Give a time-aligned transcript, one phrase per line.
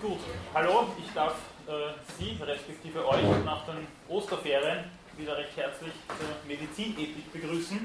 [0.00, 0.20] Gut,
[0.54, 1.34] hallo, ich darf
[1.66, 1.72] äh,
[2.16, 4.84] Sie, respektive euch, nach den Osterferien
[5.16, 7.78] wieder recht herzlich zur Medizinethik begrüßen.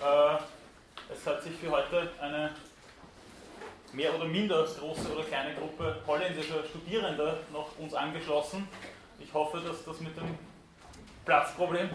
[0.00, 2.54] Äh, es hat sich für heute eine
[3.92, 8.66] mehr oder minder große oder kleine Gruppe holländischer Studierender noch uns angeschlossen.
[9.18, 10.38] Ich hoffe, dass das mit dem
[11.26, 11.90] Platzproblem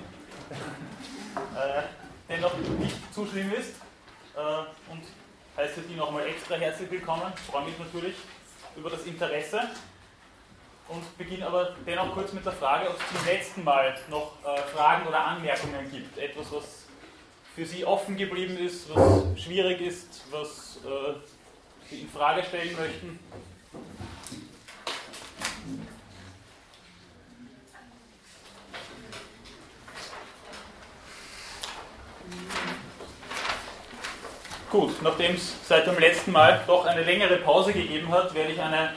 [0.52, 1.82] äh,
[2.30, 3.74] dennoch nicht zu schlimm ist
[4.36, 5.02] äh, und
[5.58, 7.34] heiße die nochmal extra herzlich willkommen.
[7.36, 8.16] Ich freue mich natürlich
[8.78, 9.62] über das Interesse
[10.88, 14.62] und beginne aber dennoch kurz mit der Frage, ob es zum letzten Mal noch äh,
[14.76, 16.18] Fragen oder Anmerkungen gibt.
[16.18, 16.86] Etwas, was
[17.56, 21.14] für Sie offen geblieben ist, was schwierig ist, was äh,
[21.90, 23.20] Sie in Frage stellen möchten.
[34.76, 38.60] Gut, nachdem es seit dem letzten Mal doch eine längere Pause gegeben hat, werde ich
[38.60, 38.92] eine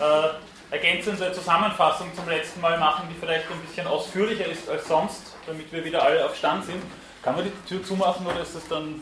[0.00, 5.22] äh, ergänzende Zusammenfassung zum letzten Mal machen, die vielleicht ein bisschen ausführlicher ist als sonst,
[5.46, 6.82] damit wir wieder alle auf Stand sind.
[7.22, 9.00] Kann man die Tür zumachen oder ist es dann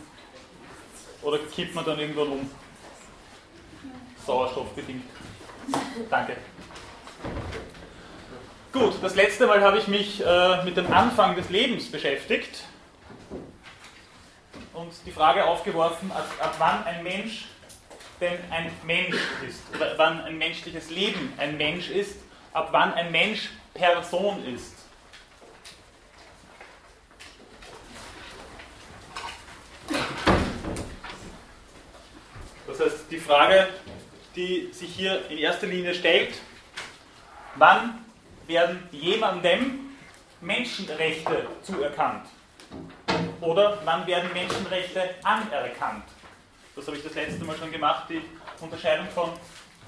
[1.22, 2.50] oder kippt man dann irgendwann um?
[4.26, 5.04] Sauerstoffbedingt.
[6.10, 6.36] Danke.
[8.74, 12.64] Gut, das letzte Mal habe ich mich äh, mit dem Anfang des Lebens beschäftigt
[14.72, 17.46] und die Frage aufgeworfen, ab, ab wann ein Mensch
[18.20, 22.18] denn ein Mensch ist, oder wann ein menschliches Leben ein Mensch ist,
[22.52, 24.74] ab wann ein Mensch Person ist.
[32.66, 33.68] Das heißt, die Frage,
[34.36, 36.34] die sich hier in erster Linie stellt,
[37.56, 38.04] wann
[38.46, 39.96] werden jemandem
[40.40, 42.26] Menschenrechte zuerkannt?
[43.40, 46.04] Oder wann werden Menschenrechte anerkannt?
[46.76, 48.22] Das habe ich das letzte Mal schon gemacht, die
[48.60, 49.30] Unterscheidung von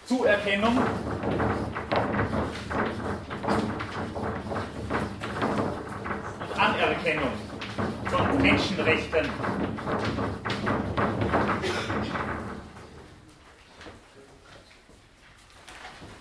[0.06, 0.88] Zuerkennung und
[6.58, 7.32] Anerkennung
[8.10, 9.28] von Menschenrechten.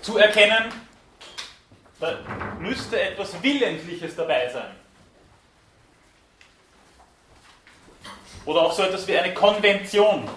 [0.01, 0.65] Zu erkennen,
[1.99, 2.19] da
[2.59, 4.80] müsste etwas Willentliches dabei sein.
[8.45, 10.29] Oder auch so etwas wie eine Konvention.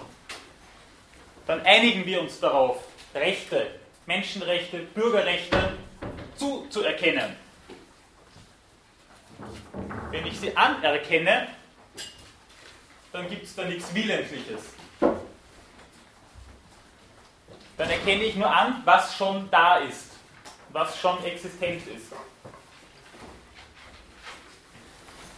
[1.47, 2.83] Dann einigen wir uns darauf,
[3.13, 3.67] Rechte,
[4.05, 5.73] Menschenrechte, Bürgerrechte
[6.35, 7.35] zuzuerkennen.
[10.11, 11.47] Wenn ich sie anerkenne,
[13.11, 14.61] dann gibt es da nichts Willentliches.
[17.77, 20.11] Dann erkenne ich nur an, was schon da ist,
[20.69, 22.11] was schon existent ist.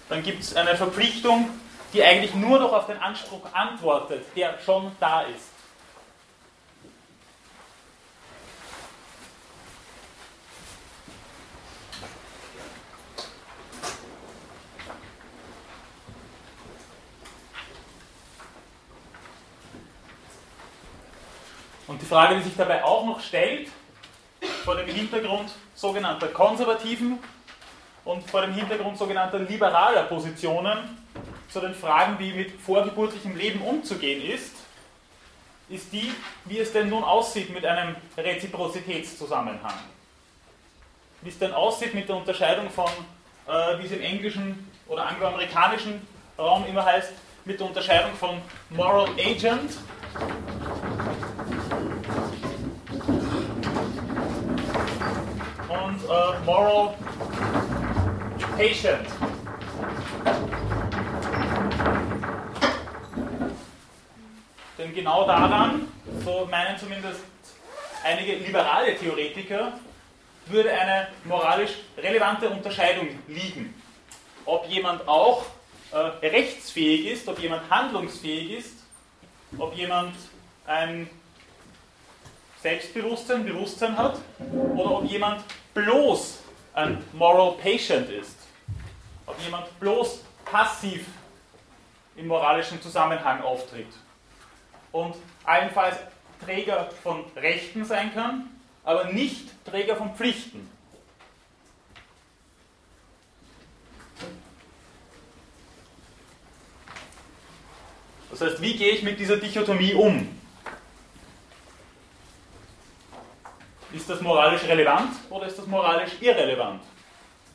[0.10, 1.50] Dann gibt es eine Verpflichtung,
[1.98, 5.50] die eigentlich nur noch auf den Anspruch antwortet, der schon da ist.
[21.88, 23.72] Und die Frage, die sich dabei auch noch stellt,
[24.64, 27.18] vor dem Hintergrund sogenannter konservativen
[28.06, 31.07] und vor dem Hintergrund sogenannter liberaler Positionen,
[31.58, 34.54] zu den Fragen, wie mit vorgeburtlichem Leben umzugehen ist,
[35.70, 36.14] ist die,
[36.46, 39.74] wie es denn nun aussieht mit einem Reziprozitätszusammenhang.
[41.24, 42.92] Wie es denn aussieht mit der Unterscheidung von,
[43.48, 46.08] äh, wie es im englischen oder angloamerikanischen
[46.38, 47.12] Raum immer heißt,
[47.46, 48.40] mit der Unterscheidung von
[48.70, 49.78] Moral Agent
[55.70, 56.94] und äh, Moral
[58.56, 59.08] Patient.
[64.88, 65.88] Denn genau daran,
[66.24, 67.20] so meinen zumindest
[68.04, 69.74] einige liberale Theoretiker,
[70.46, 73.74] würde eine moralisch relevante Unterscheidung liegen.
[74.46, 75.46] Ob jemand auch
[75.92, 78.78] äh, rechtsfähig ist, ob jemand handlungsfähig ist,
[79.58, 80.16] ob jemand
[80.66, 81.10] ein
[82.62, 84.20] Selbstbewusstsein, Bewusstsein hat,
[84.74, 85.44] oder ob jemand
[85.74, 86.40] bloß
[86.76, 88.38] ein Moral Patient ist.
[89.26, 91.06] Ob jemand bloß passiv
[92.16, 93.88] im moralischen Zusammenhang auftritt
[94.92, 95.98] und allenfalls
[96.44, 98.50] Träger von Rechten sein kann,
[98.84, 100.70] aber nicht Träger von Pflichten.
[108.30, 110.28] Das heißt, wie gehe ich mit dieser Dichotomie um?
[113.94, 116.84] Ist das moralisch relevant oder ist das moralisch irrelevant?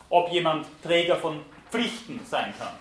[0.09, 1.41] Ob jemand Träger von
[1.71, 2.75] Pflichten sein kann.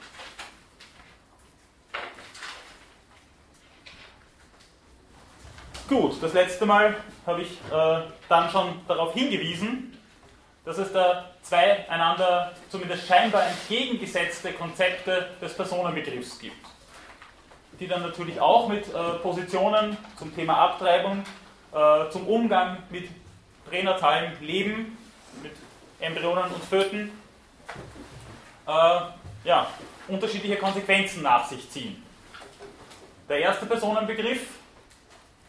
[5.92, 6.96] Gut, das letzte Mal
[7.28, 8.00] habe ich äh,
[8.30, 10.00] dann schon darauf hingewiesen,
[10.64, 16.66] dass es da zwei einander zumindest scheinbar entgegengesetzte Konzepte des Personenbegriffs gibt,
[17.78, 21.26] die dann natürlich auch mit äh, Positionen zum Thema Abtreibung,
[21.74, 23.10] äh, zum Umgang mit
[23.70, 24.98] pränatalem Leben,
[25.44, 25.52] mit
[26.00, 27.12] Embryonen und Föten,
[28.66, 28.72] äh,
[29.44, 29.68] ja,
[30.08, 32.02] unterschiedliche Konsequenzen nach sich ziehen.
[33.28, 34.61] Der erste Personenbegriff,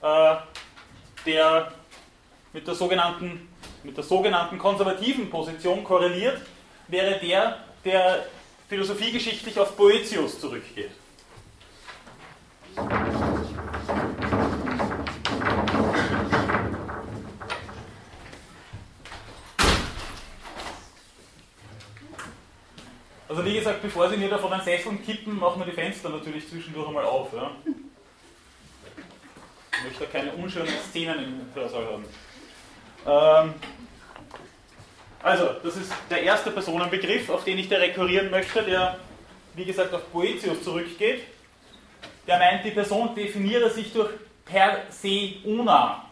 [0.02, 1.72] der
[2.52, 3.48] mit der sogenannten
[3.84, 6.40] mit der sogenannten konservativen Position korreliert,
[6.88, 8.26] wäre der, der
[8.68, 10.90] philosophiegeschichtlich auf Boetius zurückgeht.
[23.28, 26.10] Also wie gesagt, bevor Sie mir da von den Sesseln kippen, machen wir die Fenster
[26.10, 27.32] natürlich zwischendurch einmal auf.
[27.32, 27.50] Ja.
[30.02, 32.04] Möchte keine unschönen Szenen im Hörsaal haben.
[33.06, 33.54] Ähm,
[35.22, 38.98] also, das ist der erste Personenbegriff, auf den ich da rekurrieren möchte, der,
[39.54, 41.22] wie gesagt, auf Boetius zurückgeht.
[42.26, 44.10] Der meint, die Person definiere sich durch
[44.44, 46.04] per se una.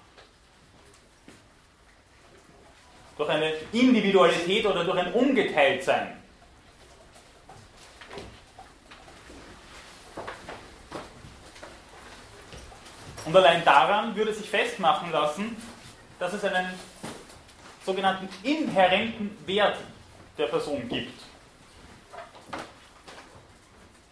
[3.16, 6.16] Durch eine Individualität oder durch ein Ungeteiltsein.
[13.30, 15.56] Und allein daran würde sich festmachen lassen,
[16.18, 16.74] dass es einen
[17.86, 19.76] sogenannten inhärenten Wert
[20.36, 21.22] der Person gibt.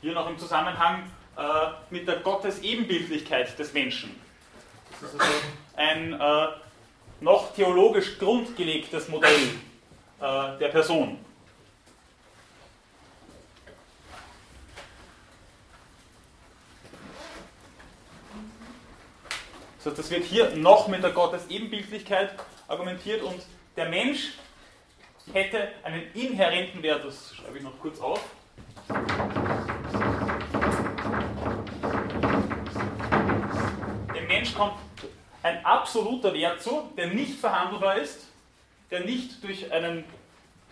[0.03, 1.43] Hier noch im Zusammenhang äh,
[1.91, 4.15] mit der Gottesebenbildlichkeit des Menschen.
[5.01, 5.35] Das ist also
[5.75, 6.47] ein äh,
[7.21, 9.49] noch theologisch grundgelegtes Modell
[10.21, 11.19] äh, der Person.
[19.89, 22.35] So, das wird hier noch mit der Gottesebenbildlichkeit
[22.67, 23.41] argumentiert und
[23.75, 24.35] der Mensch
[25.33, 28.23] hätte einen inhärenten Wert, das schreibe ich noch kurz auf.
[34.15, 34.75] Dem Mensch kommt
[35.43, 38.27] ein absoluter Wert zu, der nicht verhandelbar ist,
[38.91, 40.05] der nicht durch einen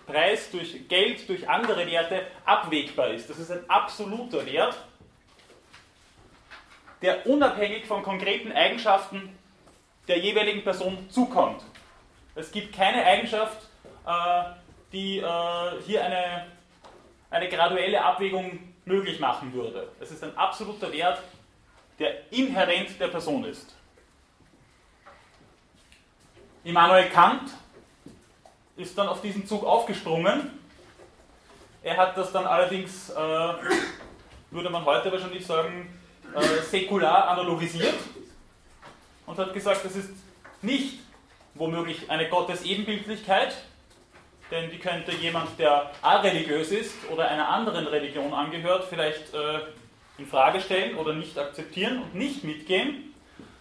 [0.06, 3.30] Preis, durch Geld, durch andere Werte abwägbar ist.
[3.30, 4.76] Das ist ein absoluter Wert
[7.06, 9.38] der unabhängig von konkreten Eigenschaften
[10.08, 11.62] der jeweiligen Person zukommt.
[12.34, 13.68] Es gibt keine Eigenschaft,
[14.04, 14.42] äh,
[14.92, 16.48] die äh, hier eine,
[17.30, 19.88] eine graduelle Abwägung möglich machen würde.
[20.00, 21.22] Es ist ein absoluter Wert,
[22.00, 23.76] der inhärent der Person ist.
[26.64, 27.52] Immanuel Kant
[28.76, 30.58] ist dann auf diesen Zug aufgesprungen.
[31.84, 33.14] Er hat das dann allerdings, äh,
[34.50, 35.95] würde man heute wahrscheinlich sagen,
[36.36, 37.94] äh, säkular analogisiert
[39.24, 40.10] und hat gesagt, das ist
[40.60, 40.98] nicht
[41.54, 43.56] womöglich eine Gottesebenbildlichkeit,
[44.50, 49.60] denn die könnte jemand, der areligiös ist oder einer anderen Religion angehört, vielleicht äh,
[50.18, 53.14] in Frage stellen oder nicht akzeptieren und nicht mitgehen,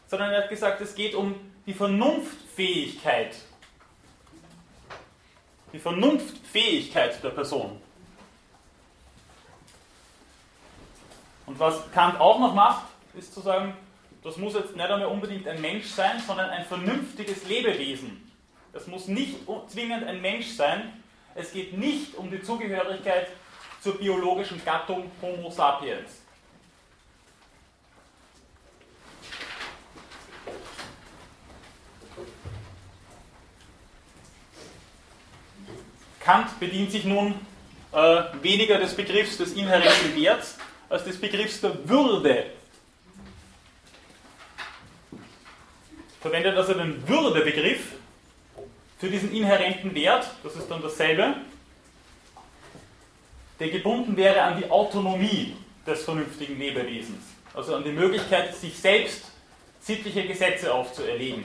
[0.07, 1.35] sondern er hat gesagt, es geht um
[1.65, 3.37] die Vernunftfähigkeit.
[5.73, 7.81] Die Vernunftfähigkeit der Person.
[11.45, 13.75] Und was Kant auch noch macht, ist zu sagen,
[14.23, 18.31] das muss jetzt nicht einmal unbedingt ein Mensch sein, sondern ein vernünftiges Lebewesen.
[18.73, 19.37] Das muss nicht
[19.67, 20.91] zwingend ein Mensch sein.
[21.35, 23.27] Es geht nicht um die Zugehörigkeit
[23.81, 26.21] zur biologischen Gattung Homo sapiens.
[36.19, 37.35] Kant bedient sich nun
[37.91, 40.57] äh, weniger des Begriffs des inhärenten Werts,
[40.89, 42.45] als des Begriffs der Würde.
[46.21, 47.93] Verwendet also den Würdebegriff
[48.97, 51.35] für diesen inhärenten Wert, das ist dann dasselbe,
[53.59, 57.23] der gebunden wäre an die Autonomie des vernünftigen Lebewesens,
[57.53, 59.25] also an die Möglichkeit, sich selbst
[59.81, 61.43] sittliche Gesetze aufzuerlegen.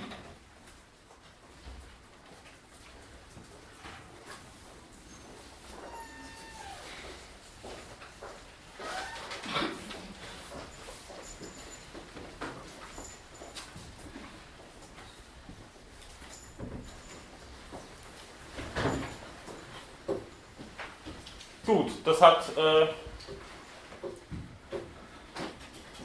[21.70, 22.86] Gut, das hat äh,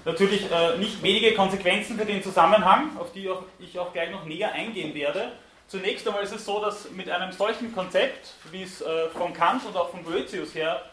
[0.05, 4.25] natürlich äh, nicht wenige Konsequenzen für den Zusammenhang, auf die auch, ich auch gleich noch
[4.25, 5.31] näher eingehen werde.
[5.67, 9.65] Zunächst einmal ist es so, dass mit einem solchen Konzept, wie es äh, von Kant
[9.65, 10.83] und auch von Boetius her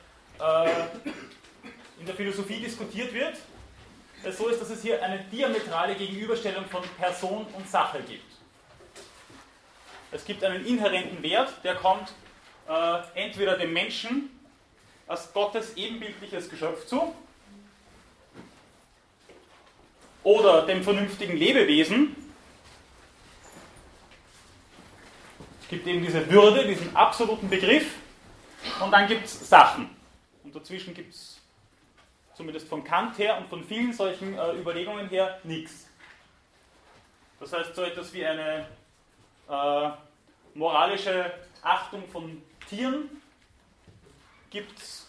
[0.41, 0.71] äh,
[2.01, 3.37] in der Philosophie diskutiert wird,
[4.25, 8.33] es so ist, dass es hier eine diametrale Gegenüberstellung von Person und Sache gibt.
[10.11, 12.13] Es gibt einen inhärenten Wert, der kommt
[12.69, 14.32] äh, entweder dem Menschen
[15.07, 17.15] als Gottes ebenbildliches Geschöpf zu
[20.23, 22.17] oder dem vernünftigen Lebewesen.
[25.63, 27.95] Es gibt eben diese Würde, diesen absoluten Begriff
[28.81, 29.91] und dann gibt es Sachen.
[30.45, 31.41] Und dazwischen gibt es
[32.35, 35.89] zumindest von Kant her und von vielen solchen äh, Überlegungen her nichts.
[37.41, 38.67] Das heißt, so etwas wie eine
[39.49, 39.91] äh,
[40.55, 41.33] moralische
[41.63, 43.22] Achtung von Tieren
[44.53, 45.07] gibt es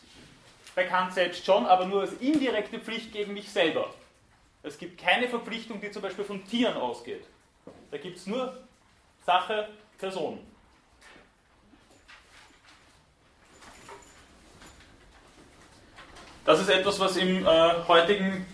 [0.74, 3.94] bei Kant selbst schon, aber nur als indirekte Pflicht gegen mich selber.
[4.64, 7.26] Es gibt keine Verpflichtung, die zum Beispiel von Tieren ausgeht.
[7.92, 8.58] Da gibt es nur
[9.26, 9.68] Sache,
[10.00, 10.40] Person.
[16.46, 18.46] Das ist etwas, was im äh, heutigen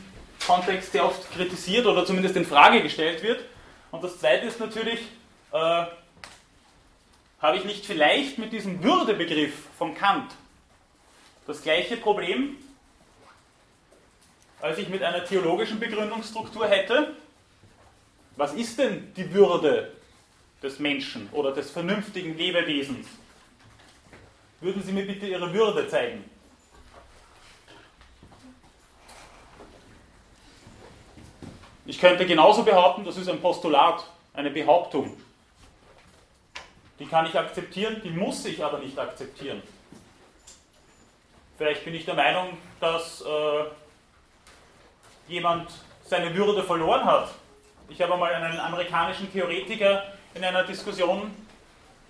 [0.46, 3.44] Kontext sehr oft kritisiert oder zumindest in Frage gestellt wird.
[3.92, 5.00] Und das Zweite ist natürlich,
[5.52, 5.86] äh,
[7.42, 10.32] habe ich nicht vielleicht mit diesem Würdebegriff von Kant
[11.50, 12.58] das gleiche Problem,
[14.62, 17.16] als ich mit einer theologischen Begründungsstruktur hätte?
[18.36, 19.96] Was ist denn die Würde
[20.62, 23.08] des Menschen oder des vernünftigen Lebewesens?
[24.62, 26.24] Würden Sie mir bitte Ihre Würde zeigen?
[31.88, 35.20] Ich könnte genauso behaupten, das ist ein Postulat, eine Behauptung.
[37.00, 39.64] Die kann ich akzeptieren, die muss ich aber nicht akzeptieren.
[41.60, 43.66] Vielleicht bin ich der Meinung, dass äh,
[45.28, 45.70] jemand
[46.06, 47.32] seine Würde verloren hat.
[47.90, 51.30] Ich habe einmal einen amerikanischen Theoretiker in einer Diskussion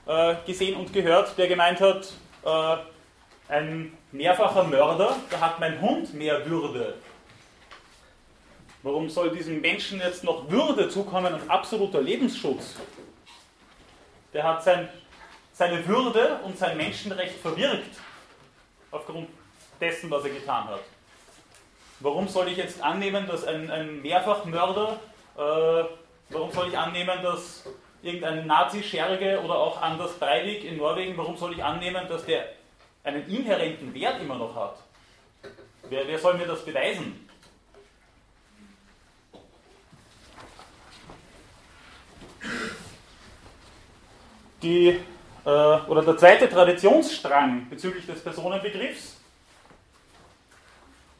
[0.05, 2.13] äh, gesehen und gehört, der gemeint hat,
[2.45, 2.77] äh,
[3.51, 6.93] ein mehrfacher Mörder, da hat mein Hund mehr Würde
[8.83, 12.75] Warum soll diesem Menschen jetzt noch Würde zukommen und absoluter Lebensschutz?
[14.31, 14.89] Der hat sein,
[15.53, 17.97] seine Würde und sein Menschenrecht verwirkt,
[18.91, 19.27] aufgrund
[19.79, 20.81] dessen, was er getan hat.
[21.99, 24.99] Warum soll ich jetzt annehmen, dass ein, ein Mehrfachmörder,
[25.37, 25.83] äh,
[26.29, 27.65] warum soll ich annehmen, dass
[28.01, 32.45] irgendein Nazi-Scherge oder auch Anders Breivik in Norwegen, warum soll ich annehmen, dass der
[33.03, 34.77] einen inhärenten Wert immer noch hat?
[35.89, 37.27] Wer, wer soll mir das beweisen?
[44.61, 44.99] Die,
[45.45, 49.18] äh, oder der zweite Traditionsstrang bezüglich des Personenbegriffs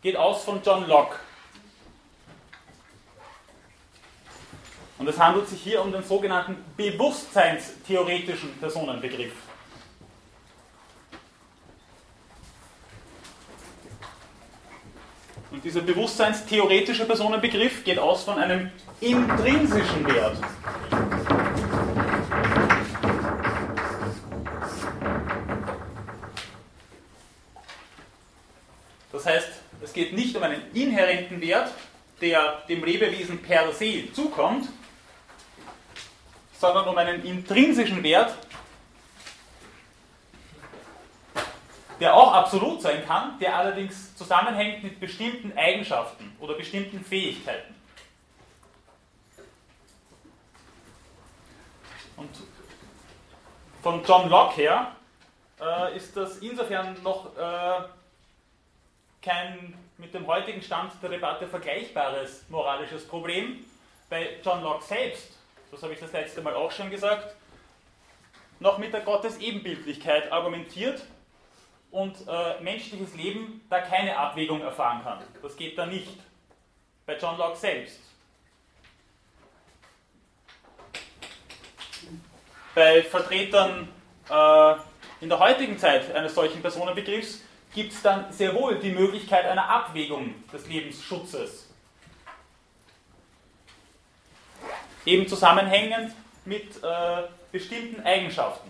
[0.02, 1.16] geht aus von John Locke.
[4.98, 9.34] Und es handelt sich hier um den sogenannten bewusstseinstheoretischen Personenbegriff.
[15.52, 20.38] Und dieser bewusstseinstheoretische Personenbegriff geht aus von einem intrinsischen Wert.
[30.00, 31.74] Geht nicht um einen inhärenten Wert,
[32.22, 34.70] der dem Lebewesen per se zukommt,
[36.54, 38.34] sondern um einen intrinsischen Wert,
[42.00, 47.76] der auch absolut sein kann, der allerdings zusammenhängt mit bestimmten Eigenschaften oder bestimmten Fähigkeiten.
[52.16, 52.30] Und
[53.84, 54.96] von John Locke her
[55.60, 57.82] äh, ist das insofern noch äh,
[59.22, 63.66] kein mit dem heutigen Stand der Debatte vergleichbares moralisches Problem.
[64.10, 65.38] Bei John Locke selbst,
[65.70, 67.36] das habe ich das letzte Mal auch schon gesagt,
[68.60, 71.04] noch mit der Gottesebenbildlichkeit argumentiert
[71.92, 75.20] und äh, menschliches Leben da keine Abwägung erfahren kann.
[75.42, 76.18] Das geht da nicht.
[77.06, 78.00] Bei John Locke selbst.
[82.74, 83.90] Bei Vertretern
[84.30, 84.76] äh,
[85.22, 89.70] in der heutigen Zeit eines solchen Personenbegriffs gibt es dann sehr wohl die Möglichkeit einer
[89.70, 91.68] Abwägung des Lebensschutzes.
[95.06, 96.14] Eben zusammenhängend
[96.46, 98.70] mit äh, bestimmten Eigenschaften,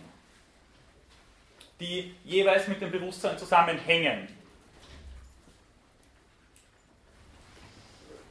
[1.79, 4.27] die jeweils mit dem Bewusstsein zusammenhängen.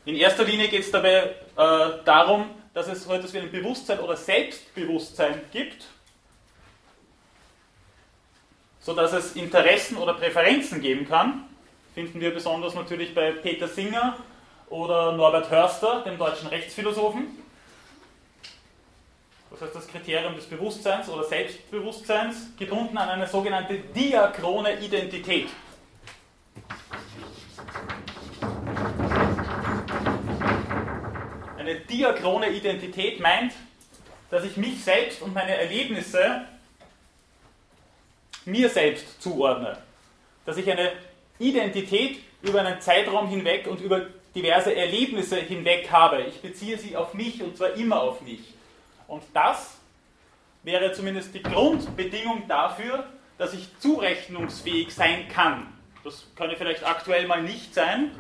[0.05, 3.99] In erster Linie geht es dabei äh, darum, dass es so etwas wie ein Bewusstsein
[4.01, 5.87] oder Selbstbewusstsein gibt
[8.89, 11.45] sodass es Interessen oder Präferenzen geben kann.
[11.95, 14.17] Finden wir besonders natürlich bei Peter Singer
[14.71, 17.27] oder Norbert Hörster, dem deutschen Rechtsphilosophen.
[19.51, 25.51] Das heißt, das Kriterium des Bewusstseins oder Selbstbewusstseins gebunden an eine sogenannte diachrone Identität.
[31.59, 33.53] Eine diachrone Identität meint,
[34.31, 36.47] dass ich mich selbst und meine Erlebnisse
[38.49, 39.79] mir selbst zuordne.
[40.45, 40.93] Dass ich eine
[41.39, 46.23] Identität über einen Zeitraum hinweg und über diverse Erlebnisse hinweg habe.
[46.23, 48.41] Ich beziehe sie auf mich und zwar immer auf mich.
[49.07, 49.77] Und das
[50.63, 53.07] wäre zumindest die Grundbedingung dafür,
[53.39, 55.73] dass ich zurechnungsfähig sein kann.
[56.05, 58.13] Das kann vielleicht aktuell mal nicht sein,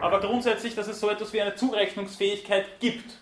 [0.00, 3.18] aber grundsätzlich, dass es so etwas wie eine Zurechnungsfähigkeit gibt.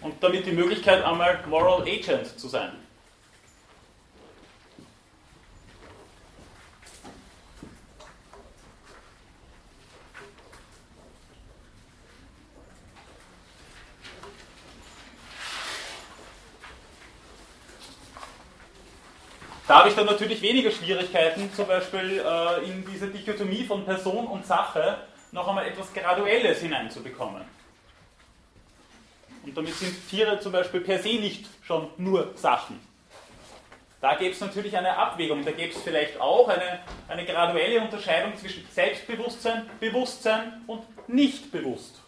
[0.00, 2.72] Und damit die Möglichkeit, einmal Moral Agent zu sein.
[19.68, 24.26] Da habe ich dann natürlich weniger Schwierigkeiten, zum Beispiel äh, in diese Dichotomie von Person
[24.26, 24.96] und Sache
[25.30, 27.42] noch einmal etwas Graduelles hineinzubekommen.
[29.44, 32.80] Und damit sind Tiere zum Beispiel per se nicht schon nur Sachen.
[34.00, 38.34] Da gäbe es natürlich eine Abwägung, da gäbe es vielleicht auch eine, eine graduelle Unterscheidung
[38.38, 42.00] zwischen Selbstbewusstsein, Bewusstsein und Nichtbewusst.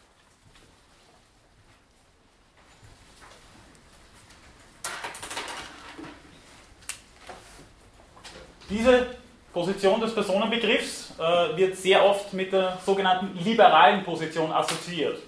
[8.70, 9.16] Diese
[9.52, 15.18] Position des Personenbegriffs äh, wird sehr oft mit der sogenannten liberalen Position assoziiert.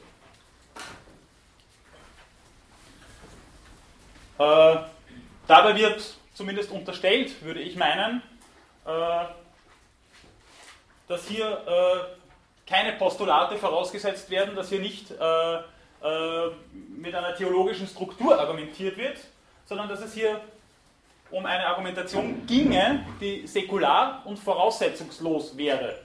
[4.38, 4.76] Äh,
[5.49, 8.22] dabei wird zumindest unterstellt, würde ich meinen,
[8.87, 9.25] äh,
[11.08, 16.50] dass hier äh, keine Postulate vorausgesetzt werden, dass hier nicht äh, äh,
[16.96, 19.18] mit einer theologischen Struktur argumentiert wird,
[19.66, 20.40] sondern dass es hier
[21.33, 25.99] um eine Argumentation ginge, die säkular und voraussetzungslos wäre.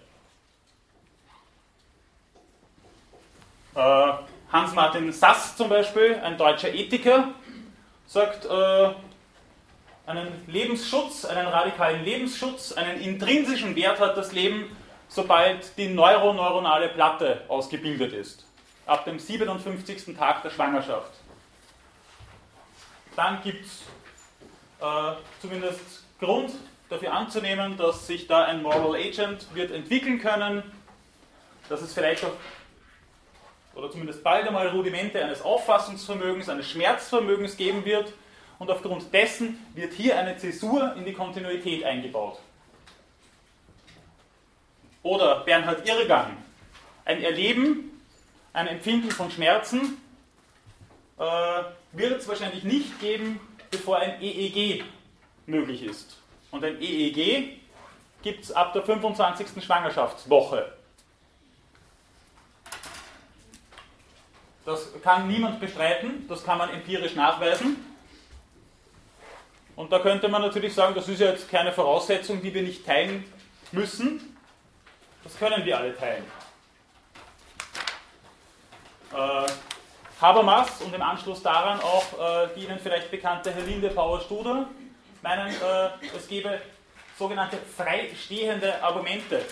[3.76, 4.14] Äh,
[4.52, 7.30] Hans-Martin Sass zum Beispiel, ein deutscher Ethiker,
[8.08, 8.90] sagt, äh,
[10.06, 14.76] einen Lebensschutz, einen radikalen Lebensschutz, einen intrinsischen Wert hat das Leben,
[15.10, 18.46] sobald die neuroneuronale Platte ausgebildet ist.
[18.86, 20.16] Ab dem 57.
[20.18, 21.12] Tag der Schwangerschaft.
[23.18, 23.84] Dann gibt es
[25.42, 26.52] zumindest Grund
[26.90, 30.64] dafür anzunehmen, dass sich da ein Moral Agent wird entwickeln können,
[31.70, 32.32] dass es vielleicht auch
[33.78, 38.12] oder zumindest bald einmal Rudimente eines Auffassungsvermögens, eines Schmerzvermögens geben wird
[38.58, 42.40] und aufgrund dessen wird hier eine Zäsur in die Kontinuität eingebaut.
[45.04, 46.38] Oder Bernhard Irrgang,
[47.06, 48.02] ein Erleben,
[48.52, 50.02] ein Empfinden von Schmerzen
[51.20, 51.24] äh,
[51.92, 53.40] wird es wahrscheinlich nicht geben,
[53.72, 54.84] bevor ein EEG
[55.46, 56.18] möglich ist.
[56.52, 57.60] Und ein EEG
[58.22, 59.64] gibt es ab der 25.
[59.64, 60.74] Schwangerschaftswoche.
[64.66, 67.78] Das kann niemand bestreiten, das kann man empirisch nachweisen.
[69.78, 72.86] Und da könnte man natürlich sagen, das ist ja jetzt keine Voraussetzung, die wir nicht
[72.86, 73.24] teilen
[73.72, 74.38] müssen.
[75.24, 76.24] Das können wir alle teilen.
[79.14, 79.46] Äh,
[80.20, 84.68] Habermas und im Anschluss daran auch äh, die Ihnen vielleicht bekannte Herlinde Bauer-Studer
[85.22, 86.60] meinen, äh, es gebe
[87.18, 89.44] sogenannte freistehende Argumente,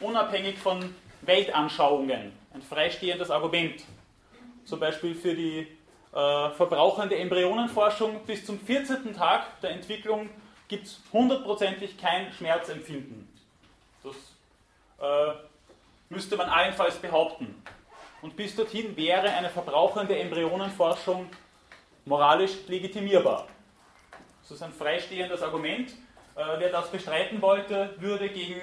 [0.00, 2.32] unabhängig von Weltanschauungen.
[2.54, 3.82] Ein freistehendes Argument.
[4.64, 5.66] Zum Beispiel für die
[6.14, 9.14] äh, verbrauchende Embryonenforschung bis zum 14.
[9.14, 10.30] Tag der Entwicklung
[10.68, 13.28] gibt es hundertprozentig kein Schmerzempfinden.
[14.02, 14.14] Das
[15.00, 15.34] äh,
[16.08, 17.62] müsste man allenfalls behaupten.
[18.24, 21.28] Und bis dorthin wäre eine verbrauchende Embryonenforschung
[22.06, 23.46] moralisch legitimierbar.
[24.40, 25.90] Das ist ein freistehendes Argument.
[25.90, 28.62] Äh, wer das bestreiten wollte, würde gegen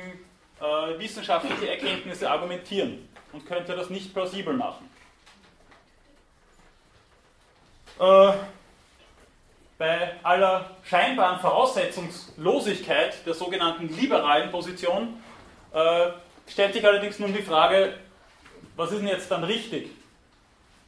[0.60, 4.90] äh, wissenschaftliche Erkenntnisse argumentieren und könnte das nicht plausibel machen.
[8.00, 8.34] Äh,
[9.78, 15.22] bei aller scheinbaren Voraussetzungslosigkeit der sogenannten liberalen Position
[16.48, 17.94] stellt sich allerdings nun die Frage,
[18.82, 19.92] was ist denn jetzt dann richtig?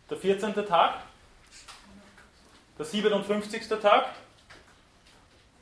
[0.10, 0.56] Der 14.
[0.66, 1.04] Tag?
[2.80, 3.68] Der 57.
[3.68, 4.08] Tag?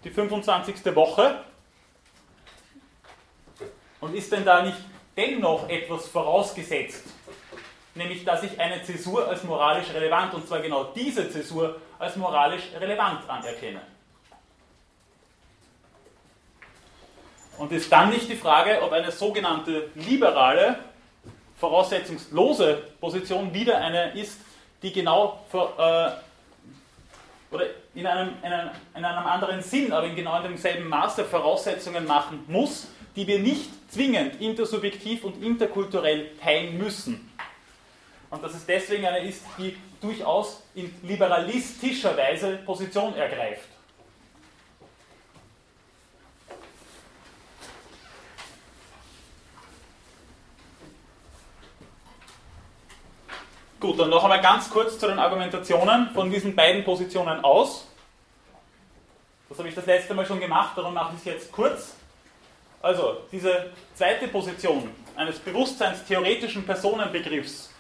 [0.06, 0.96] Die 25.
[0.96, 1.44] Woche?
[4.00, 4.78] Und ist denn da nicht
[5.18, 7.04] dennoch etwas vorausgesetzt?
[7.96, 12.64] Nämlich, dass ich eine Zäsur als moralisch relevant, und zwar genau diese Zäsur als moralisch
[12.80, 13.82] relevant anerkenne.
[17.58, 20.91] Und ist dann nicht die Frage, ob eine sogenannte liberale
[21.62, 24.40] voraussetzungslose Position wieder eine ist,
[24.82, 25.58] die genau äh,
[27.52, 32.08] oder in einem, in, einem, in einem anderen Sinn, aber in genau demselben Maße Voraussetzungen
[32.08, 37.30] machen muss, die wir nicht zwingend intersubjektiv und interkulturell teilen müssen.
[38.32, 43.68] Und dass es deswegen eine ist, die durchaus in liberalistischer Weise Position ergreift.
[53.82, 57.88] Gut, dann noch einmal ganz kurz zu den Argumentationen von diesen beiden Positionen aus.
[59.50, 61.96] Das habe ich das letzte Mal schon gemacht, darum mache ich es jetzt kurz.
[62.84, 67.74] Also, diese zweite Position eines bewusstseinstheoretischen Personenbegriffs,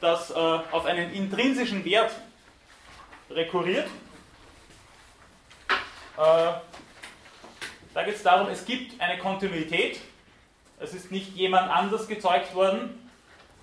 [0.00, 2.12] das äh, auf einen intrinsischen Wert
[3.28, 3.88] rekurriert,
[6.16, 6.52] äh,
[7.92, 10.00] da geht es darum, es gibt eine Kontinuität,
[10.78, 12.99] es ist nicht jemand anders gezeugt worden,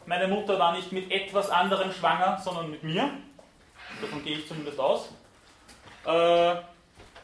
[0.07, 3.11] meine Mutter war nicht mit etwas anderem schwanger, sondern mit mir.
[4.01, 5.09] Davon gehe ich zumindest aus.
[6.05, 6.55] Äh,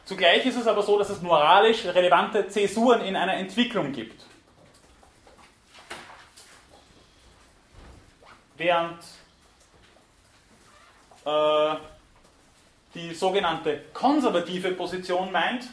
[0.04, 4.26] zugleich ist es aber so, dass es moralisch relevante Zäsuren in einer Entwicklung gibt.
[8.56, 9.02] Während
[11.24, 11.76] äh,
[12.94, 15.64] die sogenannte konservative Position meint,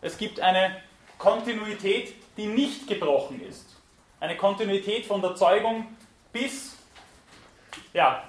[0.00, 0.80] es gibt eine
[1.18, 3.73] Kontinuität, die nicht gebrochen ist
[4.20, 5.86] eine Kontinuität von der Zeugung
[6.32, 6.76] bis,
[7.92, 8.24] ja,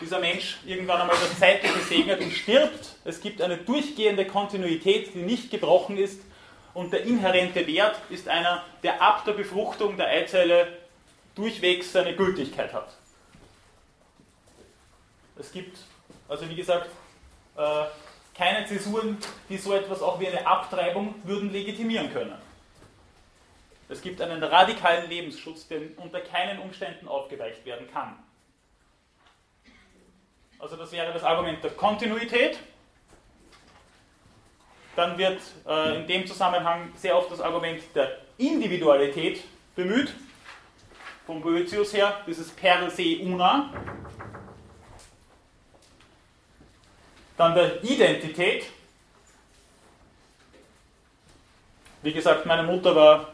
[0.00, 2.96] dieser Mensch irgendwann einmal das Zeitliche segnet und stirbt.
[3.04, 6.20] Es gibt eine durchgehende Kontinuität, die nicht gebrochen ist
[6.74, 10.78] und der inhärente Wert ist einer, der ab der Befruchtung der Eizelle
[11.34, 12.94] durchwegs seine Gültigkeit hat.
[15.38, 15.78] Es gibt,
[16.28, 16.88] also wie gesagt,
[17.56, 17.84] äh,
[18.36, 19.18] keine Zäsuren,
[19.48, 22.34] die so etwas auch wie eine Abtreibung würden legitimieren können.
[23.94, 28.18] Es gibt einen radikalen Lebensschutz, der unter keinen Umständen aufgeweicht werden kann.
[30.58, 32.58] Also das wäre das Argument der Kontinuität.
[34.96, 39.44] Dann wird äh, in dem Zusammenhang sehr oft das Argument der Individualität
[39.76, 40.12] bemüht.
[41.24, 43.72] Von Boetius her, dieses per se una.
[47.36, 48.66] Dann der Identität.
[52.02, 53.33] Wie gesagt, meine Mutter war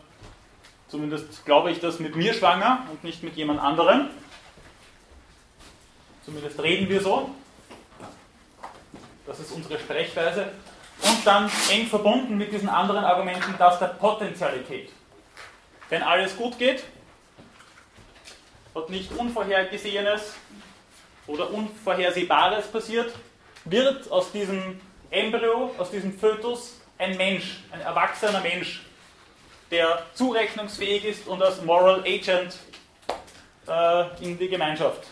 [0.90, 4.08] Zumindest glaube ich das mit mir schwanger und nicht mit jemand anderem.
[6.24, 7.30] Zumindest reden wir so.
[9.24, 10.50] Das ist unsere Sprechweise.
[11.02, 14.90] Und dann eng verbunden mit diesen anderen Argumenten das der Potentialität.
[15.88, 16.82] Wenn alles gut geht
[18.74, 20.34] und nicht Unvorhergesehenes
[21.28, 23.12] oder Unvorhersehbares passiert,
[23.64, 28.82] wird aus diesem Embryo, aus diesem Fötus ein Mensch, ein erwachsener Mensch
[29.70, 32.58] der zurechnungsfähig ist und als Moral Agent
[33.68, 35.06] äh, in die Gemeinschaft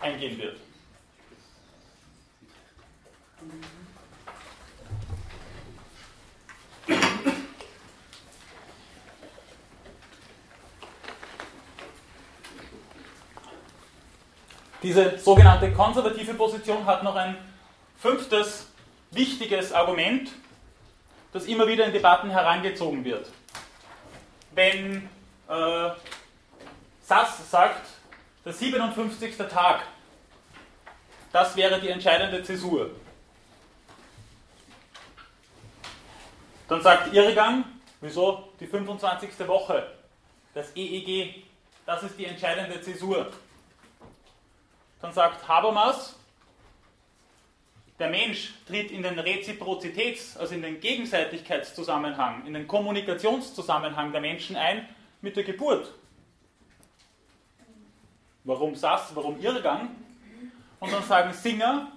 [0.00, 0.56] eingehen wird.
[14.82, 17.36] Diese sogenannte konservative Position hat noch ein
[17.98, 18.68] fünftes
[19.10, 20.30] wichtiges Argument,
[21.32, 23.26] das immer wieder in Debatten herangezogen wird
[24.56, 25.08] wenn
[25.48, 25.90] äh,
[27.02, 27.86] Sass sagt,
[28.44, 29.36] der 57.
[29.36, 29.82] Tag,
[31.30, 32.90] das wäre die entscheidende Zäsur.
[36.68, 37.64] Dann sagt Irrgang,
[38.00, 39.46] wieso die 25.
[39.46, 39.92] Woche,
[40.54, 41.44] das EEG,
[41.84, 43.30] das ist die entscheidende Zäsur.
[45.00, 46.16] Dann sagt Habermas,
[47.98, 54.56] der Mensch tritt in den Reziprozitäts-, also in den Gegenseitigkeitszusammenhang, in den Kommunikationszusammenhang der Menschen
[54.56, 54.88] ein
[55.22, 55.92] mit der Geburt.
[58.44, 59.90] Warum Sass, warum Irrgang?
[60.78, 61.90] Und dann sagen Singer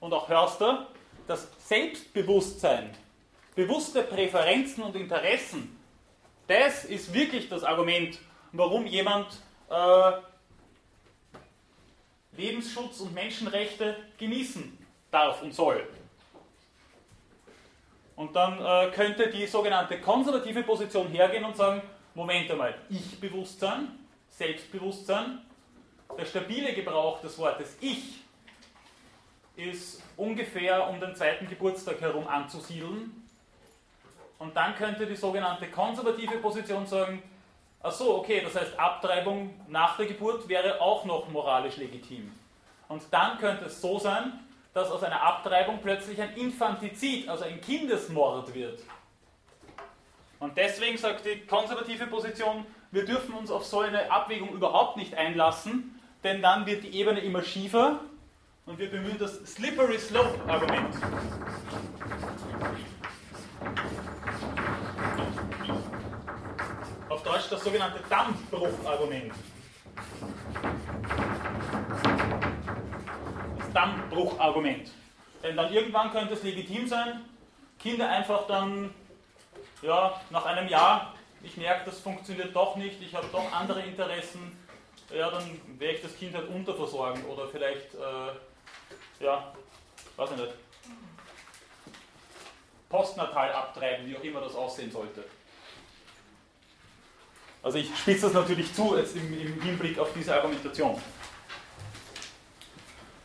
[0.00, 0.88] und auch Hörster,
[1.28, 2.90] das Selbstbewusstsein,
[3.54, 5.78] bewusste Präferenzen und Interessen,
[6.48, 8.18] das ist wirklich das Argument,
[8.52, 9.28] warum jemand
[9.70, 10.12] äh,
[12.36, 14.81] Lebensschutz und Menschenrechte genießen
[15.12, 15.86] darf und soll.
[18.16, 21.82] Und dann äh, könnte die sogenannte konservative Position hergehen und sagen,
[22.14, 23.88] Moment einmal, Ich-Bewusstsein,
[24.28, 25.40] Selbstbewusstsein,
[26.16, 28.22] der stabile Gebrauch des Wortes Ich
[29.56, 33.22] ist ungefähr um den zweiten Geburtstag herum anzusiedeln.
[34.38, 37.22] Und dann könnte die sogenannte konservative Position sagen,
[37.82, 42.32] ach so, okay, das heißt Abtreibung nach der Geburt wäre auch noch moralisch legitim.
[42.88, 44.32] Und dann könnte es so sein,
[44.74, 48.80] dass aus einer Abtreibung plötzlich ein Infantizid, also ein Kindesmord wird.
[50.38, 55.14] Und deswegen sagt die konservative Position, wir dürfen uns auf so eine Abwägung überhaupt nicht
[55.14, 58.00] einlassen, denn dann wird die Ebene immer schiefer
[58.66, 60.94] und wir bemühen das Slippery Slope Argument.
[67.08, 69.32] Auf Deutsch das sogenannte Dammbruch-Argument.
[73.72, 74.90] Dammbruchargument.
[75.42, 77.24] Denn dann irgendwann könnte es legitim sein,
[77.78, 78.94] Kinder einfach dann
[79.82, 84.56] ja, nach einem Jahr, ich merke, das funktioniert doch nicht, ich habe doch andere Interessen,
[85.12, 89.52] ja, dann werde ich das Kind halt unterversorgen oder vielleicht, äh, ja,
[90.16, 90.52] weiß ich nicht,
[92.88, 95.24] postnatal abtreiben, wie auch immer das aussehen sollte.
[97.62, 101.00] Also ich spitze das natürlich zu jetzt im, im Hinblick auf diese Argumentation.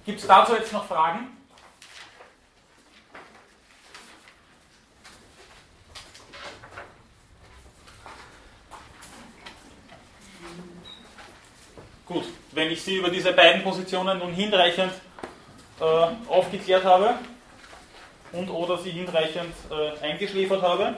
[0.07, 1.27] Gibt es dazu jetzt noch Fragen?
[12.05, 14.93] Gut, wenn ich Sie über diese beiden Positionen nun hinreichend
[15.81, 15.83] äh,
[16.29, 17.15] aufgeklärt habe
[18.31, 20.95] und oder Sie hinreichend äh, eingeschläfert habe,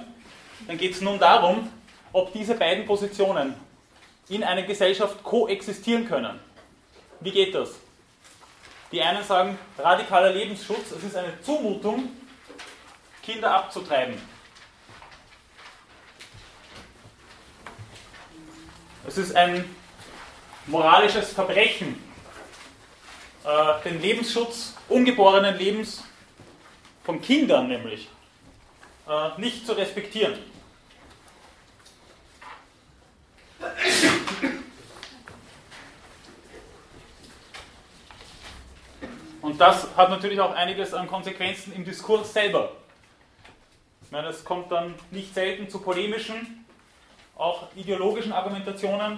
[0.68, 1.68] dann geht es nun darum,
[2.14, 3.56] ob diese beiden Positionen
[4.30, 6.40] in einer Gesellschaft koexistieren können.
[7.22, 7.72] Wie geht das?
[8.92, 12.10] Die einen sagen, radikaler Lebensschutz, es ist eine Zumutung,
[13.22, 14.20] Kinder abzutreiben.
[19.08, 19.64] Es ist ein
[20.66, 22.02] moralisches Verbrechen,
[23.44, 26.04] äh, den Lebensschutz ungeborenen Lebens
[27.04, 28.10] von Kindern nämlich
[29.08, 30.38] äh, nicht zu respektieren.
[39.50, 42.70] Und das hat natürlich auch einiges an Konsequenzen im Diskurs selber.
[44.12, 46.68] Meine, es kommt dann nicht selten zu polemischen,
[47.36, 49.18] auch ideologischen Argumentationen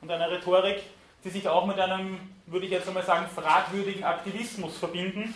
[0.00, 0.84] und einer Rhetorik,
[1.22, 5.34] die sich auch mit einem, würde ich jetzt einmal sagen, fragwürdigen Aktivismus verbinden.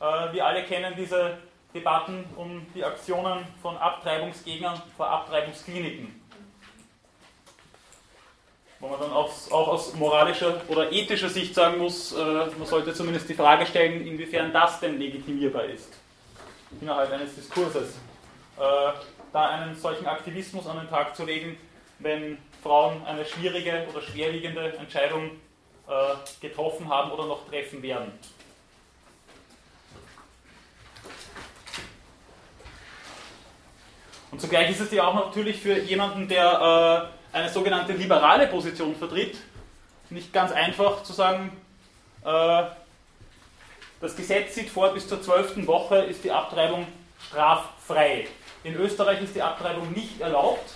[0.00, 1.38] Äh, wir alle kennen diese
[1.74, 6.19] Debatten um die Aktionen von Abtreibungsgegnern vor Abtreibungskliniken
[8.80, 12.94] wo man dann auch, auch aus moralischer oder ethischer Sicht sagen muss, äh, man sollte
[12.94, 15.92] zumindest die Frage stellen, inwiefern das denn legitimierbar ist
[16.80, 17.96] innerhalb eines Diskurses.
[18.58, 18.92] Äh,
[19.32, 21.56] da einen solchen Aktivismus an den Tag zu legen,
[21.98, 25.30] wenn Frauen eine schwierige oder schwerwiegende Entscheidung
[25.88, 28.12] äh, getroffen haben oder noch treffen werden.
[34.30, 38.94] Und zugleich ist es ja auch natürlich für jemanden, der äh, eine sogenannte liberale Position
[38.94, 39.36] vertritt,
[40.10, 41.52] nicht ganz einfach zu sagen,
[42.24, 42.62] äh,
[44.00, 46.86] das Gesetz sieht vor, bis zur zwölften Woche ist die Abtreibung
[47.28, 48.26] straffrei.
[48.64, 50.72] In Österreich ist die Abtreibung nicht erlaubt,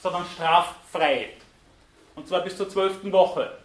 [0.00, 1.30] sondern straffrei.
[2.14, 3.58] Und zwar bis zur zwölften Woche.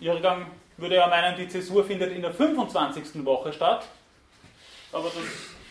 [0.00, 3.24] Irrgang würde ja meinen, die Zäsur findet in der 25.
[3.24, 3.84] Woche statt.
[4.92, 5.24] Aber das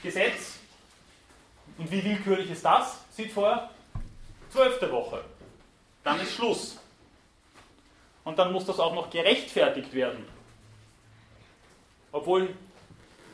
[0.04, 0.60] Gesetz,
[1.78, 3.70] und wie willkürlich ist das, sieht vor,
[4.52, 5.24] zwölfte Woche.
[6.04, 6.78] Dann ist Schluss.
[8.24, 10.26] Und dann muss das auch noch gerechtfertigt werden.
[12.12, 12.50] Obwohl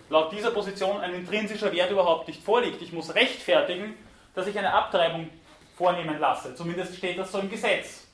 [0.10, 2.82] laut dieser Position ein intrinsischer Wert überhaupt nicht vorliegt.
[2.82, 3.95] Ich muss rechtfertigen,
[4.36, 5.30] dass ich eine Abtreibung
[5.78, 6.56] vornehmen lasse.
[6.56, 8.08] Zumindest steht das so im Gesetz.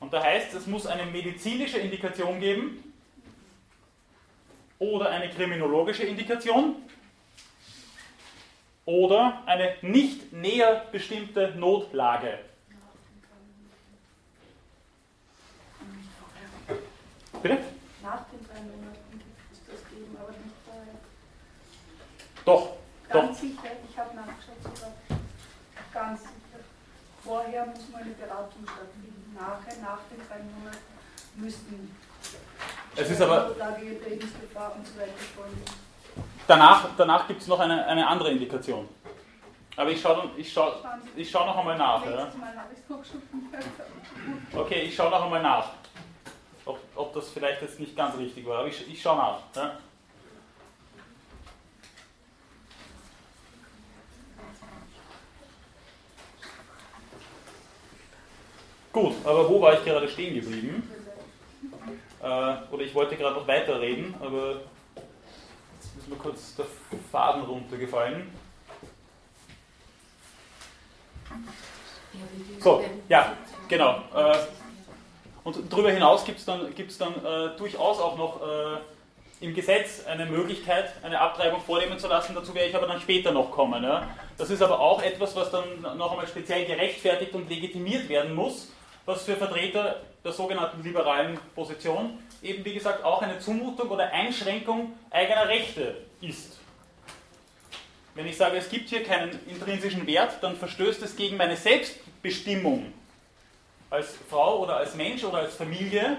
[0.00, 2.92] Und da heißt es, muss eine medizinische Indikation geben
[4.80, 6.76] oder eine kriminologische Indikation
[8.84, 12.38] oder eine nicht näher bestimmte Notlage.
[17.42, 17.58] Bitte?
[18.02, 19.20] Nach den drei Monaten
[19.52, 20.94] ist das geben, aber nicht vorher.
[22.44, 22.76] Doch.
[23.08, 23.40] Ganz doch.
[23.40, 24.92] sicher, ich habe nachgeschaut sogar.
[25.92, 26.32] Ganz sicher.
[27.24, 29.34] Vorher muss mal eine Beratung stattfinden.
[29.34, 30.78] Nachher, nach den drei Monaten,
[31.36, 31.96] müssten
[32.96, 35.91] Es ist aber- Notlage, Lebensgefahr und so weiter vorliegen.
[36.46, 38.88] Danach, danach gibt es noch eine, eine andere Indikation.
[39.76, 40.74] Aber ich schaue ich schau,
[41.16, 42.04] ich schau noch einmal nach.
[42.04, 42.28] Ja?
[44.54, 45.70] Okay, ich schaue noch einmal nach.
[46.64, 48.58] Ob, ob das vielleicht jetzt nicht ganz richtig war.
[48.58, 49.38] Aber ich, ich schaue nach.
[49.56, 49.78] Ja?
[58.92, 60.86] Gut, aber wo war ich gerade stehen geblieben?
[62.22, 62.26] Äh,
[62.70, 64.60] oder ich wollte gerade noch weiterreden, aber
[66.02, 66.66] ist mir kurz der
[67.12, 68.28] Faden runtergefallen.
[72.60, 73.36] So, ja,
[73.68, 74.02] genau.
[74.14, 74.38] Äh,
[75.44, 80.04] und darüber hinaus gibt es dann, gibt's dann äh, durchaus auch noch äh, im Gesetz
[80.06, 82.34] eine Möglichkeit, eine Abtreibung vornehmen zu lassen.
[82.34, 83.82] Dazu werde ich aber dann später noch kommen.
[83.82, 84.08] Ja.
[84.38, 88.72] Das ist aber auch etwas, was dann noch einmal speziell gerechtfertigt und legitimiert werden muss,
[89.04, 94.92] was für Vertreter der sogenannten liberalen Position eben, wie gesagt, auch eine Zumutung oder Einschränkung
[95.10, 96.58] eigener Rechte ist.
[98.14, 102.92] Wenn ich sage, es gibt hier keinen intrinsischen Wert, dann verstößt es gegen meine Selbstbestimmung
[103.88, 106.18] als Frau oder als Mensch oder als Familie,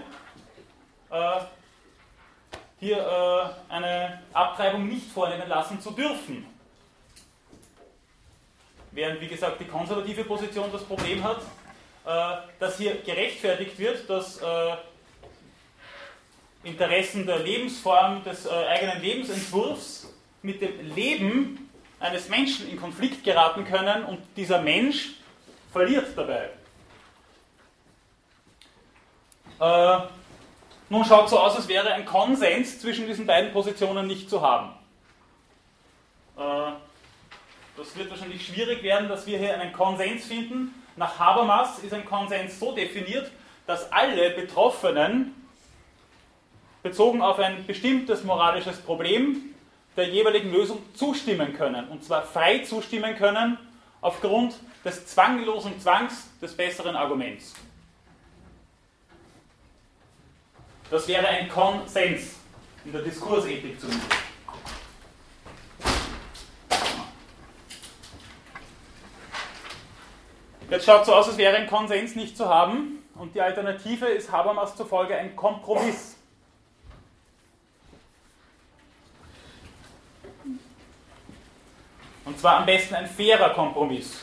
[1.11, 1.39] äh,
[2.79, 6.45] hier äh, eine Abtreibung nicht vornehmen lassen zu dürfen.
[8.91, 11.41] Während, wie gesagt, die konservative Position das Problem hat,
[12.03, 14.75] dass hier gerechtfertigt wird, dass äh,
[16.63, 23.65] Interessen der Lebensform, des äh, eigenen Lebensentwurfs mit dem Leben eines Menschen in Konflikt geraten
[23.65, 25.15] können und dieser Mensch
[25.71, 26.49] verliert dabei.
[29.59, 30.07] Äh,
[30.89, 34.73] nun schaut so aus, als wäre ein Konsens zwischen diesen beiden Positionen nicht zu haben.
[36.37, 36.73] Äh,
[37.75, 40.73] das wird wahrscheinlich schwierig werden, dass wir hier einen Konsens finden.
[40.95, 43.31] Nach Habermas ist ein Konsens so definiert,
[43.65, 45.33] dass alle Betroffenen
[46.83, 49.53] bezogen auf ein bestimmtes moralisches Problem
[49.95, 51.87] der jeweiligen Lösung zustimmen können.
[51.87, 53.57] Und zwar frei zustimmen können
[54.01, 57.53] aufgrund des zwanglosen Zwangs des besseren Arguments.
[60.91, 62.35] Das wäre ein Konsens
[62.85, 64.11] in der Diskursethik zumindest.
[70.73, 74.31] Jetzt schaut so aus, als wäre ein Konsens nicht zu haben und die Alternative ist
[74.31, 76.17] Habermas zufolge ein Kompromiss.
[82.25, 84.17] Und zwar am besten ein fairer Kompromiss.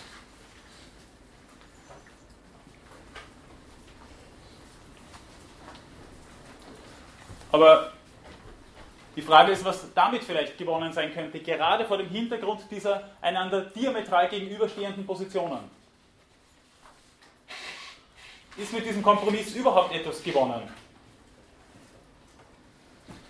[7.53, 7.93] Aber
[9.15, 13.61] die Frage ist, was damit vielleicht gewonnen sein könnte, gerade vor dem Hintergrund dieser einander
[13.67, 15.79] diametral gegenüberstehenden Positionen.
[18.61, 20.63] Ist mit diesem Kompromiss überhaupt etwas gewonnen?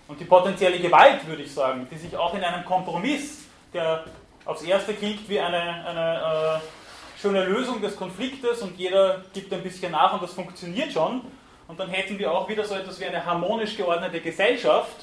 [0.09, 4.03] Und die potenzielle Gewalt, würde ich sagen, die sich auch in einem Kompromiss, der
[4.43, 9.63] aufs Erste klingt wie eine, eine äh, schöne Lösung des Konfliktes und jeder gibt ein
[9.63, 11.21] bisschen nach und das funktioniert schon,
[11.69, 14.97] und dann hätten wir auch wieder so etwas wie eine harmonisch geordnete Gesellschaft.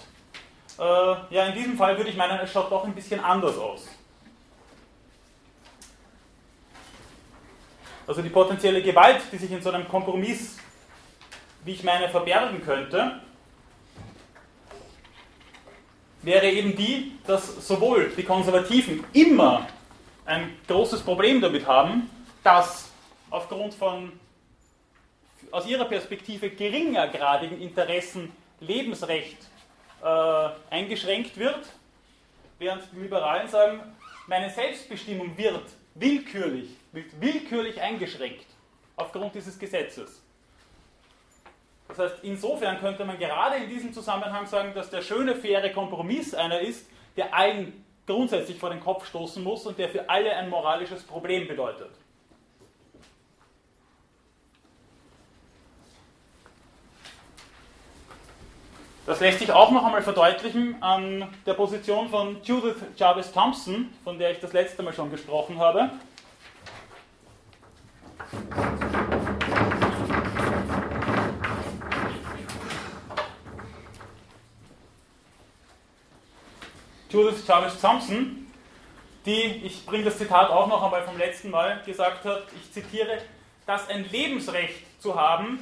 [0.79, 3.88] Äh, ja, in diesem Fall würde ich meinen, es schaut doch ein bisschen anders aus.
[8.09, 10.57] Also die potenzielle Gewalt, die sich in so einem Kompromiss,
[11.62, 13.21] wie ich meine, verbergen könnte,
[16.23, 19.68] wäre eben die, dass sowohl die Konservativen immer
[20.25, 22.09] ein großes Problem damit haben,
[22.42, 22.90] dass
[23.29, 24.18] aufgrund von
[25.51, 29.37] aus ihrer Perspektive geringergradigen Interessen Lebensrecht
[30.03, 31.61] äh, eingeschränkt wird,
[32.59, 33.81] während die Liberalen sagen,
[34.27, 35.64] meine Selbstbestimmung wird
[36.00, 38.46] willkürlich, wird willkürlich eingeschränkt
[38.96, 40.22] aufgrund dieses Gesetzes.
[41.88, 46.34] Das heißt, insofern könnte man gerade in diesem Zusammenhang sagen, dass der schöne, faire Kompromiss
[46.34, 50.50] einer ist, der allen grundsätzlich vor den Kopf stoßen muss und der für alle ein
[50.50, 51.90] moralisches Problem bedeutet.
[59.09, 64.18] Das lässt sich auch noch einmal verdeutlichen an der Position von Judith Jarvis Thompson, von
[64.18, 65.88] der ich das letzte Mal schon gesprochen habe.
[77.09, 78.47] Judith Jarvis Thompson,
[79.25, 83.23] die, ich bringe das Zitat auch noch einmal vom letzten Mal, gesagt hat, ich zitiere,
[83.64, 85.61] dass ein Lebensrecht zu haben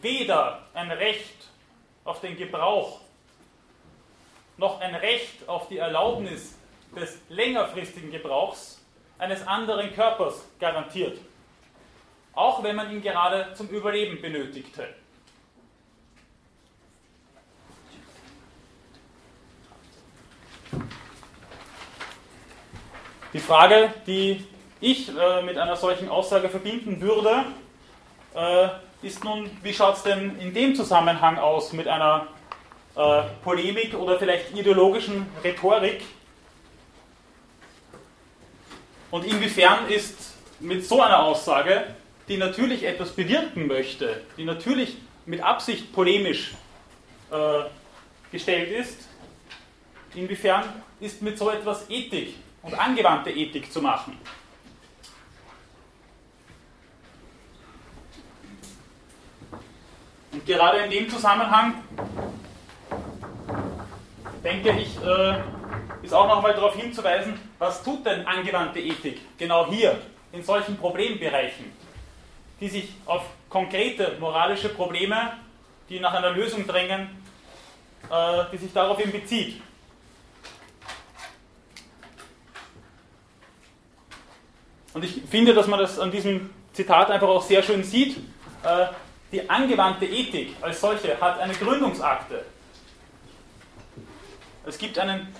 [0.00, 1.39] weder ein Recht
[2.04, 3.00] auf den Gebrauch
[4.56, 6.56] noch ein Recht auf die Erlaubnis
[6.94, 8.80] des längerfristigen Gebrauchs
[9.18, 11.18] eines anderen Körpers garantiert,
[12.34, 14.88] auch wenn man ihn gerade zum Überleben benötigte.
[23.32, 24.44] Die Frage, die
[24.80, 27.44] ich äh, mit einer solchen Aussage verbinden würde,
[28.34, 28.68] äh,
[29.02, 32.26] ist nun, wie schaut es denn in dem Zusammenhang aus mit einer
[32.96, 36.02] äh, Polemik oder vielleicht ideologischen Rhetorik?
[39.10, 41.94] Und inwiefern ist mit so einer Aussage,
[42.28, 46.52] die natürlich etwas bewirken möchte, die natürlich mit Absicht polemisch
[47.30, 47.62] äh,
[48.30, 49.08] gestellt ist,
[50.14, 50.64] inwiefern
[51.00, 54.16] ist mit so etwas Ethik und angewandte Ethik zu machen?
[60.50, 61.74] Gerade in dem Zusammenhang
[64.42, 65.38] denke ich, äh,
[66.02, 69.96] ist auch nochmal darauf hinzuweisen, was tut denn angewandte Ethik genau hier
[70.32, 71.66] in solchen Problembereichen,
[72.60, 75.34] die sich auf konkrete moralische Probleme,
[75.88, 77.02] die nach einer Lösung drängen,
[78.10, 79.62] äh, die sich darauf eben bezieht.
[84.94, 88.16] Und ich finde, dass man das an diesem Zitat einfach auch sehr schön sieht.
[89.32, 92.44] Die angewandte Ethik als solche hat eine Gründungsakte.
[94.66, 95.32] Es gibt einen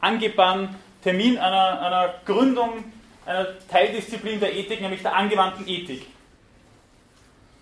[0.00, 2.92] angebahnten Termin einer, einer Gründung
[3.24, 6.06] einer Teildisziplin der Ethik, nämlich der angewandten Ethik.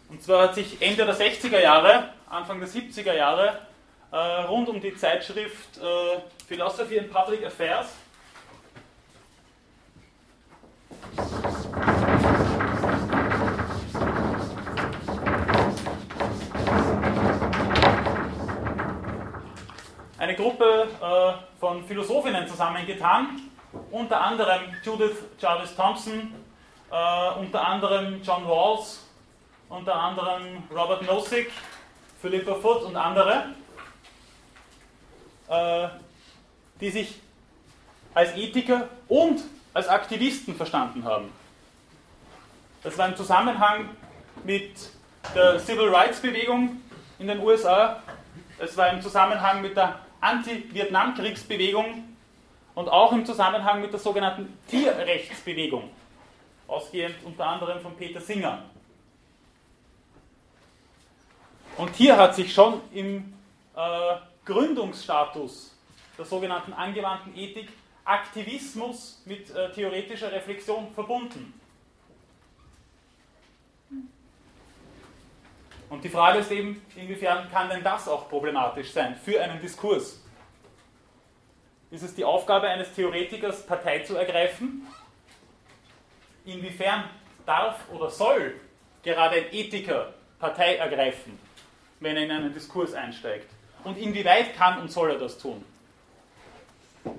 [0.08, 3.58] Und zwar hat sich Ende der 60er Jahre, Anfang der 70er Jahre
[4.10, 7.88] äh, rund um die Zeitschrift äh, Philosophy and Public Affairs
[20.22, 23.40] eine Gruppe äh, von Philosophinnen zusammengetan,
[23.90, 26.32] unter anderem Judith Jarvis Thompson,
[26.92, 29.04] äh, unter anderem John Rawls,
[29.68, 31.50] unter anderem Robert Nozick,
[32.20, 33.46] Philippa Foot und andere,
[35.48, 35.88] äh,
[36.80, 37.18] die sich
[38.14, 39.42] als Ethiker und
[39.74, 41.32] als Aktivisten verstanden haben.
[42.84, 43.88] Das war im Zusammenhang
[44.44, 44.88] mit
[45.34, 46.80] der Civil Rights Bewegung
[47.18, 48.00] in den USA,
[48.60, 52.04] es war im Zusammenhang mit der Anti-Vietnamkriegsbewegung
[52.74, 55.90] und auch im Zusammenhang mit der sogenannten Tierrechtsbewegung,
[56.66, 58.62] ausgehend unter anderem von Peter Singer.
[61.76, 63.34] Und hier hat sich schon im
[63.74, 64.14] äh,
[64.44, 65.76] Gründungsstatus
[66.16, 67.68] der sogenannten angewandten Ethik
[68.04, 71.54] Aktivismus mit äh, theoretischer Reflexion verbunden.
[75.92, 80.22] Und die Frage ist eben, inwiefern kann denn das auch problematisch sein für einen Diskurs?
[81.90, 84.86] Ist es die Aufgabe eines Theoretikers, Partei zu ergreifen?
[86.46, 87.04] Inwiefern
[87.44, 88.58] darf oder soll
[89.02, 91.38] gerade ein Ethiker Partei ergreifen,
[92.00, 93.50] wenn er in einen Diskurs einsteigt?
[93.84, 95.62] Und inwieweit kann und soll er das tun?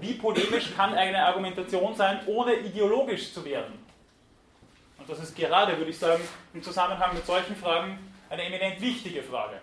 [0.02, 3.86] Wie polemisch kann eine Argumentation sein, ohne ideologisch zu werden?
[4.98, 6.24] Und das ist gerade, würde ich sagen,
[6.56, 9.62] im Zusammenhang mit solchen Fragen eine eminent wichtige Frage.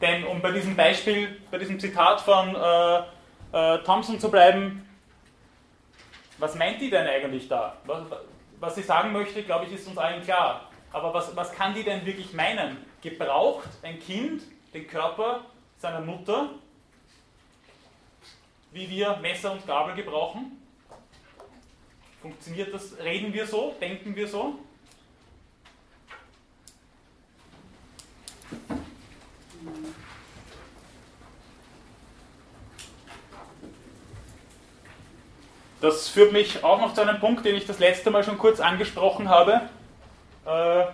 [0.00, 2.98] Denn um bei diesem Beispiel, bei diesem Zitat von äh,
[3.52, 4.88] äh, Thompson zu bleiben,
[6.38, 7.76] was meint die denn eigentlich da?
[7.84, 8.02] Was,
[8.60, 10.70] was sie sagen möchte, glaube ich, ist uns allen klar.
[10.92, 12.78] Aber was, was kann die denn wirklich meinen?
[13.02, 15.44] Gebraucht ein Kind den Körper
[15.76, 16.50] seiner Mutter,
[18.72, 20.62] wie wir Messer und Gabel gebrauchen?
[22.22, 22.98] Funktioniert das?
[22.98, 23.74] Reden wir so?
[23.80, 24.58] Denken wir so?
[35.80, 38.58] Das führt mich auch noch zu einem Punkt, den ich das letzte Mal schon kurz
[38.58, 39.60] angesprochen habe.
[40.44, 40.86] Äh,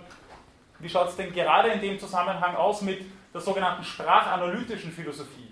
[0.77, 5.51] wie schaut es denn gerade in dem Zusammenhang aus mit der sogenannten sprachanalytischen Philosophie?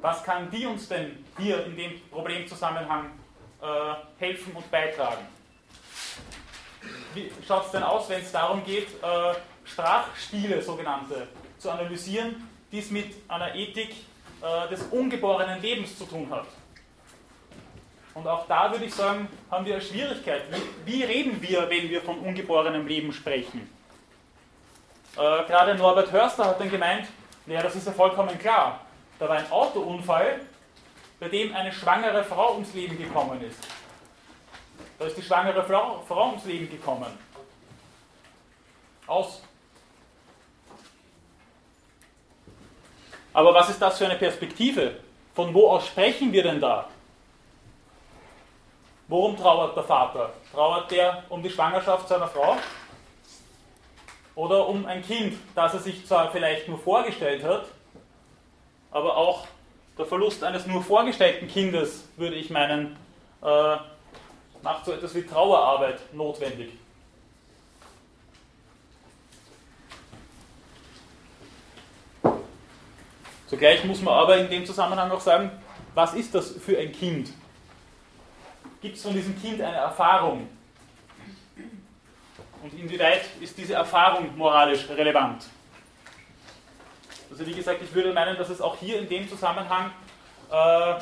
[0.00, 3.06] Was kann die uns denn hier in dem Problemzusammenhang
[3.60, 3.66] äh,
[4.18, 5.26] helfen und beitragen?
[7.14, 9.34] Wie schaut es denn aus, wenn es darum geht, äh,
[9.64, 11.26] Sprachstile sogenannte
[11.58, 13.94] zu analysieren, die es mit einer Ethik
[14.68, 16.46] des ungeborenen Lebens zu tun hat?
[18.14, 20.42] Und auch da würde ich sagen, haben wir eine Schwierigkeit.
[20.84, 23.70] Wie, wie reden wir, wenn wir von ungeborenem Leben sprechen?
[25.16, 27.06] Äh, gerade Norbert Hörster hat dann gemeint,
[27.46, 28.80] naja, das ist ja vollkommen klar.
[29.18, 30.40] Da war ein Autounfall,
[31.20, 33.58] bei dem eine schwangere Frau ums Leben gekommen ist.
[34.98, 37.18] Da ist die schwangere Frau, Frau ums Leben gekommen.
[39.06, 39.42] Aus.
[43.32, 44.96] Aber was ist das für eine Perspektive?
[45.34, 46.88] Von wo aus sprechen wir denn da?
[49.12, 50.32] Worum trauert der Vater?
[50.54, 52.56] Trauert der um die Schwangerschaft seiner Frau?
[54.34, 57.66] Oder um ein Kind, das er sich zwar vielleicht nur vorgestellt hat,
[58.90, 59.46] aber auch
[59.98, 62.96] der Verlust eines nur vorgestellten Kindes, würde ich meinen,
[63.42, 63.76] äh,
[64.62, 66.70] macht so etwas wie Trauerarbeit notwendig.
[73.46, 75.50] Zugleich muss man aber in dem Zusammenhang auch sagen,
[75.94, 77.34] was ist das für ein Kind?
[78.82, 80.48] Gibt es von diesem Kind eine Erfahrung?
[82.62, 85.44] Und inwieweit ist diese Erfahrung moralisch relevant?
[87.30, 89.90] Also wie gesagt, ich würde meinen, dass es auch hier in dem Zusammenhang,
[90.50, 90.94] äh,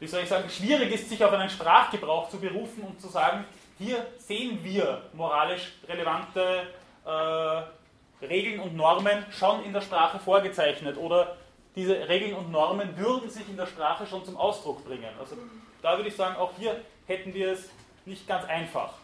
[0.00, 3.44] wie soll ich sagen, schwierig ist, sich auf einen Sprachgebrauch zu berufen und zu sagen,
[3.78, 6.66] hier sehen wir moralisch relevante
[7.06, 11.36] äh, Regeln und Normen schon in der Sprache vorgezeichnet oder
[11.76, 15.10] diese Regeln und Normen würden sich in der Sprache schon zum Ausdruck bringen.
[15.18, 15.36] Also
[15.82, 17.68] da würde ich sagen, auch hier hätten wir es
[18.04, 18.94] nicht ganz einfach.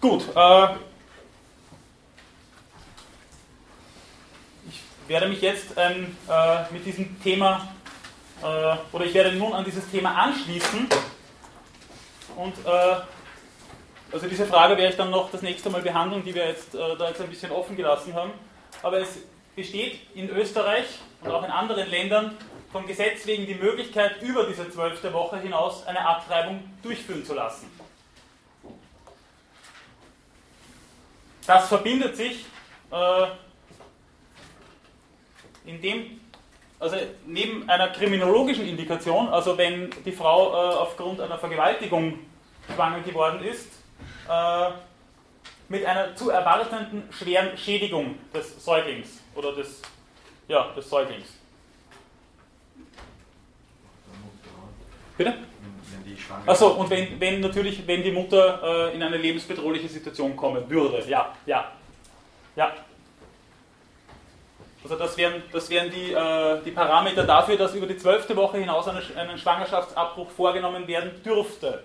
[0.00, 0.66] Gut, äh,
[4.68, 7.74] ich werde mich jetzt ähm, äh, mit diesem Thema,
[8.42, 10.88] äh, oder ich werde nun an dieses Thema anschließen
[12.36, 12.96] Und äh,
[14.16, 16.96] also diese Frage werde ich dann noch das nächste Mal behandeln, die wir jetzt äh,
[16.98, 18.30] da jetzt ein bisschen offen gelassen haben.
[18.82, 19.18] Aber es
[19.54, 20.86] besteht in Österreich
[21.20, 22.34] und auch in anderen Ländern
[22.72, 27.70] vom Gesetz wegen die Möglichkeit, über diese zwölfte Woche hinaus eine Abtreibung durchführen zu lassen.
[31.46, 32.46] Das verbindet sich
[32.92, 33.26] äh,
[35.66, 36.20] in dem,
[36.80, 36.96] also
[37.26, 42.18] neben einer kriminologischen Indikation, also wenn die Frau äh, aufgrund einer Vergewaltigung
[42.74, 43.75] schwanger geworden ist,
[44.28, 44.70] äh,
[45.68, 49.82] mit einer zu erwartenden schweren Schädigung des Säuglings oder des,
[50.48, 51.28] ja, des Säuglings.
[55.16, 55.34] Bitte?
[56.46, 61.04] Achso, und wenn, wenn natürlich, wenn die Mutter äh, in eine lebensbedrohliche Situation kommen würde.
[61.08, 61.72] Ja, ja,
[62.54, 62.72] ja.
[64.82, 68.58] Also das wären, das wären die, äh, die Parameter dafür, dass über die zwölfte Woche
[68.58, 71.82] hinaus eine, ein Schwangerschaftsabbruch vorgenommen werden dürfte.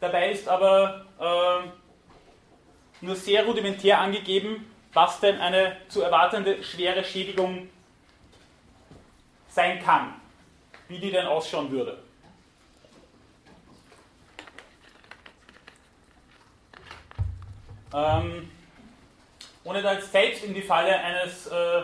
[0.00, 7.68] Dabei ist aber äh, nur sehr rudimentär angegeben, was denn eine zu erwartende schwere Schädigung
[9.48, 10.14] sein kann,
[10.88, 11.98] wie die denn ausschauen würde.
[17.94, 18.50] Ähm,
[19.64, 21.82] ohne da jetzt selbst in die Falle eines, äh,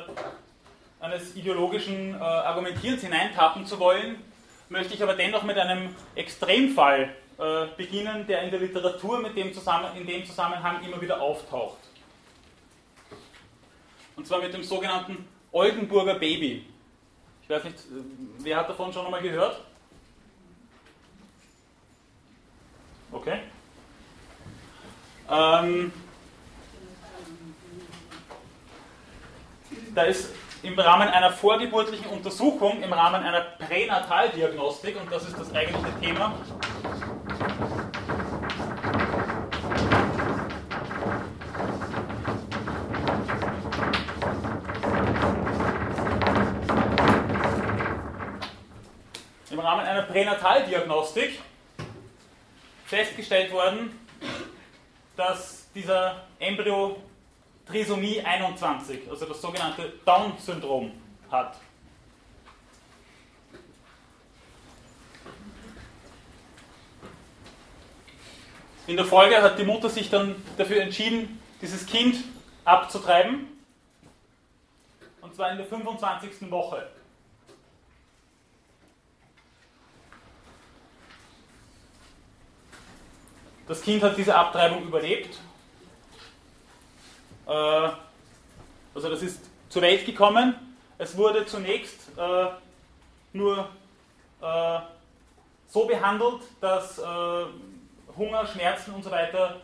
[1.01, 4.23] eines ideologischen äh, Argumentierens hineintappen zu wollen,
[4.69, 9.53] möchte ich aber dennoch mit einem Extremfall äh, beginnen, der in der Literatur mit dem
[9.53, 11.79] zusammen, in dem Zusammenhang immer wieder auftaucht.
[14.17, 16.67] Und zwar mit dem sogenannten Oldenburger Baby.
[17.43, 18.05] Ich weiß nicht, äh,
[18.39, 19.61] wer hat davon schon einmal gehört?
[23.11, 23.41] Okay.
[25.31, 25.93] Ähm,
[29.95, 30.31] da ist
[30.63, 36.35] im Rahmen einer vorgeburtlichen Untersuchung, im Rahmen einer Pränataldiagnostik, und das ist das eigentliche Thema,
[49.51, 51.41] im Rahmen einer Pränataldiagnostik
[52.87, 53.99] festgestellt worden,
[55.17, 57.03] dass dieser Embryo
[57.67, 60.93] Trisomie 21, also das sogenannte Down-Syndrom
[61.31, 61.57] hat.
[68.87, 72.17] In der Folge hat die Mutter sich dann dafür entschieden, dieses Kind
[72.65, 73.47] abzutreiben.
[75.21, 76.51] Und zwar in der 25.
[76.51, 76.89] Woche.
[83.69, 85.39] Das Kind hat diese Abtreibung überlebt
[87.47, 90.55] also das ist zur Welt gekommen.
[90.99, 92.47] Es wurde zunächst äh,
[93.33, 93.69] nur
[94.41, 94.79] äh,
[95.69, 97.01] so behandelt, dass
[98.17, 99.57] Hunger, Schmerzen und so weiter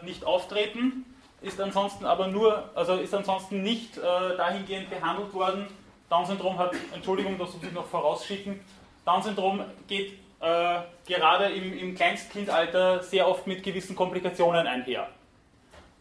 [0.00, 1.04] nicht auftreten,
[1.42, 5.66] ist ansonsten aber nur, also ist ansonsten nicht dahingehend behandelt worden.
[6.08, 8.58] Down-Syndrom hat, Entschuldigung, das muss ich noch vorausschicken,
[9.04, 15.08] Down-Syndrom geht äh, gerade im, im Kleinstkindalter sehr oft mit gewissen Komplikationen einher.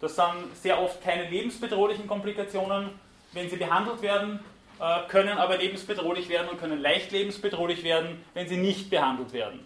[0.04, 2.90] Das sind sehr oft keine lebensbedrohlichen Komplikationen,
[3.32, 4.42] wenn sie behandelt werden,
[4.78, 9.66] äh, können aber lebensbedrohlich werden und können leicht lebensbedrohlich werden, wenn sie nicht behandelt werden.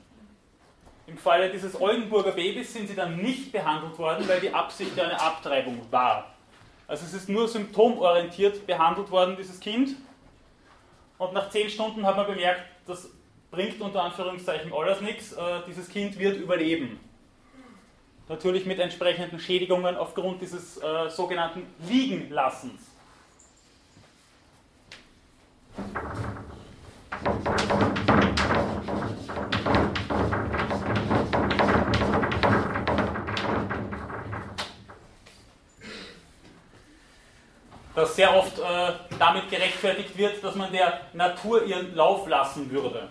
[1.08, 5.20] Im Falle dieses Oldenburger Babys sind sie dann nicht behandelt worden, weil die Absicht eine
[5.20, 6.36] Abtreibung war.
[6.88, 9.96] Also es ist nur symptomorientiert behandelt worden, dieses Kind.
[11.18, 13.10] Und nach zehn Stunden hat man bemerkt, das
[13.50, 17.00] bringt unter Anführungszeichen alles nichts, äh, dieses Kind wird überleben
[18.30, 22.82] natürlich mit entsprechenden Schädigungen aufgrund dieses äh, sogenannten Liegenlassens.
[37.96, 38.64] Das sehr oft äh,
[39.18, 43.10] damit gerechtfertigt wird, dass man der Natur ihren Lauf lassen würde.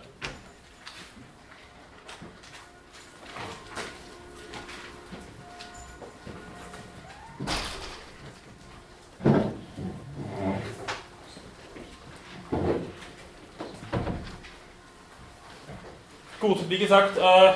[16.47, 17.51] Gut, wie gesagt, äh,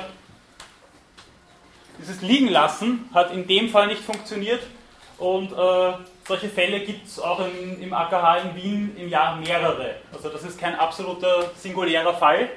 [1.98, 4.60] dieses Liegenlassen hat in dem Fall nicht funktioniert
[5.16, 5.92] und äh,
[6.28, 9.94] solche Fälle gibt es auch in, im AKH in Wien im Jahr mehrere.
[10.12, 12.50] Also das ist kein absoluter singulärer Fall,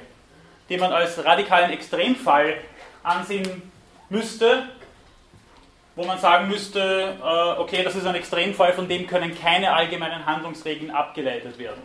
[0.68, 2.58] den man als radikalen Extremfall
[3.02, 3.72] ansehen
[4.10, 4.64] müsste,
[5.94, 10.26] wo man sagen müsste, äh, okay, das ist ein Extremfall, von dem können keine allgemeinen
[10.26, 11.80] Handlungsregeln abgeleitet werden.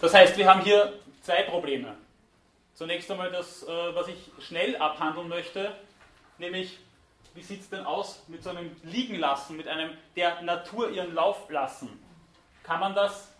[0.00, 0.92] Das heißt, wir haben hier
[1.22, 1.96] zwei Probleme.
[2.74, 5.74] Zunächst einmal das, äh, was ich schnell abhandeln möchte,
[6.38, 6.78] nämlich
[7.34, 11.48] wie sieht es denn aus mit so einem Liegenlassen, mit einem der Natur ihren Lauf
[11.50, 12.02] lassen?
[12.62, 13.32] Kann man das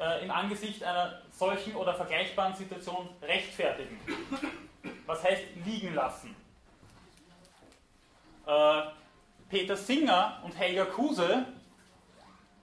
[0.00, 4.00] äh, im Angesicht einer solchen oder vergleichbaren Situation rechtfertigen?
[5.06, 6.34] Was heißt liegen lassen?
[8.46, 8.82] Äh,
[9.48, 11.44] Peter Singer und Helga Kuse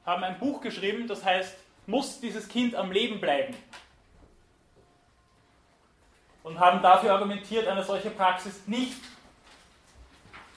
[0.06, 3.55] haben ein Buch geschrieben, das heißt, muss dieses Kind am Leben bleiben?
[6.43, 9.01] Und haben dafür argumentiert, eine solche Praxis nicht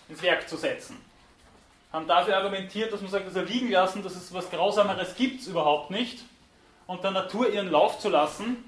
[0.08, 1.00] ins Werk zu setzen.
[1.92, 5.90] Haben dafür argumentiert, dass man sagt, also liegen lassen, dass es was Grausameres gibt überhaupt
[5.90, 6.22] nicht.
[6.86, 8.64] Und der Natur ihren Lauf zu lassen,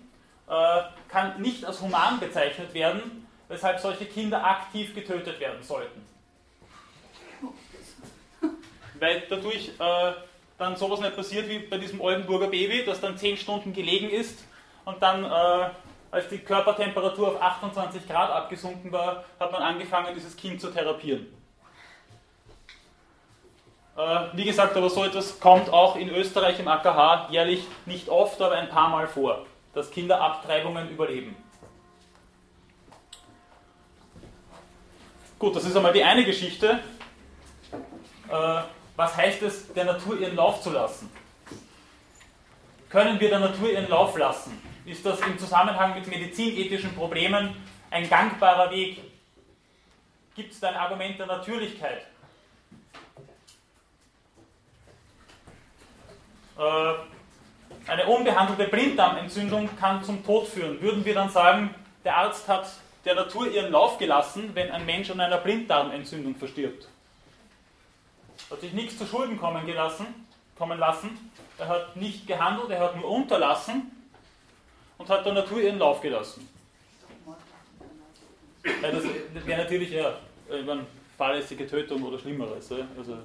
[0.49, 6.05] äh, kann nicht als human bezeichnet werden, weshalb solche Kinder aktiv getötet werden sollten.
[8.99, 10.13] Weil dadurch äh,
[10.63, 14.45] dann sowas nicht passiert wie bei diesem Oldenburger Baby, das dann 10 Stunden gelegen ist
[14.85, 15.71] und dann, äh,
[16.11, 21.27] als die Körpertemperatur auf 28 Grad abgesunken war, hat man angefangen, dieses Kind zu therapieren.
[23.97, 28.41] Äh, wie gesagt, aber so etwas kommt auch in Österreich im AKH jährlich nicht oft,
[28.41, 29.45] aber ein paar Mal vor,
[29.75, 31.37] dass Kinder Abtreibungen überleben.
[35.39, 36.79] Gut, das ist einmal die eine Geschichte.
[38.31, 38.63] Äh,
[38.97, 41.11] was heißt es, der Natur ihren Lauf zu lassen?
[42.91, 44.61] Können wir der Natur ihren Lauf lassen?
[44.85, 47.57] Ist das im Zusammenhang mit medizinethischen Problemen
[47.91, 49.01] ein gangbarer Weg?
[50.35, 52.07] Gibt es da ein Argument der Natürlichkeit?
[56.59, 56.95] Äh,
[57.87, 60.81] eine unbehandelte Blinddarmentzündung kann zum Tod führen.
[60.81, 61.75] Würden wir dann sagen,
[62.05, 62.69] der Arzt hat
[63.05, 66.89] der Natur ihren Lauf gelassen, wenn ein Mensch an einer Blinddarmentzündung verstirbt?
[68.53, 70.07] Hat sich nichts zu Schulden kommen, gelassen,
[70.57, 71.33] kommen lassen.
[71.59, 73.91] Er hat nicht gehandelt, er hat nur unterlassen
[74.99, 76.49] und hat der Natur ihren Lauf gelassen.
[78.65, 80.13] Ja, das wäre natürlich ja,
[80.51, 80.87] eine
[81.17, 82.71] fahrlässige Tötung oder Schlimmeres.
[82.97, 83.19] Also,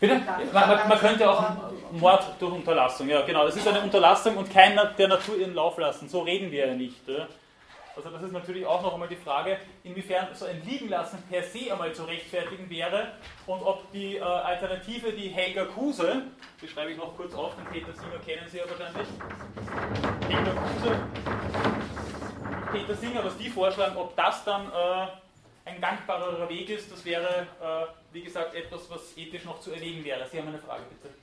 [0.00, 0.20] Bitte?
[0.52, 1.44] Man, man, könnte auch
[1.92, 3.46] Mord durch Unterlassung, ja genau.
[3.46, 6.08] Das ist eine Unterlassung und keiner der Natur ihren Lauf lassen.
[6.08, 7.06] So reden wir ja nicht.
[7.06, 7.28] Ja?
[7.96, 11.70] Also das ist natürlich auch noch einmal die Frage, inwiefern so ein Liegenlassen per se
[11.70, 13.12] einmal zu rechtfertigen wäre
[13.46, 16.22] und ob die äh, Alternative, die Helga Kuse,
[16.60, 19.08] die schreibe ich noch kurz auf, den Peter Singer kennen Sie ja wahrscheinlich,
[20.28, 20.96] Helga Kuse,
[22.72, 25.06] Peter Singer, was die vorschlagen, ob das dann äh,
[25.66, 30.04] ein gangbarer Weg ist, das wäre, äh, wie gesagt, etwas, was ethisch noch zu erlegen
[30.04, 30.26] wäre.
[30.28, 31.14] Sie haben eine Frage, bitte.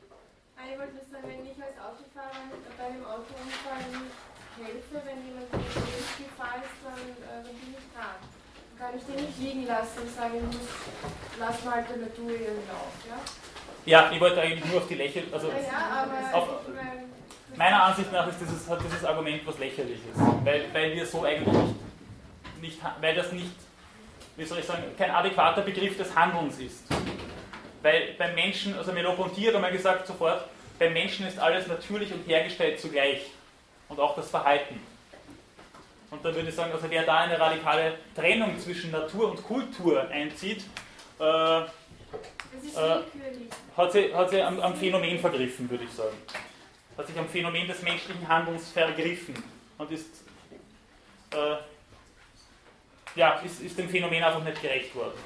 [0.56, 2.48] Ah, ich wollte sagen, wenn ich als Autofahrer
[2.78, 4.02] bei einem Autounfall
[4.62, 8.18] helfe, wenn jemand in Lebensgefahr ist, dann, äh, dann bin ich dran.
[8.22, 10.70] Dann kann ich den nicht liegen lassen und sagen, muss,
[11.40, 12.94] lass mal der Natur ihren Lauf.
[13.10, 13.18] Ja?
[13.86, 15.26] ja, ich wollte eigentlich nur auf die Lächeln.
[15.32, 17.10] Also ja, ja, auf, ich mein,
[17.58, 20.16] meiner Ansicht nach ist dieses, hat dieses Argument was Lächerliches.
[20.44, 21.76] Weil, weil wir so eigentlich nicht,
[22.62, 23.56] nicht, weil das nicht,
[24.38, 26.86] wie soll ich sagen, kein adäquater Begriff des Handelns ist.
[27.82, 30.46] Weil beim Menschen, also Merleau-Ponty hat einmal gesagt sofort,
[30.78, 33.32] beim Menschen ist alles natürlich und hergestellt zugleich
[33.92, 34.80] und auch das Verhalten.
[36.10, 40.08] Und da würde ich sagen, also wer da eine radikale Trennung zwischen Natur und Kultur
[40.10, 40.64] einzieht,
[41.20, 41.66] äh, äh,
[43.78, 46.18] hat sie, hat sie am, am, Phänomen vergriffen, würde ich sagen.
[46.98, 49.36] Hat sich am Phänomen des menschlichen Handelns vergriffen
[49.78, 50.24] und ist,
[51.34, 51.56] äh,
[53.16, 55.20] ja, ist, ist dem Phänomen einfach nicht gerecht worden.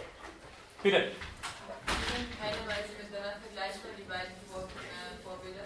[0.84, 0.98] Bitte.
[0.98, 4.34] In keiner Weise miteinander vergleichbar, die beiden
[5.24, 5.66] Vorbilder,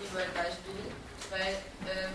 [0.00, 0.98] die beiden Beispiele
[1.30, 2.12] weil ähm,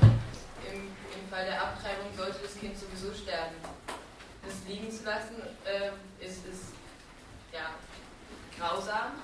[0.72, 3.56] im, im Fall der Abtreibung sollte das Kind sowieso sterben.
[4.46, 5.90] Das liegen zu lassen äh,
[6.24, 6.74] ist, ist
[7.52, 7.74] ja,
[8.60, 9.18] grausam.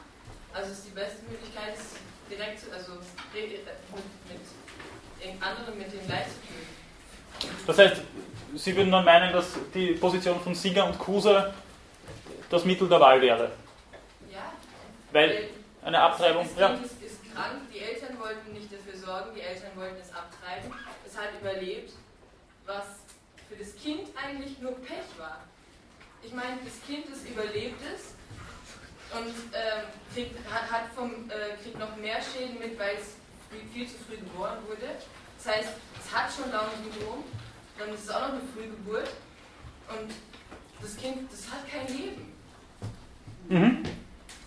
[0.51, 2.93] Also ist die beste Möglichkeit, es direkt zu, also
[3.31, 7.53] mit, mit anderen mit dem Leid zu tun.
[7.67, 8.01] Das heißt,
[8.55, 11.53] Sie würden dann meinen, dass die Position von Singer und Kruse
[12.49, 13.51] das Mittel der Wahl wäre?
[14.31, 14.51] Ja.
[15.11, 15.49] Weil
[15.83, 16.41] eine Abtreibung.
[16.41, 16.85] Das kind ja.
[16.85, 20.73] ist, ist krank, die Eltern wollten nicht dafür sorgen, die Eltern wollten es abtreiben.
[21.19, 21.91] Hat überlebt,
[22.65, 22.85] was
[23.49, 25.43] für das Kind eigentlich nur Pech war.
[26.23, 28.15] Ich meine, das Kind, das überlebt ist
[29.11, 33.15] und äh, kriegt, hat, hat vom, äh, kriegt noch mehr Schäden mit, weil es
[33.73, 34.95] viel zu früh geboren wurde.
[35.37, 37.23] Das heißt, es hat schon Down-Syndrom,
[37.77, 39.09] dann ist es auch noch eine Frühgeburt
[39.89, 40.11] und
[40.81, 42.33] das Kind, das hat kein Leben.
[43.49, 43.83] Mhm.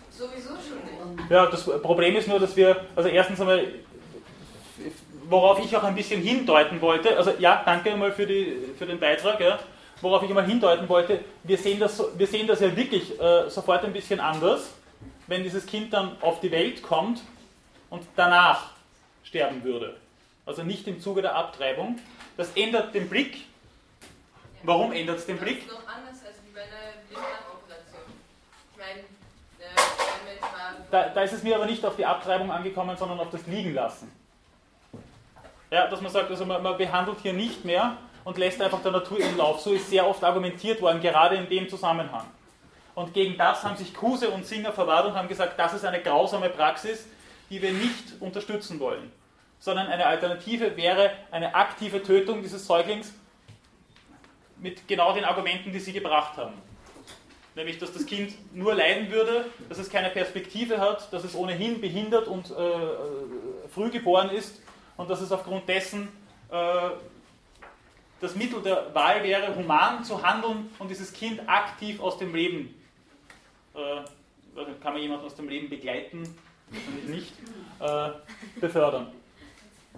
[0.09, 1.29] Sowieso schon nicht.
[1.29, 3.67] Ja, das Problem ist nur, dass wir, also erstens einmal,
[5.29, 8.99] worauf ich auch ein bisschen hindeuten wollte, also ja, danke mal für, die, für den
[8.99, 9.59] Beitrag, ja,
[10.01, 13.83] worauf ich einmal hindeuten wollte, wir sehen das, wir sehen das ja wirklich äh, sofort
[13.85, 14.69] ein bisschen anders,
[15.27, 17.21] wenn dieses Kind dann auf die Welt kommt
[17.89, 18.71] und danach
[19.23, 19.95] sterben würde.
[20.45, 21.99] Also nicht im Zuge der Abtreibung.
[22.35, 23.45] Das ändert den Blick.
[24.63, 25.59] Warum ändert es den Das Blick?
[25.59, 28.01] ist noch anders als wie bei einer Blinddarmoperation.
[28.71, 33.19] Ich meine, äh, Da, da ist es mir aber nicht auf die Abtreibung angekommen, sondern
[33.21, 34.11] auf das Liegenlassen.
[35.73, 38.91] Ja, dass man sagt, also man, man behandelt hier nicht mehr und lässt einfach der
[38.91, 39.59] Natur ihren Lauf.
[39.59, 42.27] So ist sehr oft argumentiert worden, gerade in dem Zusammenhang.
[42.93, 45.99] Und gegen das haben sich Kruse und Singer verwahrt und haben gesagt, das ist eine
[45.99, 47.07] grausame Praxis,
[47.49, 49.11] die wir nicht unterstützen wollen.
[49.57, 53.11] Sondern eine Alternative wäre eine aktive Tötung dieses Säuglings
[54.59, 56.53] mit genau den Argumenten, die sie gebracht haben.
[57.55, 61.81] Nämlich, dass das Kind nur leiden würde, dass es keine Perspektive hat, dass es ohnehin
[61.81, 62.89] behindert und äh, äh,
[63.73, 64.62] früh geboren ist
[64.97, 66.09] und dass es aufgrund dessen
[66.49, 66.89] äh,
[68.21, 72.73] das Mittel der Wahl wäre, human zu handeln und dieses Kind aktiv aus dem Leben,
[73.75, 74.03] äh,
[74.81, 76.23] kann man jemanden aus dem Leben begleiten,
[77.07, 77.33] nicht,
[77.79, 78.09] äh,
[78.59, 79.11] befördern.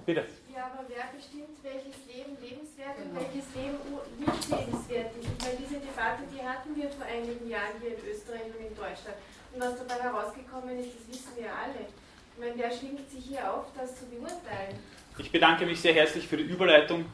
[0.06, 0.26] Bitte.
[0.54, 3.78] Ja, aber wer bestimmt, welches Leben lebenswert und welches Leben
[4.20, 5.28] nicht lebenswert ist?
[5.28, 8.76] Ich meine, diese Debatte, die hatten wir vor einigen Jahren hier in Österreich und in
[8.76, 9.20] Deutschland.
[9.54, 11.92] Und was dabei herausgekommen ist, das wissen wir alle.
[12.36, 14.78] Ich meine, wer schwingt sich hier auf, das zu beurteilen?
[15.18, 17.06] Ich bedanke mich sehr herzlich für die Überleitung,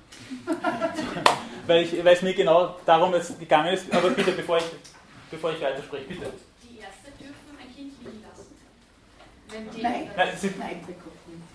[1.67, 3.93] weil, ich, weil es mir genau darum jetzt gegangen ist.
[3.93, 4.63] Aber bitte, bevor ich,
[5.29, 6.33] bevor ich weiterspreche, bitte.
[6.63, 8.55] Die Ärzte dürfen ein Kind liegen lassen.
[9.49, 10.85] wenn die Nein, Nein, ist, nein,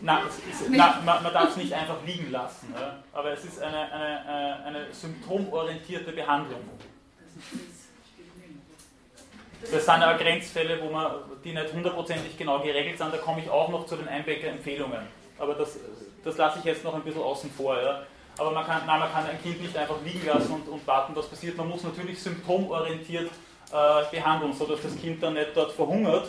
[0.00, 3.02] na, ist, na, man, man darf es nicht einfach liegen lassen, ja?
[3.12, 6.60] aber es ist eine, eine, eine, eine symptomorientierte Behandlung.
[7.34, 7.76] Das
[9.62, 11.12] sind auch Grenzfälle, wo man,
[11.44, 13.12] die nicht hundertprozentig genau geregelt sind.
[13.12, 15.00] Da komme ich auch noch zu den Einbecker-Empfehlungen.
[15.38, 15.78] Aber das,
[16.24, 17.80] das lasse ich jetzt noch ein bisschen außen vor.
[17.80, 18.02] Ja.
[18.38, 21.16] Aber man kann, nein, man kann ein Kind nicht einfach liegen lassen und, und warten,
[21.16, 21.57] was passiert.
[21.57, 23.30] Man muss natürlich symptomorientiert
[23.72, 26.28] äh, behandeln, sodass das Kind dann nicht dort verhungert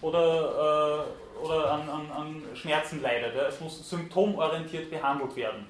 [0.00, 1.06] oder,
[1.40, 3.36] äh, oder an, an, an Schmerzen leidet.
[3.36, 3.46] Ja.
[3.46, 5.66] Es muss symptomorientiert behandelt werden.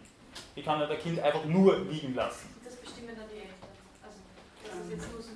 [0.57, 2.49] Ich kann nicht ein Kind einfach nur liegen lassen.
[2.65, 3.55] Das bestimmen dann die Eltern.
[4.03, 4.19] Also,
[4.65, 5.34] das ist jetzt nur Symptome.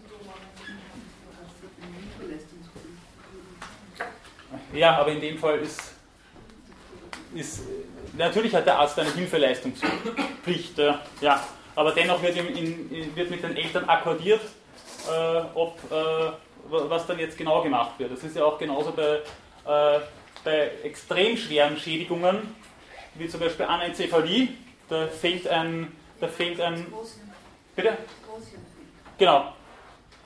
[4.72, 5.80] Ja, aber in dem Fall ist,
[7.34, 7.62] ist
[8.16, 11.42] natürlich hat der Arzt eine Hilfeleistungspflicht, äh, ja,
[11.74, 14.40] aber dennoch wird, ihm in, wird mit den Eltern akkordiert,
[15.10, 16.30] äh, ob, äh,
[16.68, 18.12] was dann jetzt genau gemacht wird.
[18.12, 19.22] Das ist ja auch genauso bei,
[19.66, 20.00] äh,
[20.44, 22.54] bei extrem schweren Schädigungen,
[23.14, 24.48] wie zum Beispiel Anencephalie,
[24.88, 26.86] da fehlt ein, da fehlt ein,
[27.74, 27.96] bitte?
[29.16, 29.52] Genau.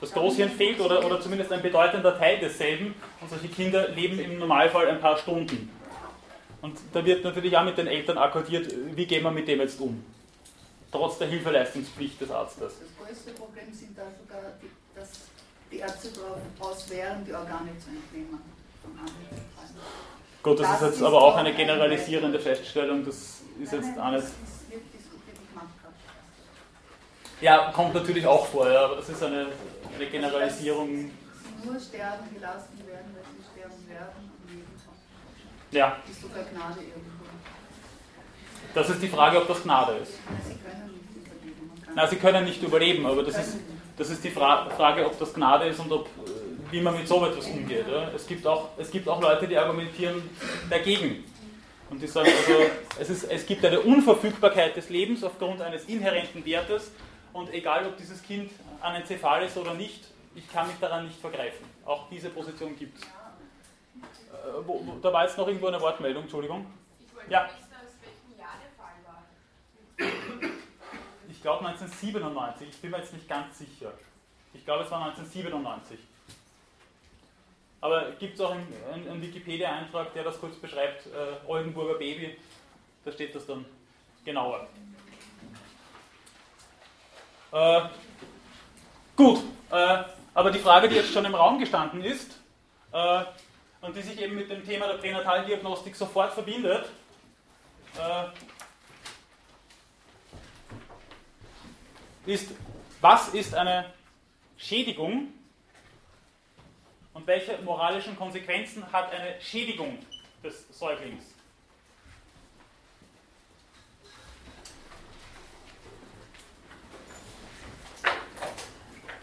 [0.03, 4.37] Das Großhirn fehlt oder, oder zumindest ein bedeutender Teil desselben und solche Kinder leben im
[4.37, 5.69] Normalfall ein paar Stunden.
[6.61, 9.79] Und da wird natürlich auch mit den Eltern akkordiert, wie gehen wir mit dem jetzt
[9.79, 10.03] um?
[10.91, 12.73] Trotz der Hilfeleistungspflicht des Arztes.
[12.79, 15.09] Das größte Problem sind da sogar, die, dass
[15.71, 18.39] die Ärzte darauf aus wären, die Organe zu entnehmen.
[20.43, 23.15] Gut, das, Das ist jetzt ist aber auch eine ein- generalisierende Feststellung, das
[23.61, 24.23] ist jetzt Nein, auch nicht.
[25.55, 25.95] Mache gerade.
[27.39, 29.47] Ja, kommt natürlich auch vor, ja, aber das ist eine,
[29.95, 30.89] eine Generalisierung.
[31.61, 34.97] Sie nur sterben gelassen werden, weil sie sterben werden am Leben kommt.
[35.71, 37.25] Ja, Ist sogar Gnade irgendwo.
[38.73, 40.13] das ist die Frage, ob das Gnade ist.
[40.13, 41.93] Sie können nicht überleben.
[41.95, 43.57] Na, sie können nicht überleben, aber das ist.
[43.95, 46.09] Das ist die Fra Frage, ob das Gnade ist und ob,
[46.71, 47.85] wie man mit so etwas umgeht.
[47.87, 48.09] Ja?
[48.15, 50.27] Es, gibt auch, es gibt auch Leute, die argumentieren
[50.67, 51.23] dagegen.
[51.91, 52.59] Und die sagen, also,
[52.99, 56.89] es, ist, es gibt eine Unverfügbarkeit des Lebens aufgrund eines inhärenten Wertes
[57.33, 58.49] und egal, ob dieses Kind
[58.83, 60.05] anenzephal ist oder nicht,
[60.35, 61.65] ich kann mich daran nicht vergreifen.
[61.85, 63.03] Auch diese Position gibt es.
[63.03, 63.07] Äh,
[65.01, 66.65] da war jetzt noch irgendwo eine Wortmeldung, Entschuldigung.
[66.99, 67.45] Ich wollte Ja.
[67.45, 70.49] wissen, aus welchem Jahr der Fall war.
[71.29, 73.93] Ich glaube 1997, ich bin mir jetzt nicht ganz sicher.
[74.53, 75.99] Ich glaube, es war 1997.
[77.81, 82.37] Aber gibt es auch einen, einen, einen Wikipedia-Eintrag, der das kurz beschreibt, äh, Oldenburger Baby,
[83.03, 83.65] da steht das dann
[84.23, 84.67] genauer.
[87.51, 87.81] Äh,
[89.15, 90.03] gut, äh,
[90.33, 92.39] aber die Frage, die jetzt schon im Raum gestanden ist
[92.91, 93.23] äh,
[93.81, 96.85] und die sich eben mit dem Thema der Pränataldiagnostik sofort verbindet,
[97.97, 98.25] äh,
[102.25, 102.51] ist,
[103.01, 103.93] was ist eine
[104.57, 105.33] Schädigung
[107.13, 109.99] und welche moralischen Konsequenzen hat eine Schädigung
[110.43, 111.32] des Säuglings?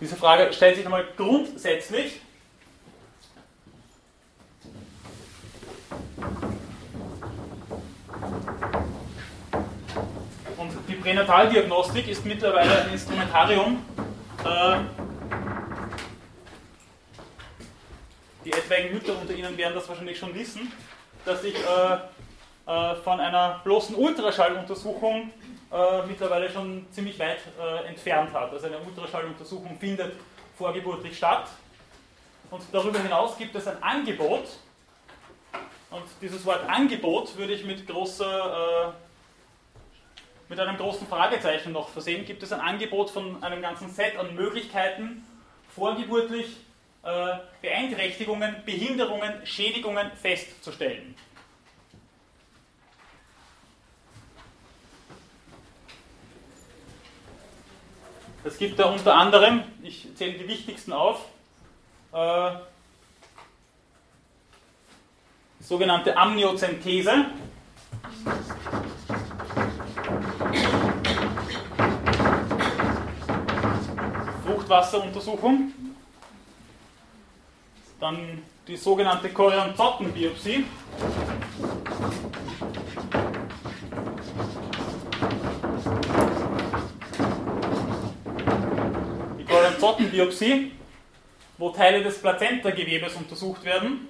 [0.00, 2.20] Diese Frage stellt sich einmal grundsätzlich.
[10.56, 13.84] Und die Pränataldiagnostik ist mittlerweile ein Instrumentarium,
[14.42, 14.78] äh,
[18.46, 20.72] die etwaigen Mütter unter Ihnen werden das wahrscheinlich schon wissen,
[21.26, 21.98] dass ich äh,
[22.66, 25.30] äh, von einer bloßen Ultraschalluntersuchung
[25.72, 28.52] äh, mittlerweile schon ziemlich weit äh, entfernt hat.
[28.52, 30.14] Also eine Ultraschalluntersuchung findet
[30.56, 31.48] vorgeburtlich statt.
[32.50, 34.48] Und darüber hinaus gibt es ein Angebot.
[35.90, 38.92] Und dieses Wort Angebot würde ich mit, großer, äh,
[40.48, 42.24] mit einem großen Fragezeichen noch versehen.
[42.24, 45.24] Gibt es ein Angebot von einem ganzen Set an Möglichkeiten,
[45.74, 46.56] vorgeburtlich
[47.04, 51.14] äh, Beeinträchtigungen, Behinderungen, Schädigungen festzustellen?
[58.42, 61.26] Es gibt da unter anderem, ich zähle die wichtigsten auf,
[62.12, 62.52] äh,
[65.60, 67.26] sogenannte Amniozentese.
[74.46, 75.72] Fruchtwasseruntersuchung.
[78.00, 80.64] Dann die sogenannte Chorionzottenbiopsie.
[80.64, 82.29] Die
[89.80, 90.72] Chorionzottenbiopsie
[91.56, 94.08] wo Teile des Plazentagewebes untersucht werden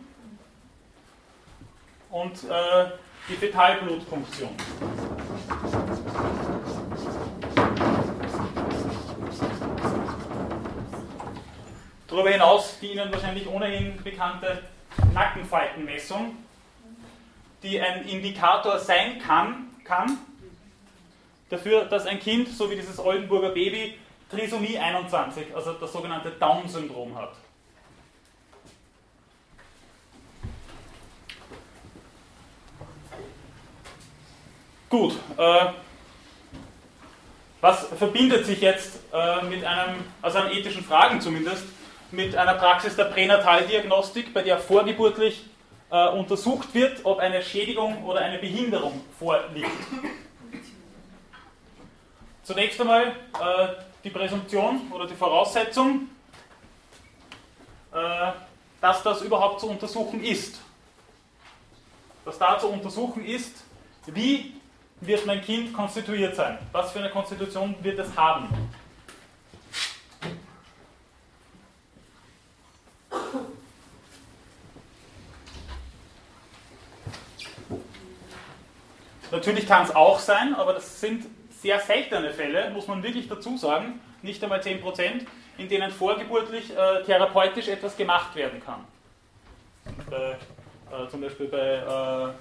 [2.10, 2.90] und äh,
[3.28, 4.50] die Fetalblutpunktion.
[12.06, 14.62] Darüber hinaus die Ihnen wahrscheinlich ohnehin bekannte
[15.12, 16.36] Nackenfaltenmessung,
[17.64, 20.18] die ein Indikator sein kann, kann
[21.48, 23.96] dafür, dass ein Kind, so wie dieses Oldenburger Baby,
[24.31, 27.33] Trisomie 21, also das sogenannte Down-Syndrom hat.
[34.89, 35.66] Gut, äh,
[37.61, 41.64] was verbindet sich jetzt äh, mit einem, also an ethischen Fragen zumindest,
[42.11, 45.45] mit einer Praxis der Pränataldiagnostik, bei der vorgeburtlich
[45.91, 49.70] äh, untersucht wird, ob eine Schädigung oder eine Behinderung vorliegt?
[52.43, 56.09] Zunächst einmal äh, die Präsumption oder die Voraussetzung,
[57.92, 58.32] äh,
[58.80, 60.61] dass das überhaupt zu untersuchen ist.
[62.24, 63.64] Was da zu untersuchen ist,
[64.07, 64.55] wie
[65.01, 66.59] wird mein Kind konstituiert sein?
[66.72, 68.48] Was für eine Konstitution wird es haben?
[79.30, 81.26] Natürlich kann es auch sein, aber das sind
[81.61, 85.26] sehr seltene Fälle, muss man wirklich dazu sagen, nicht einmal 10%,
[85.58, 88.84] in denen vorgeburtlich äh, therapeutisch etwas gemacht werden kann.
[90.08, 90.36] Bei,
[90.90, 92.32] äh, zum Beispiel bei, äh,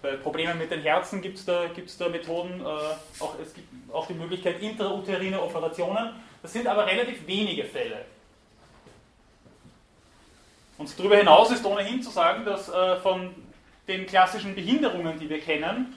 [0.00, 3.68] bei, Problemen mit den Herzen gibt es da, gibt's da Methoden, äh, auch, es gibt
[3.92, 6.10] auch die Möglichkeit intrauterine Operationen.
[6.40, 8.04] Das sind aber relativ wenige Fälle.
[10.78, 13.34] Und darüber hinaus ist ohnehin zu sagen, dass äh, von
[13.88, 15.96] den klassischen Behinderungen, die wir kennen,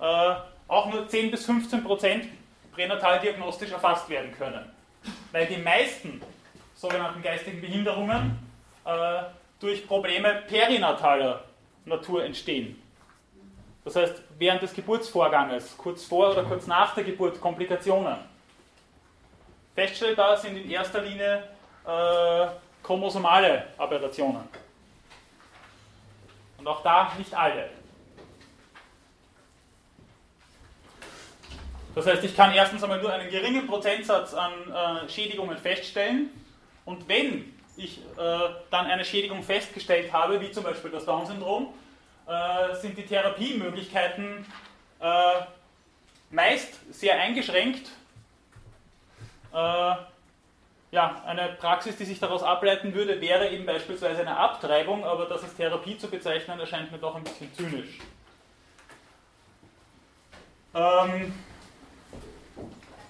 [0.00, 0.34] äh,
[0.68, 2.26] auch nur 10 bis 15 Prozent
[2.72, 4.70] pränatal diagnostisch erfasst werden können.
[5.32, 6.20] Weil die meisten
[6.74, 8.38] sogenannten geistigen Behinderungen
[8.84, 9.22] äh,
[9.58, 11.44] durch Probleme perinataler
[11.84, 12.80] Natur entstehen.
[13.84, 18.18] Das heißt, während des Geburtsvorganges, kurz vor oder kurz nach der Geburt, Komplikationen.
[19.74, 21.44] Feststellbar sind in erster Linie
[21.86, 22.46] äh,
[22.82, 24.48] chromosomale Aberrationen.
[26.58, 27.70] Und auch da nicht alle.
[31.98, 36.30] Das heißt, ich kann erstens einmal nur einen geringen Prozentsatz an äh, Schädigungen feststellen
[36.84, 38.38] und wenn ich äh,
[38.70, 41.74] dann eine Schädigung festgestellt habe, wie zum Beispiel das Down-Syndrom,
[42.28, 44.46] äh, sind die Therapiemöglichkeiten
[45.00, 45.32] äh,
[46.30, 47.90] meist sehr eingeschränkt.
[49.52, 49.56] Äh,
[50.92, 55.42] ja, eine Praxis, die sich daraus ableiten würde, wäre eben beispielsweise eine Abtreibung, aber das
[55.42, 57.98] als Therapie zu bezeichnen, erscheint mir doch ein bisschen zynisch.
[60.76, 61.34] Ähm,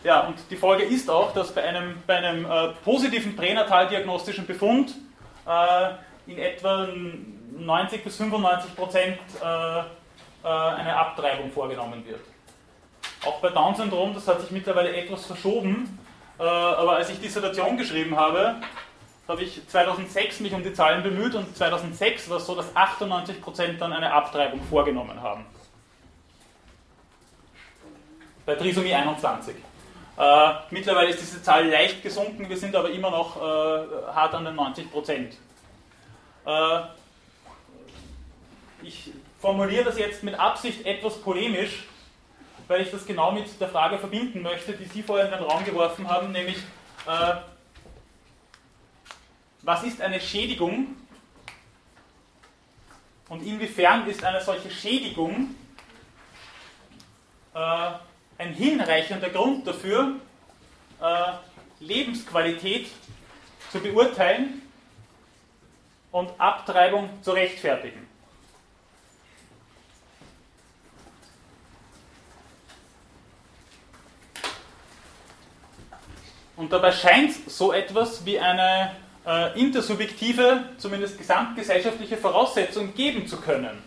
[0.09, 4.95] ja, und die Folge ist auch, dass bei einem, bei einem äh, positiven pränataldiagnostischen Befund
[5.47, 5.91] äh,
[6.27, 6.89] in etwa
[7.59, 9.85] 90 bis 95 Prozent äh, äh,
[10.49, 12.21] eine Abtreibung vorgenommen wird.
[13.27, 15.99] Auch bei Down-Syndrom, das hat sich mittlerweile etwas verschoben,
[16.39, 18.55] äh, aber als ich Dissertation geschrieben habe,
[19.29, 23.43] habe ich 2006 mich um die Zahlen bemüht und 2006 war es so, dass 98
[23.43, 25.45] Prozent dann eine Abtreibung vorgenommen haben.
[28.47, 29.68] Bei Trisomie 21.
[30.19, 33.41] Äh, mittlerweile ist diese Zahl leicht gesunken, wir sind aber immer noch äh,
[34.13, 35.37] hart an den 90 Prozent.
[36.45, 36.81] Äh,
[38.83, 41.87] ich formuliere das jetzt mit Absicht etwas polemisch,
[42.67, 45.65] weil ich das genau mit der Frage verbinden möchte, die Sie vorher in den Raum
[45.65, 46.59] geworfen haben, nämlich
[47.07, 47.35] äh,
[49.63, 50.97] was ist eine Schädigung
[53.29, 55.55] Und inwiefern ist eine solche Schädigung
[57.55, 57.91] äh,
[58.39, 60.17] ein hinreichender Grund dafür,
[61.01, 61.33] äh,
[61.81, 62.89] Lebensqualität
[63.71, 64.63] zu beurteilen
[66.13, 68.07] und Abtreibung zu rechtfertigen.
[76.57, 83.81] Und dabei scheint so etwas wie eine äh, intersubjektive, zumindest gesamtgesellschaftliche Voraussetzung geben zu können.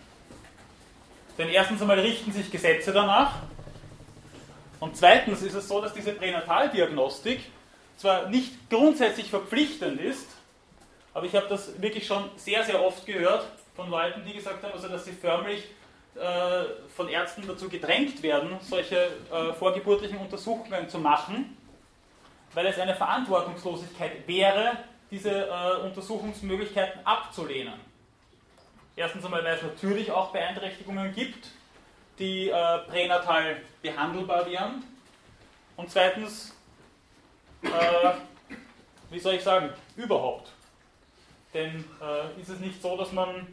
[1.36, 3.40] Denn erstens einmal richten sich Gesetze danach
[4.82, 7.40] und zweitens ist es so, dass diese Pränataldiagnostik
[7.96, 10.28] zwar nicht grundsätzlich verpflichtend ist,
[11.14, 14.72] aber ich habe das wirklich schon sehr, sehr oft gehört von Leuten, die gesagt haben,
[14.72, 15.64] also dass sie förmlich
[16.14, 16.64] äh,
[16.94, 18.96] von Ärzten dazu gedrängt werden, solche
[19.30, 21.56] äh, vorgeburtlichen Untersuchungen zu machen
[22.54, 24.78] weil es eine Verantwortungslosigkeit wäre,
[25.10, 27.74] diese äh, Untersuchungsmöglichkeiten abzulehnen.
[28.96, 31.48] Erstens einmal, weil es natürlich auch Beeinträchtigungen gibt,
[32.22, 34.84] die äh, pränatal behandelbar wären.
[35.76, 36.54] Und zweitens,
[37.62, 37.68] äh,
[39.10, 40.52] wie soll ich sagen, überhaupt.
[41.52, 43.48] Denn äh, ist es nicht so, dass man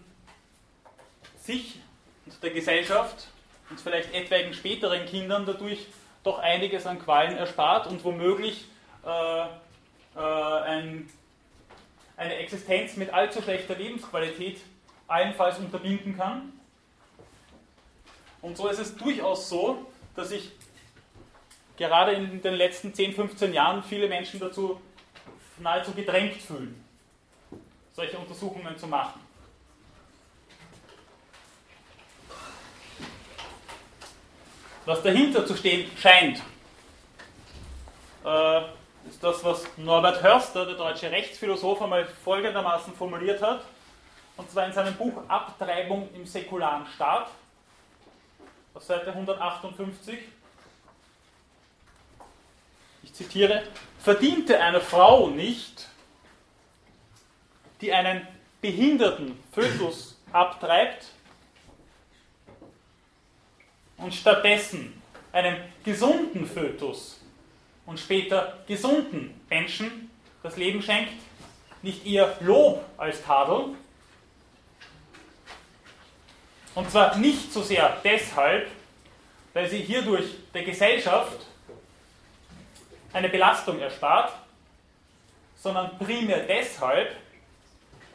[1.42, 1.80] sich
[2.28, 3.28] und der Gesellschaft
[3.72, 5.88] und vielleicht etwaigen späteren Kindern dadurch
[6.24, 8.66] doch einiges an Qualen erspart und womöglich
[9.04, 9.46] äh,
[10.16, 11.10] äh, ein,
[12.18, 14.62] eine Existenz mit allzu schlechter Lebensqualität
[15.08, 16.54] allenfalls unterbinden kann.
[18.42, 19.86] Und so ist es durchaus so,
[20.16, 20.52] dass sich
[21.78, 24.80] gerade in den letzten 10, 15 Jahren viele Menschen dazu
[25.58, 26.84] nahezu gedrängt fühlen,
[27.94, 29.20] solche Untersuchungen zu machen.
[34.86, 36.42] Was dahinter zu stehen scheint,
[38.26, 38.62] äh,
[39.08, 43.64] ist das, was Norbert Hörster, der deutsche Rechtsphilosoph, einmal folgendermaßen formuliert hat,
[44.38, 47.30] und zwar in seinem Buch Abtreibung im säkularen Staat,
[48.74, 50.20] auf Seite 158.
[53.04, 53.64] Ich zitiere,
[54.00, 55.88] verdiente eine Frau nicht,
[57.82, 58.28] die einen
[58.62, 61.08] behinderten Fötus abtreibt
[63.98, 65.02] und stattdessen
[65.32, 67.22] einen gesunden Fötus
[67.86, 70.10] und später gesunden Menschen
[70.44, 71.14] das Leben schenkt,
[71.82, 73.76] nicht ihr Lob als Tadel.
[76.76, 78.70] Und zwar nicht so sehr deshalb,
[79.54, 81.46] weil sie hierdurch der Gesellschaft
[83.12, 84.34] eine Belastung erspart,
[85.56, 87.16] sondern primär deshalb,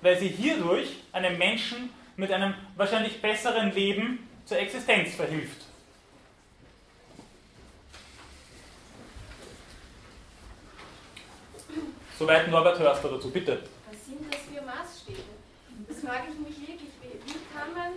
[0.00, 5.62] weil sie hierdurch einem Menschen mit einem wahrscheinlich besseren Leben zur Existenz verhilft.
[12.16, 13.62] Soweit Norbert Hörster dazu, bitte.
[13.90, 15.18] Was sind das für Maßstäbe?
[15.88, 16.90] Das frage ich mich wirklich.
[17.02, 17.92] Wie, kann man?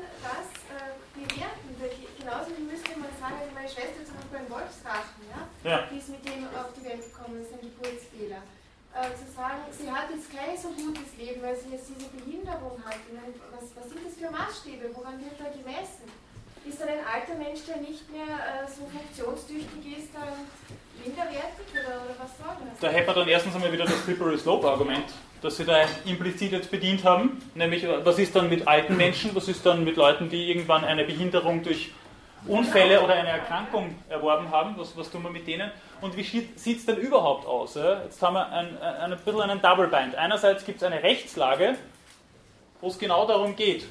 [2.28, 5.47] Genauso wie müsste man sagen, also meine Schwester zum Beispiel beim Wolfsrachen, ja?
[5.63, 5.88] ja?
[5.88, 8.43] die ist mit dem auf die Welt gekommen, das ist ein Geburtsfehler.
[8.91, 12.84] Äh, zu sagen, sie hat jetzt kein so gutes Leben, weil sie jetzt diese Behinderung
[12.84, 12.99] hat.
[13.15, 14.91] Meine, was, was sind das für Maßstäbe?
[14.91, 16.03] Woran wird da gemessen?
[16.67, 20.36] Ist dann ein alter Mensch, der nicht mehr äh, so funktionstüchtig ist, dann
[20.99, 22.75] minderwertig oder, oder was soll das?
[22.84, 26.67] Da hätte man dann erstens einmal wieder das Slippery Slope-Argument, das Sie da implizit jetzt
[26.75, 27.39] bedient haben.
[27.55, 31.07] Nämlich, was ist dann mit alten Menschen, was ist dann mit Leuten, die irgendwann eine
[31.07, 31.95] Behinderung durch
[32.45, 35.71] Unfälle oder eine Erkrankung erworben haben, was, was tun wir mit denen?
[36.01, 37.75] Und wie sieht es denn überhaupt aus?
[37.75, 38.03] Ja?
[38.03, 40.15] Jetzt haben wir ein, ein, ein bisschen einen Double Bind.
[40.15, 41.75] Einerseits gibt es eine Rechtslage,
[42.79, 43.85] wo es genau darum geht,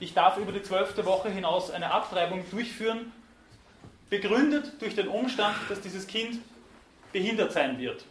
[0.00, 3.12] ich darf über die zwölfte Woche hinaus eine Abtreibung durchführen,
[4.10, 6.40] begründet durch den Umstand, dass dieses Kind
[7.12, 8.04] behindert sein wird.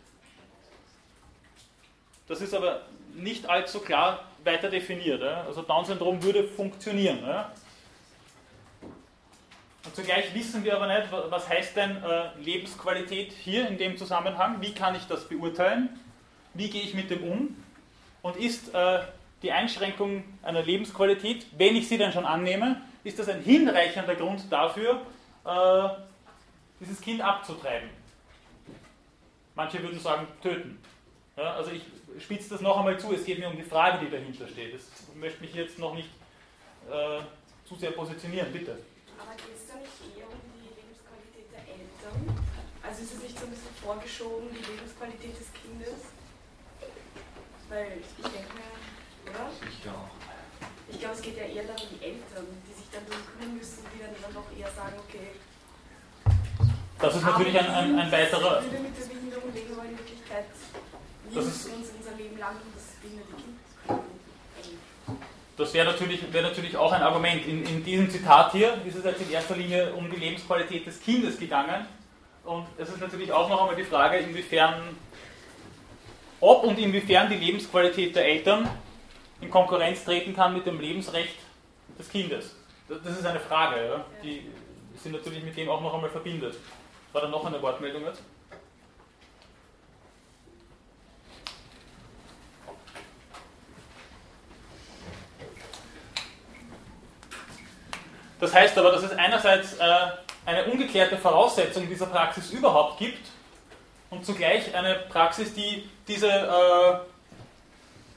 [2.27, 2.81] Das ist aber
[3.15, 5.23] nicht allzu klar weiter definiert.
[5.23, 7.19] Also Down-Syndrom würde funktionieren.
[9.93, 14.61] Zugleich wissen wir aber nicht, was heißt denn äh, Lebensqualität hier in dem Zusammenhang?
[14.61, 15.89] Wie kann ich das beurteilen?
[16.53, 17.55] Wie gehe ich mit dem um?
[18.21, 18.99] Und ist äh,
[19.41, 24.51] die Einschränkung einer Lebensqualität, wenn ich sie dann schon annehme, ist das ein hinreichender Grund
[24.51, 25.01] dafür,
[25.45, 25.89] äh,
[26.79, 27.89] dieses Kind abzutreiben.
[29.55, 30.79] Manche würden sagen, töten.
[31.35, 31.83] Ja, also ich
[32.23, 34.73] spitze das noch einmal zu, es geht mir um die Frage, die dahinter steht.
[34.73, 34.81] Das
[35.15, 36.09] möchte mich jetzt noch nicht
[36.91, 37.19] äh,
[37.65, 38.77] zu sehr positionieren, bitte.
[39.17, 42.17] Aber geht es da nicht eher um die Lebensqualität der Eltern?
[42.81, 46.13] Also ist es nicht so ein bisschen vorgeschoben, die Lebensqualität des Kindes?
[47.69, 48.71] Weil ich denke mir,
[49.27, 49.51] oder?
[49.67, 50.07] Ich glaube
[50.87, 53.83] Ich glaube, es geht ja eher darum, die Eltern, die sich dann darum kümmern müssen,
[53.91, 55.35] die dann, dann doch eher sagen, okay,
[56.99, 58.63] das ist natürlich ein, ein, ein weiterer.
[58.71, 60.45] Wir mit der Behinderung leben, aber in Wirklichkeit
[61.31, 64.16] das ist, uns unser Leben lang und das behinderte Kind.
[65.57, 67.45] Das wäre natürlich, wär natürlich auch ein Argument.
[67.47, 71.01] In, in diesem Zitat hier ist es jetzt in erster Linie um die Lebensqualität des
[71.01, 71.85] Kindes gegangen.
[72.45, 74.95] Und es ist natürlich auch noch einmal die Frage, inwiefern,
[76.39, 78.69] ob und inwiefern die Lebensqualität der Eltern
[79.41, 81.35] in Konkurrenz treten kann mit dem Lebensrecht
[81.97, 82.55] des Kindes.
[82.87, 84.49] Das ist eine Frage, ja, die
[84.97, 86.55] sich natürlich mit dem auch noch einmal verbindet.
[87.11, 88.21] War da noch eine Wortmeldung jetzt?
[98.39, 99.85] Das heißt aber, dass es einerseits äh,
[100.45, 103.27] eine ungeklärte Voraussetzung dieser Praxis überhaupt gibt
[104.09, 106.97] und zugleich eine Praxis, die diese, äh,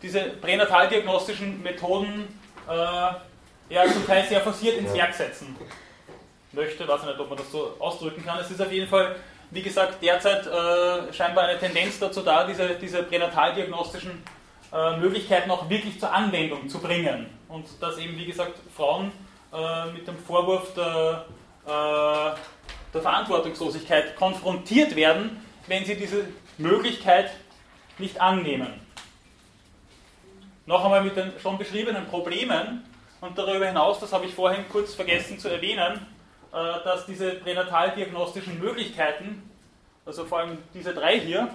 [0.03, 2.29] diese pränataldiagnostischen Methoden
[2.69, 5.57] äh, ja zum Teil sehr forciert ins Werk setzen
[6.53, 6.83] möchte.
[6.83, 8.39] Ich weiß nicht, ob man das so ausdrücken kann.
[8.41, 9.17] Es ist auf jeden Fall,
[9.51, 14.23] wie gesagt, derzeit äh, scheinbar eine Tendenz dazu da, diese, diese pränataldiagnostischen
[15.01, 17.27] Möglichkeiten auch wirklich zur Anwendung zu bringen.
[17.49, 19.11] Und dass eben, wie gesagt, Frauen
[19.53, 21.27] äh, mit dem Vorwurf der,
[21.67, 22.37] äh,
[22.95, 27.33] der Verantwortungslosigkeit konfrontiert werden, wenn sie diese Möglichkeit
[27.99, 28.81] nicht annehmen.
[30.67, 32.85] Noch einmal mit den schon beschriebenen Problemen
[33.21, 36.07] und darüber hinaus, das habe ich vorhin kurz vergessen zu erwähnen,
[36.53, 39.51] äh, dass diese pränataldiagnostischen Möglichkeiten,
[40.07, 41.49] also vor allem diese drei hier,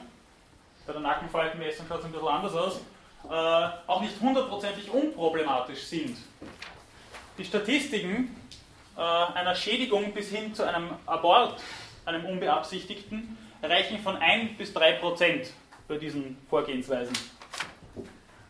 [0.86, 2.82] bei der Nackenfaltenmessung schaut es ein bisschen anders aus,
[3.88, 6.16] auch nicht hundertprozentig unproblematisch sind.
[7.38, 8.34] Die Statistiken
[8.96, 11.62] äh, einer Schädigung bis hin zu einem Abort,
[12.06, 15.52] einem unbeabsichtigten, reichen von 1 bis 3 Prozent
[15.88, 17.14] bei diesen Vorgehensweisen.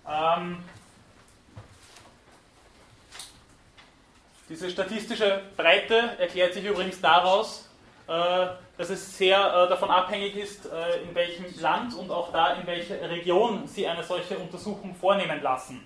[0.07, 0.63] Ähm,
[4.47, 7.67] diese statistische Breite erklärt sich übrigens daraus,
[8.07, 12.53] äh, dass es sehr äh, davon abhängig ist, äh, in welchem Land und auch da
[12.53, 15.83] in welcher Region Sie eine solche Untersuchung vornehmen lassen.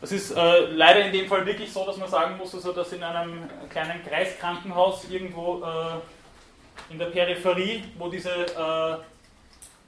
[0.00, 2.92] Das ist äh, leider in dem Fall wirklich so, dass man sagen muss, also, dass
[2.92, 8.96] in einem kleinen Kreiskrankenhaus irgendwo äh, in der Peripherie, wo diese, äh,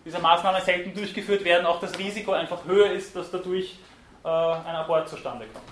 [0.05, 3.77] diese Maßnahmen selten durchgeführt werden, auch das Risiko einfach höher ist, dass dadurch
[4.23, 5.65] äh, ein Abort zustande kommt.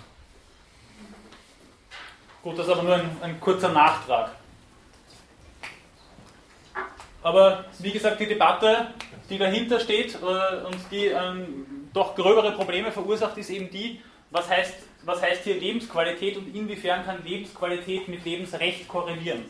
[2.43, 4.30] Gut, das ist aber nur ein, ein kurzer Nachtrag.
[7.22, 8.86] Aber wie gesagt, die Debatte,
[9.28, 14.48] die dahinter steht äh, und die ähm, doch gröbere Probleme verursacht, ist eben die, was
[14.48, 19.44] heißt, was heißt hier Lebensqualität und inwiefern kann Lebensqualität mit Lebensrecht korrelieren?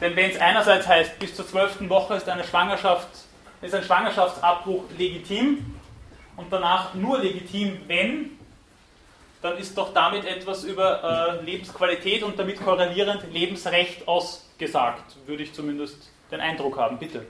[0.00, 3.08] Denn wenn es einerseits heißt, bis zur zwölften Woche ist, eine Schwangerschaft,
[3.62, 5.78] ist ein Schwangerschaftsabbruch legitim
[6.36, 8.38] und danach nur legitim, wenn,
[9.40, 15.54] dann ist doch damit etwas über äh, Lebensqualität und damit korrelierend Lebensrecht ausgesagt, würde ich
[15.54, 16.98] zumindest den Eindruck haben.
[16.98, 17.26] Bitte.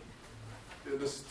[0.84, 1.24] Ja, das,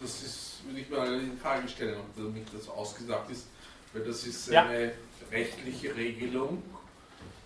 [0.00, 3.46] das ist würde ich mal in Frage stellen, ob damit das ausgesagt ist,
[3.92, 4.64] weil das ist ja.
[4.64, 4.92] eine
[5.30, 6.62] rechtliche Regelung,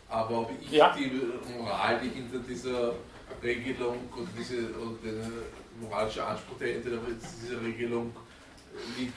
[0.08, 0.94] aber ob ich ja.
[0.96, 1.10] die
[1.56, 2.94] Moral, die hinter dieser
[3.42, 5.30] Regelung und, diese, und der
[5.80, 8.14] moralische Anspruch, der hinter dieser Regelung
[8.96, 9.14] liegt,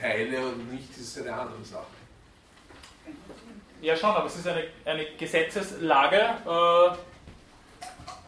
[0.00, 1.86] teile und nicht, das ist eine andere Sache.
[3.80, 6.96] Ja, schon, aber es ist eine, eine Gesetzeslage, äh,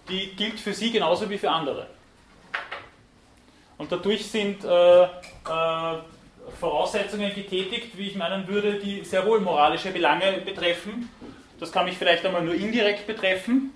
[0.09, 1.89] die gilt für Sie genauso wie für andere.
[3.79, 5.09] Und dadurch sind äh, äh,
[6.59, 11.11] Voraussetzungen getätigt, wie ich meinen würde, die sehr wohl moralische Belange betreffen.
[11.61, 13.73] Das kann mich vielleicht einmal nur indirekt betreffen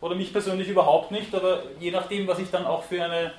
[0.00, 3.32] oder mich persönlich überhaupt nicht, aber je nachdem, was ich dann auch für eine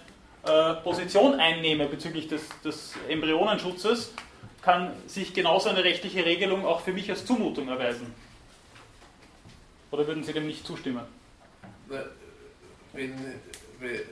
[0.45, 4.13] äh, Position einnehme bezüglich des, des Embryonenschutzes,
[4.61, 8.13] kann sich genauso eine rechtliche Regelung auch für mich als Zumutung erweisen.
[9.91, 11.03] Oder würden Sie dem nicht zustimmen?
[12.93, 13.15] Wenn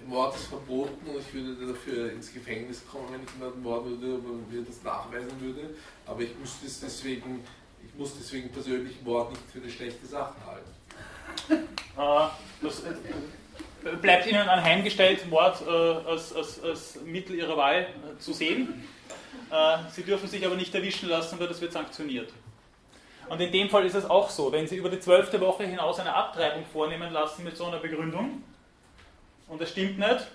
[0.07, 4.15] Mord ist verboten und ich würde dafür ins Gefängnis kommen, wenn ich jemanden morden würde,
[4.15, 5.75] und mir das nachweisen würde.
[6.05, 7.43] Aber ich muss, das deswegen,
[7.85, 11.67] ich muss deswegen persönlich Mord nicht für eine schlechte Sache halten.
[11.97, 12.27] Äh,
[12.65, 18.33] das äh, bleibt Ihnen anheimgestellt, Mord äh, als, als, als, Mittel Ihrer Wahl äh, zu
[18.33, 18.83] sehen.
[19.91, 22.33] Sie dürfen sich aber nicht erwischen lassen, weil das wird sanktioniert.
[23.29, 25.99] Und in dem Fall ist es auch so, wenn Sie über die zwölfte Woche hinaus
[25.99, 28.43] eine Abtreibung vornehmen lassen mit so einer Begründung,
[29.47, 30.27] und es stimmt nicht,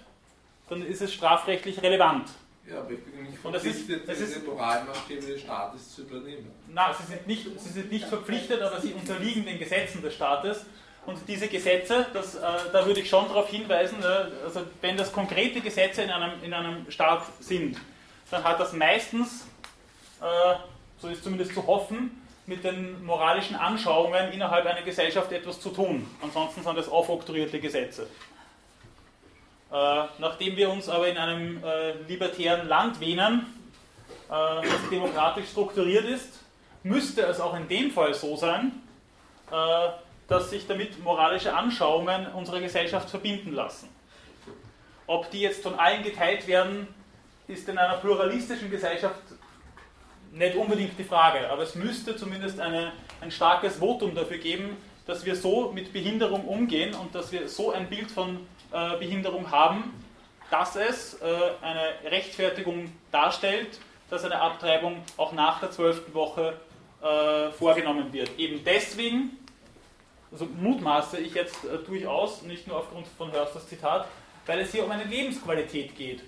[0.68, 2.28] dann ist es strafrechtlich relevant.
[2.68, 6.50] Ja, aber ich bin nicht verpflichtet, ist, diese Moralmaßstäbe des Staates zu übernehmen.
[6.68, 10.64] Nein, sie sind, nicht, sie sind nicht verpflichtet, aber sie unterliegen den Gesetzen des Staates.
[11.04, 12.40] Und diese Gesetze, das, äh,
[12.72, 16.54] da würde ich schon darauf hinweisen, äh, also wenn das konkrete Gesetze in einem, in
[16.54, 17.76] einem Staat sind,
[18.30, 19.46] dann hat das meistens,
[20.20, 20.54] äh,
[20.98, 26.08] so ist zumindest zu hoffen, mit den moralischen Anschauungen innerhalb einer Gesellschaft etwas zu tun.
[26.22, 28.06] Ansonsten sind das aufoktroyierte Gesetze.
[29.72, 33.46] Äh, nachdem wir uns aber in einem äh, libertären Land wähnen,
[34.28, 36.40] äh, das demokratisch strukturiert ist,
[36.82, 38.72] müsste es auch in dem Fall so sein,
[40.28, 43.86] dass sich damit moralische Anschauungen unserer Gesellschaft verbinden lassen.
[45.06, 46.88] Ob die jetzt von allen geteilt werden,
[47.46, 49.20] ist in einer pluralistischen Gesellschaft
[50.32, 55.26] nicht unbedingt die Frage, aber es müsste zumindest eine, ein starkes Votum dafür geben, dass
[55.26, 59.92] wir so mit Behinderung umgehen und dass wir so ein Bild von äh, Behinderung haben,
[60.50, 61.26] dass es äh,
[61.60, 66.54] eine Rechtfertigung darstellt, dass eine Abtreibung auch nach der zwölften Woche
[67.02, 68.30] äh, vorgenommen wird.
[68.38, 69.38] Eben deswegen,
[70.30, 74.06] also mutmaße ich jetzt durchaus, nicht nur aufgrund von Hörsters Zitat,
[74.46, 76.22] weil es hier um eine Lebensqualität geht.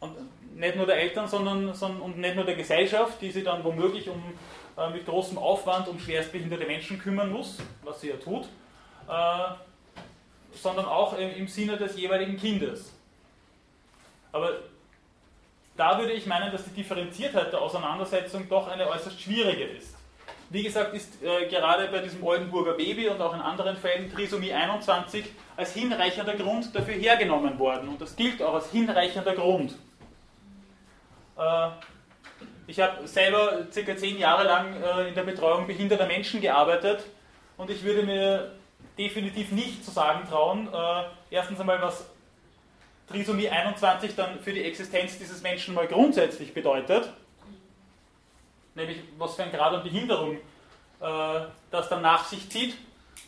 [0.00, 0.14] Und
[0.54, 4.10] nicht nur der Eltern, sondern, sondern und nicht nur der Gesellschaft, die sich dann womöglich
[4.10, 4.22] um,
[4.92, 8.46] mit großem Aufwand um schwerstbehinderte Menschen kümmern muss, was sie ja tut,
[10.56, 12.92] sondern auch im, Sinne des jeweiligen Kindes.
[14.32, 14.50] Aber
[15.76, 19.94] da würde ich meinen, dass die Differenziertheit der Auseinandersetzung doch eine äußerst schwierige ist.
[20.48, 24.52] Wie gesagt, ist äh, gerade bei diesem Oldenburger Baby und auch in anderen Fällen Trisomie
[24.52, 25.24] 21
[25.56, 27.88] als hinreichender Grund dafür hergenommen worden.
[27.88, 29.74] Und das gilt auch als hinreichender Grund.
[31.36, 31.68] Äh,
[32.68, 37.04] ich habe selber circa zehn Jahre lang äh, in der Betreuung behinderter Menschen gearbeitet
[37.56, 38.52] und ich würde mir
[38.98, 42.06] definitiv nicht zu sagen trauen, äh, erstens einmal, was
[43.08, 47.12] Trisomie 21 dann für die Existenz dieses Menschen mal grundsätzlich bedeutet,
[48.74, 50.38] nämlich was für ein Grad an Behinderung
[50.98, 52.74] das dann nach sich zieht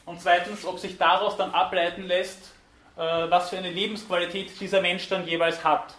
[0.06, 2.54] und zweitens, ob sich daraus dann ableiten lässt,
[2.96, 5.94] was für eine Lebensqualität dieser Mensch dann jeweils hat.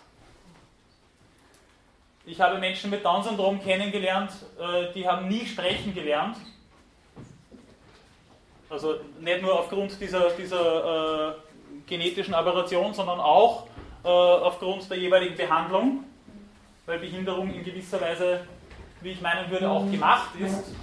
[2.30, 6.38] Ich habe Menschen mit Down-Syndrom kennengelernt, äh, die haben nie sprechen gelernt.
[8.70, 11.34] Also nicht nur aufgrund dieser, dieser äh,
[11.88, 13.68] genetischen Aberration, sondern auch
[14.04, 16.04] äh, aufgrund der jeweiligen Behandlung,
[16.86, 18.42] weil Behinderung in gewisser Weise,
[19.02, 20.74] wie ich meinen würde, auch gemacht ist.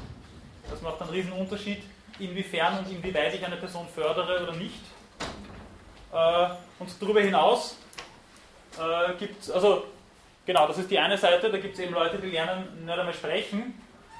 [0.68, 1.82] Das macht einen riesen Unterschied,
[2.18, 4.80] inwiefern und inwieweit ich eine Person fördere oder nicht.
[6.12, 6.48] Äh,
[6.78, 7.78] und darüber hinaus
[8.78, 9.84] äh, gibt es, also
[10.46, 13.12] Genau, das ist die eine Seite, da gibt es eben Leute, die lernen nicht einmal
[13.12, 13.74] sprechen.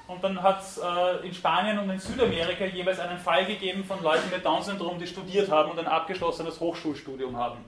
[0.08, 4.02] Und dann hat es äh, in Spanien und in Südamerika jeweils einen Fall gegeben von
[4.02, 7.58] Leuten mit Down-Syndrom, die studiert haben und ein abgeschlossenes Hochschulstudium haben.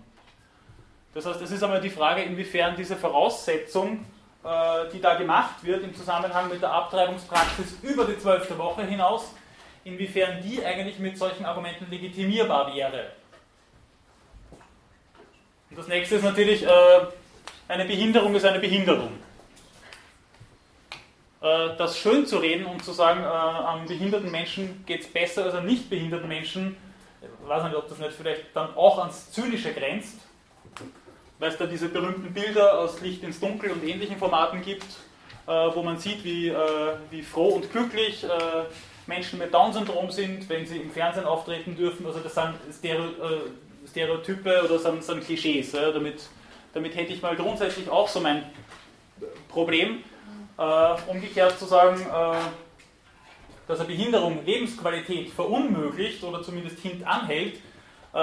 [1.14, 4.04] Das heißt, es ist einmal die Frage, inwiefern diese Voraussetzung,
[4.44, 9.34] äh, die da gemacht wird im Zusammenhang mit der Abtreibungspraxis über die zwölfte Woche hinaus,
[9.82, 13.12] inwiefern die eigentlich mit solchen Argumenten legitimierbar wäre.
[15.70, 17.00] Und das nächste ist natürlich, äh,
[17.66, 19.10] eine Behinderung ist eine Behinderung.
[21.40, 25.54] Äh, das schön zu reden und zu sagen, äh, behinderten Menschen geht es besser als
[25.54, 26.76] an nicht behinderten Menschen,
[27.22, 30.18] ich weiß nicht, ob das nicht vielleicht dann auch ans Zynische grenzt,
[31.38, 34.86] weil es da diese berühmten Bilder aus Licht ins Dunkel und ähnlichen Formaten gibt,
[35.46, 36.52] äh, wo man sieht, wie,
[37.10, 38.26] wie froh und glücklich
[39.06, 42.06] Menschen mit Down-Syndrom sind, wenn sie im Fernsehen auftreten dürfen.
[42.06, 42.54] Also das sind
[43.88, 46.20] Stereotype oder sind, sind Klischees, damit
[46.74, 48.44] damit hätte ich mal grundsätzlich auch so mein
[49.48, 50.04] Problem.
[50.58, 52.40] Äh, umgekehrt zu sagen, äh,
[53.66, 57.56] dass eine Behinderung Lebensqualität verunmöglicht oder zumindest hintanhält,
[58.14, 58.18] äh,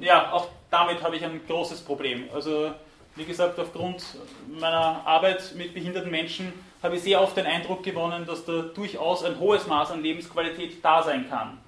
[0.00, 2.28] ja, auch damit habe ich ein großes Problem.
[2.32, 2.70] Also,
[3.16, 4.04] wie gesagt, aufgrund
[4.48, 6.52] meiner Arbeit mit behinderten Menschen
[6.82, 10.82] habe ich sehr oft den Eindruck gewonnen, dass da durchaus ein hohes Maß an Lebensqualität
[10.84, 11.58] da sein kann.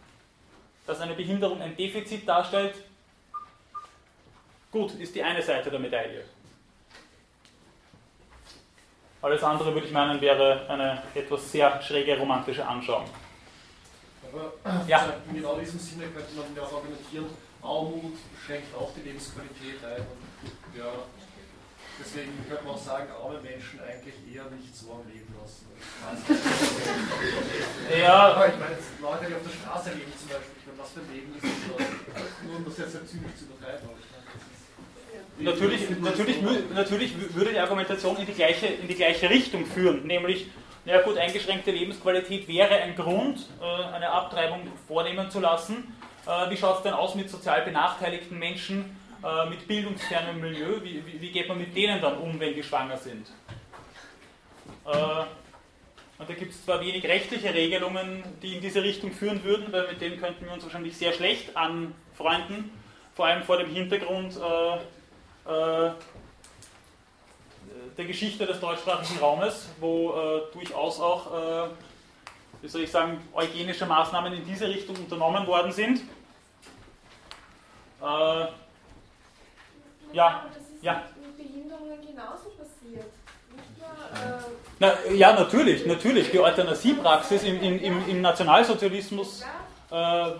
[0.86, 2.74] Dass eine Behinderung ein Defizit darstellt,
[4.74, 6.24] Gut, ist die eine Seite der Medaille.
[9.24, 13.06] Alles andere, würde ich meinen, wäre eine etwas sehr schräge romantische Anschauung.
[14.30, 14.52] Aber
[14.86, 15.14] ja.
[15.26, 17.24] in genau diesem Sinne könnte man ja auch argumentieren,
[17.62, 20.04] Armut schränkt auch die Lebensqualität ein.
[20.04, 20.92] Und ja,
[21.98, 25.72] deswegen könnte man auch sagen, arme Menschen eigentlich eher nicht so am Leben lassen.
[27.96, 28.28] ja.
[28.28, 31.00] Aber ich meine, Leute, die auf der Straße leben zum Beispiel, ich meine, was für
[31.00, 32.44] ein Leben ist das?
[32.44, 33.88] Nur um das jetzt halt zynisch zu übertreiben.
[35.38, 36.36] Natürlich, natürlich,
[36.72, 40.46] natürlich würde die Argumentation in die, gleiche, in die gleiche Richtung führen, nämlich,
[40.84, 45.92] naja gut, eingeschränkte Lebensqualität wäre ein Grund, äh, eine Abtreibung vornehmen zu lassen.
[46.26, 50.80] Äh, wie schaut es denn aus mit sozial benachteiligten Menschen, äh, mit bildungsfernem Milieu?
[50.82, 53.26] Wie, wie, geht man mit denen dann um, wenn die schwanger sind?
[54.84, 59.88] Und da gibt es zwar wenig rechtliche Regelungen, die in diese Richtung führen würden, weil
[59.88, 62.70] mit denen könnten wir uns wahrscheinlich sehr schlecht anfreunden,
[63.14, 64.38] vor allem vor dem Hintergrund,
[65.46, 65.94] der
[68.06, 71.68] Geschichte des deutschsprachigen Raumes, wo äh, durchaus auch äh,
[72.64, 76.00] wie soll ich sagen, eugenische Maßnahmen in diese Richtung unternommen worden sind.
[78.00, 78.50] Äh, ja,
[80.14, 80.46] ja.
[80.80, 81.02] Ja.
[81.20, 83.04] mit Behinderungen genauso passiert.
[83.50, 84.38] Nur, äh
[84.78, 86.30] Na, ja, natürlich, natürlich.
[86.30, 89.42] Die Euthanasiepraxis im, im, im Nationalsozialismus
[89.90, 90.30] äh,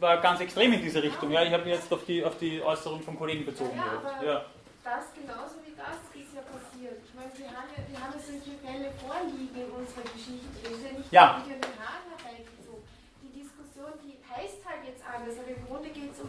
[0.00, 1.30] war ganz extrem in diese Richtung.
[1.30, 3.76] Ja, ich habe mich jetzt auf die, auf die Äußerung vom Kollegen bezogen.
[3.76, 4.44] Ja, ja.
[4.84, 7.00] Das genauso wie das ist ja passiert.
[7.00, 10.44] Ich meine, wir haben ja, wir haben ja solche Fälle vorliegen in unserer Geschichte.
[10.60, 11.40] Das ist ja nicht ja.
[11.40, 12.84] mit den Haaren herbeigezogen.
[13.24, 16.28] Die Diskussion, die heißt halt jetzt anders, aber im Grunde geht es um,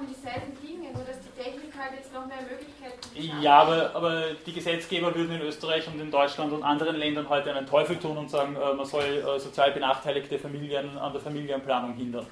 [0.00, 3.44] um dieselben Dinge, nur dass die Technik halt jetzt noch mehr Möglichkeiten hat.
[3.44, 7.52] Ja, aber, aber die Gesetzgeber würden in Österreich und in Deutschland und anderen Ländern heute
[7.52, 11.92] einen Teufel tun und sagen, äh, man soll äh, sozial benachteiligte Familien an der Familienplanung
[12.00, 12.26] hindern.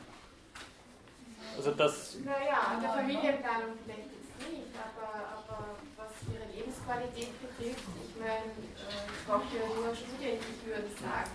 [1.59, 2.17] Also das.
[2.25, 8.55] Naja, an der Familienplanung vielleicht jetzt nicht, aber, aber was ihre Lebensqualität betrifft, ich meine,
[8.79, 11.35] äh, braucht ja nur Studien, ich würde sagen.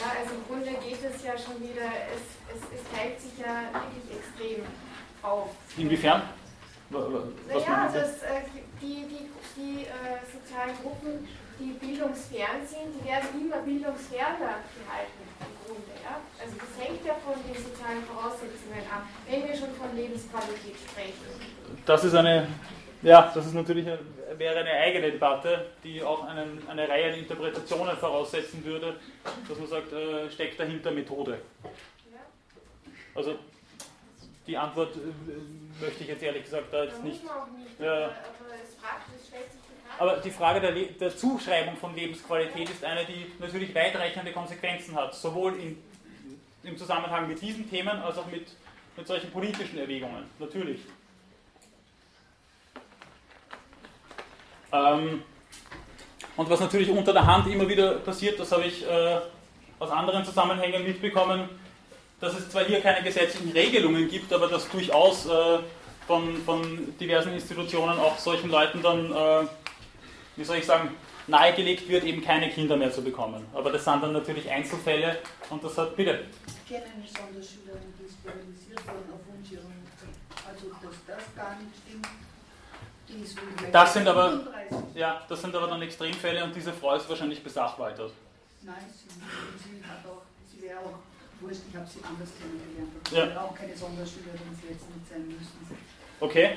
[0.00, 3.68] Ja, also im Grunde geht es ja schon wieder, es, es, es teilt sich ja
[3.76, 4.64] wirklich extrem
[5.20, 5.50] auf.
[5.76, 6.22] Inwiefern?
[6.88, 7.04] Was
[7.66, 8.48] naja, dass äh,
[8.80, 11.28] die, die, die äh, sozialen Gruppen,
[11.60, 15.92] die bildungsfern sind, die werden immer bildungsferner gehalten im Grunde.
[16.02, 16.18] Ja?
[16.40, 21.28] Also das hängt ja von den sozialen Voraussetzungen ab, wenn wir schon von Lebensqualität sprechen.
[21.84, 22.48] Das ist eine
[23.02, 23.98] ja, das ist natürlich eine,
[24.36, 28.96] wäre eine eigene Debatte, die auch einen, eine Reihe an Interpretationen voraussetzen würde,
[29.48, 31.38] dass man sagt, äh, steckt dahinter Methode.
[33.14, 33.36] Also
[34.46, 37.22] die Antwort äh, möchte ich jetzt ehrlich gesagt da jetzt nicht.
[37.22, 38.04] nicht ja.
[38.04, 38.12] Aber
[40.24, 45.54] die Frage der, der, Zuschreibung von Lebensqualität ist eine, die natürlich weitreichende Konsequenzen hat, sowohl
[45.56, 45.78] in,
[46.62, 48.48] im Zusammenhang mit diesen Themen als auch mit,
[48.96, 50.80] mit solchen politischen Erwägungen, natürlich.
[54.72, 55.22] Ähm,
[56.36, 59.18] und was natürlich unter der Hand immer wieder passiert, das habe ich äh,
[59.78, 61.48] aus anderen Zusammenhängen mitbekommen,
[62.20, 65.58] dass es zwar hier keine gesetzlichen Regelungen gibt, aber dass durchaus äh,
[66.06, 69.46] von, von, diversen Institutionen auch solchen Leuten dann, äh,
[70.36, 70.94] wie soll ich sagen,
[71.26, 73.46] nahegelegt wird, eben keine Kinder mehr zu bekommen.
[73.52, 75.18] Aber das sind dann natürlich Einzelfälle
[75.50, 76.24] und das hat, bitte.
[76.46, 80.08] Ich kenne eine Sonderschülerin, die ist sterilisiert worden auf Wunsch ihrer Mutter.
[80.48, 82.06] Also, dass das gar nicht stimmt,
[83.72, 84.40] das sind aber,
[84.94, 88.12] ja, das sind aber dann Extremfälle und diese Frau ist wahrscheinlich besachwaltert.
[88.62, 90.98] Nein, sie, sie, hat auch, sie wäre auch
[91.40, 92.92] wurscht, ich habe sie anders kennengelernt.
[93.08, 93.26] Sie ja.
[93.28, 95.76] wäre auch keine Sonderschülerin, sie hätte nicht sein müssen.
[96.20, 96.50] Okay.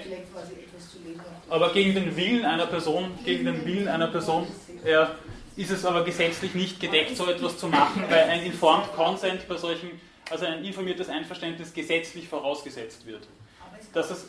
[1.49, 4.47] Aber gegen den Willen einer Person, gegen den Willen einer Person,
[4.85, 5.15] ja,
[5.55, 9.55] ist es aber gesetzlich nicht gedeckt, so etwas zu machen, weil ein Informed Consent bei
[9.55, 13.27] solchen, also ein informiertes Einverständnis gesetzlich vorausgesetzt wird.
[13.93, 14.27] Dass es,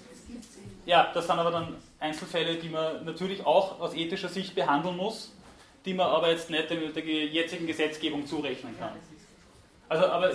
[0.86, 5.32] ja, das sind aber dann Einzelfälle, die man natürlich auch aus ethischer Sicht behandeln muss,
[5.84, 8.92] die man aber jetzt nicht der, der jetzigen Gesetzgebung zurechnen kann.
[9.88, 10.30] Also, aber,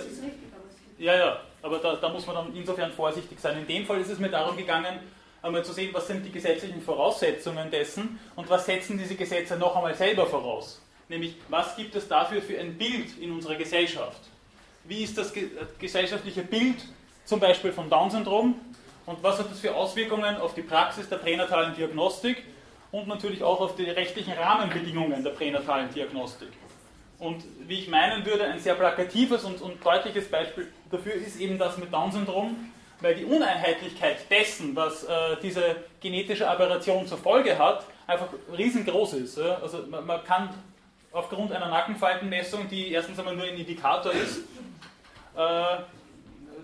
[0.98, 3.58] ja, ja, aber da, da muss man dann insofern vorsichtig sein.
[3.58, 4.98] In dem Fall ist es mir darum gegangen,
[5.42, 9.76] einmal zu sehen, was sind die gesetzlichen Voraussetzungen dessen und was setzen diese Gesetze noch
[9.76, 10.80] einmal selber voraus.
[11.08, 14.20] Nämlich, was gibt es dafür für ein Bild in unserer Gesellschaft?
[14.84, 15.32] Wie ist das
[15.78, 16.76] gesellschaftliche Bild
[17.24, 18.54] zum Beispiel von Down-Syndrom?
[19.06, 22.44] Und was hat das für Auswirkungen auf die Praxis der pränatalen Diagnostik
[22.92, 26.50] und natürlich auch auf die rechtlichen Rahmenbedingungen der pränatalen Diagnostik?
[27.20, 31.58] Und wie ich meinen würde, ein sehr plakatives und, und deutliches Beispiel dafür ist eben
[31.58, 32.56] das mit Down-Syndrom,
[33.00, 39.36] weil die Uneinheitlichkeit dessen, was äh, diese genetische Aberration zur Folge hat, einfach riesengroß ist.
[39.36, 39.58] Ja?
[39.60, 40.48] Also man, man, kann
[41.12, 44.38] aufgrund einer Nackenfaltenmessung, die erstens einmal nur ein Indikator ist,
[45.36, 45.82] äh,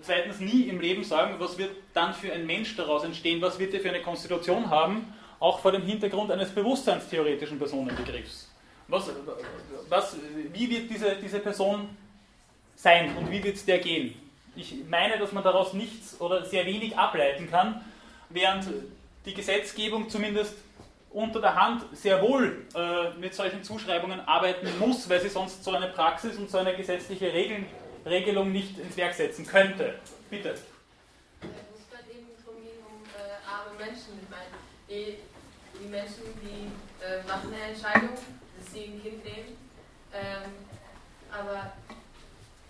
[0.01, 3.75] zweitens nie im Leben sagen, was wird dann für ein Mensch daraus entstehen, was wird
[3.75, 8.46] er für eine Konstitution haben, auch vor dem Hintergrund eines bewusstseinstheoretischen Personenbegriffs.
[8.87, 9.09] Was,
[9.89, 10.15] was,
[10.53, 11.89] wie wird diese, diese Person
[12.75, 14.15] sein und wie wird es der gehen?
[14.55, 17.83] Ich meine, dass man daraus nichts oder sehr wenig ableiten kann,
[18.29, 18.67] während
[19.25, 20.55] die Gesetzgebung zumindest
[21.11, 25.71] unter der Hand sehr wohl äh, mit solchen Zuschreibungen arbeiten muss, weil sie sonst so
[25.71, 27.65] eine Praxis und so eine gesetzliche Regeln
[28.05, 29.95] Regelung nicht ins Werk setzen könnte.
[30.29, 30.49] Bitte.
[30.51, 30.61] Es
[31.41, 34.19] muss gerade eben darum gehen, um äh, arme Menschen.
[34.21, 34.55] Ich meine,
[34.89, 35.17] die,
[35.79, 36.71] die Menschen, die
[37.03, 38.15] äh, machen eine Entscheidung,
[38.71, 39.57] sie ein Kind nehmen.
[40.13, 40.51] Ähm,
[41.31, 41.73] aber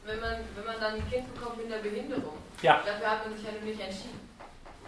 [0.05, 2.81] wenn man, wenn man dann ein Kind bekommt mit einer Behinderung, ja.
[2.85, 4.29] dafür hat man sich ja noch nicht entschieden.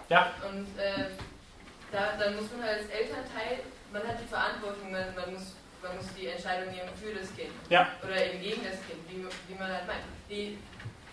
[0.09, 0.33] Ja.
[0.47, 1.11] Und äh,
[1.91, 3.59] da, dann muss man halt als Elternteil,
[3.91, 7.51] man hat die Verantwortung, man, man muss man muss die Entscheidung nehmen für das Kind.
[7.69, 7.87] Ja.
[8.03, 10.03] Oder eben gegen das Kind, wie, wie man halt meint.
[10.29, 10.57] Die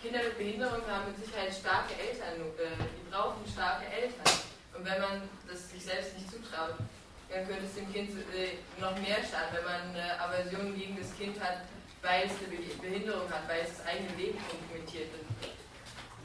[0.01, 4.27] Kinder mit Behinderung haben mit Sicherheit starke Eltern, äh, die brauchen starke Eltern.
[4.75, 6.75] Und wenn man das sich selbst nicht zutraut,
[7.29, 9.51] dann könnte es dem Kind äh, noch mehr schaden.
[9.51, 11.67] Wenn man eine Aversion gegen das Kind hat,
[12.01, 15.11] weil es eine Behinderung hat, weil es das eigene Leben kompromittiert.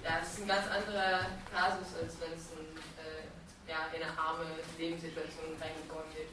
[0.04, 2.70] ja, das ist ein ganz anderer Kasus, als wenn es ein,
[3.02, 3.26] äh,
[3.70, 4.46] ja, in eine arme
[4.78, 6.28] Lebenssituation reingeboren wird.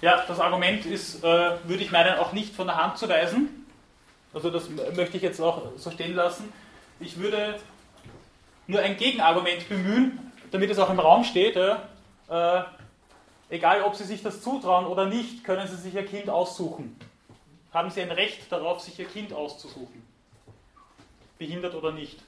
[0.00, 3.66] Ja, das Argument ist, äh, würde ich meinen, auch nicht von der Hand zu weisen.
[4.32, 6.52] Also das möchte ich jetzt auch so stehen lassen.
[7.00, 7.58] Ich würde
[8.68, 11.56] nur ein Gegenargument bemühen, damit es auch im Raum steht.
[11.56, 11.74] Äh,
[13.48, 16.98] egal, ob Sie sich das zutrauen oder nicht, können Sie sich Ihr Kind aussuchen.
[17.72, 20.02] Haben Sie ein Recht darauf, sich Ihr Kind auszusuchen.
[21.38, 22.18] Behindert oder nicht.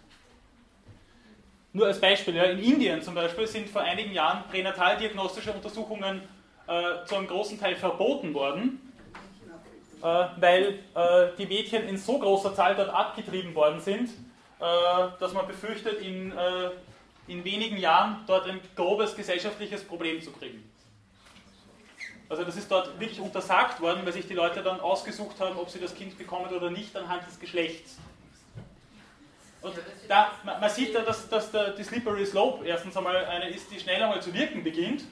[1.72, 6.22] Nur als Beispiel, ja, in Indien zum Beispiel sind vor einigen Jahren pränataldiagnostische Untersuchungen
[6.66, 8.92] äh, zu einem großen Teil verboten worden,
[10.02, 14.62] äh, weil äh, die Mädchen in so großer Zahl dort abgetrieben worden sind, äh,
[15.20, 16.70] dass man befürchtet, in, äh,
[17.28, 20.69] in wenigen Jahren dort ein grobes gesellschaftliches Problem zu kriegen.
[22.31, 25.69] Also das ist dort wirklich untersagt worden, weil sich die Leute dann ausgesucht haben, ob
[25.69, 27.97] sie das Kind bekommen oder nicht anhand des Geschlechts.
[29.61, 29.74] Und
[30.09, 33.81] da, man sieht da, dass, dass der, die Slippery Slope erstens einmal eine ist, die
[33.81, 35.02] schneller mal zu wirken beginnt,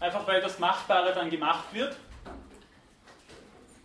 [0.00, 1.96] einfach weil das Machbare dann gemacht wird.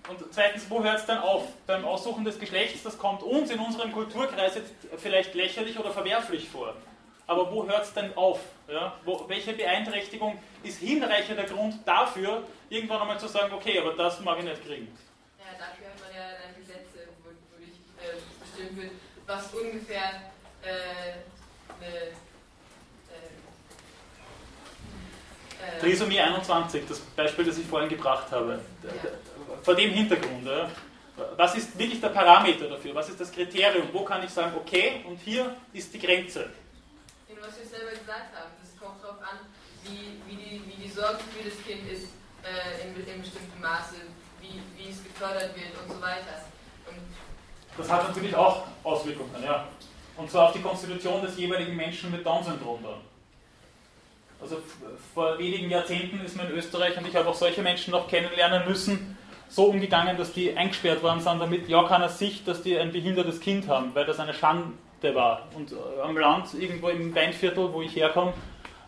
[0.09, 1.43] Und zweitens, wo hört es dann auf?
[1.67, 6.49] Beim Aussuchen des Geschlechts, das kommt uns in unserem Kulturkreis jetzt vielleicht lächerlich oder verwerflich
[6.49, 6.73] vor.
[7.27, 8.39] Aber wo hört es denn auf?
[8.67, 8.97] Ja?
[9.03, 14.39] Wo, welche Beeinträchtigung ist hinreichender Grund dafür, irgendwann einmal zu sagen, okay, aber das mag
[14.39, 14.97] ich nicht kriegen?
[15.37, 18.91] Ja, dafür hat man ja dann Gesetze, wo, wo ich, äh, bestimmt wird,
[19.27, 20.31] was ungefähr
[20.63, 21.13] äh,
[21.79, 21.95] eine
[25.61, 28.59] äh, Trisomie 21, das Beispiel, das ich vorhin gebracht habe.
[28.83, 28.89] Ja.
[29.63, 30.69] Vor dem Hintergrund, ja,
[31.37, 32.93] was ist wirklich der Parameter dafür?
[32.93, 33.87] Was ist das Kriterium?
[33.93, 36.49] Wo kann ich sagen, okay, und hier ist die Grenze?
[37.39, 39.39] Was wir selber gesagt haben, das kommt darauf an,
[39.85, 42.09] wie, wie, die, wie die Sorge für das Kind ist
[42.43, 43.95] äh, in, in bestimmtem Maße,
[44.41, 46.45] wie, wie es gefördert wird und so weiter.
[46.87, 46.99] Und
[47.77, 49.67] das hat natürlich auch Auswirkungen, ja.
[50.17, 53.01] Und zwar auf die Konstitution des jeweiligen Menschen mit Down-Syndrom dann.
[54.41, 54.57] Also
[55.13, 58.67] vor wenigen Jahrzehnten ist man in Österreich, und ich habe auch solche Menschen noch kennenlernen
[58.67, 59.17] müssen,
[59.49, 63.39] so umgegangen, dass die eingesperrt worden sind, damit ja keiner sieht, dass die ein behindertes
[63.39, 64.73] Kind haben, weil das eine Schande
[65.13, 65.47] war.
[65.55, 68.33] Und äh, am Land, irgendwo im Weinviertel, wo ich herkomme,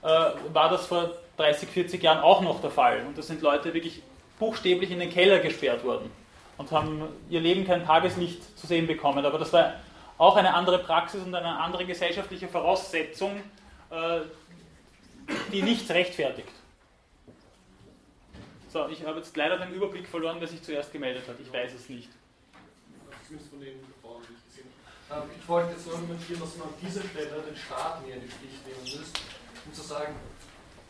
[0.07, 3.05] war das vor 30, 40 Jahren auch noch der Fall.
[3.05, 4.01] Und da sind Leute wirklich
[4.39, 6.11] buchstäblich in den Keller gesperrt worden
[6.57, 9.25] und haben ihr Leben kein Tageslicht zu sehen bekommen.
[9.25, 9.75] Aber das war
[10.17, 13.41] auch eine andere Praxis und eine andere gesellschaftliche Voraussetzung,
[13.91, 14.21] äh,
[15.51, 16.49] die nichts rechtfertigt.
[18.69, 21.35] So, ich habe jetzt leider den Überblick verloren, wer sich zuerst gemeldet hat.
[21.39, 22.09] Ich weiß es nicht.
[23.21, 23.37] Ich.
[25.09, 28.67] Ähm, wollte jetzt argumentieren, dass man an dieser Stelle den Staat mehr in die Pflicht
[28.67, 29.21] nehmen müsste,
[29.67, 30.15] um zu sagen,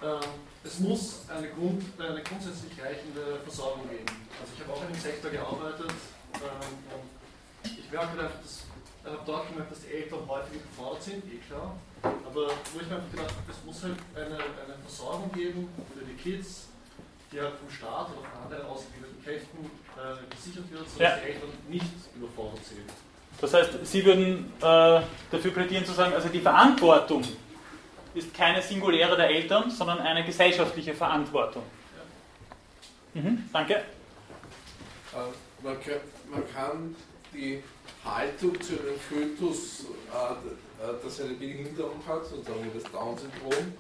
[0.02, 0.30] ähm,
[0.64, 4.06] es muss eine, Grund, eine grundsätzlich reichende Versorgung geben.
[4.40, 5.92] Also ich habe auch in dem Sektor gearbeitet
[6.36, 7.08] ähm, und
[7.66, 8.64] ich merke einfach, dass
[9.08, 11.78] ich habe dort gemerkt, dass die Eltern häufiger gefordert sind, eh klar.
[12.04, 16.04] Aber wo ich mir einfach gedacht habe, es muss halt eine, eine Versorgung geben für
[16.04, 16.68] die Kids,
[17.32, 21.16] die halt vom Staat oder von anderen ausgebildeten Kräften äh, gesichert wird, sodass ja.
[21.24, 22.84] die Eltern nicht überfordert sind.
[23.40, 25.02] Das heißt, Sie würden äh,
[25.32, 27.24] dafür plädieren zu sagen, also die Verantwortung
[28.18, 31.64] ist keine singuläre der Eltern, sondern eine gesellschaftliche Verantwortung.
[33.14, 33.76] Mhm, danke.
[33.76, 33.84] Äh,
[35.64, 35.94] man kann,
[36.30, 36.96] man kann
[37.34, 37.64] die
[38.06, 43.74] Haltung zu einem Fötus, äh, das eine Behinderung hat, sozusagen das Down-Syndrom,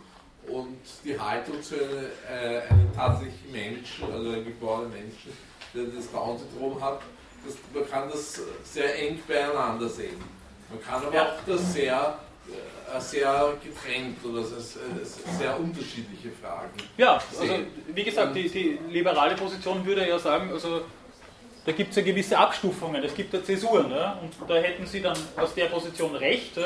[0.47, 5.33] und die Haltung zu einem, äh, einem tatsächlichen Menschen, also einem geborenen Menschen,
[5.73, 7.01] der das Down-Syndrom hat,
[7.45, 10.21] das, man kann das sehr eng beieinander sehen.
[10.69, 11.23] Man kann aber ja.
[11.23, 12.26] auch das sehr, äh,
[12.99, 16.71] sehr getrennt oder sehr unterschiedliche Fragen.
[16.97, 17.53] Ja, also
[17.93, 20.81] wie gesagt, die, die liberale Position würde ja sagen, also
[21.65, 23.91] da gibt es ja gewisse Abstufungen, es gibt ja Zäsuren.
[23.91, 24.19] Ja?
[24.21, 26.57] Und da hätten Sie dann aus der Position recht.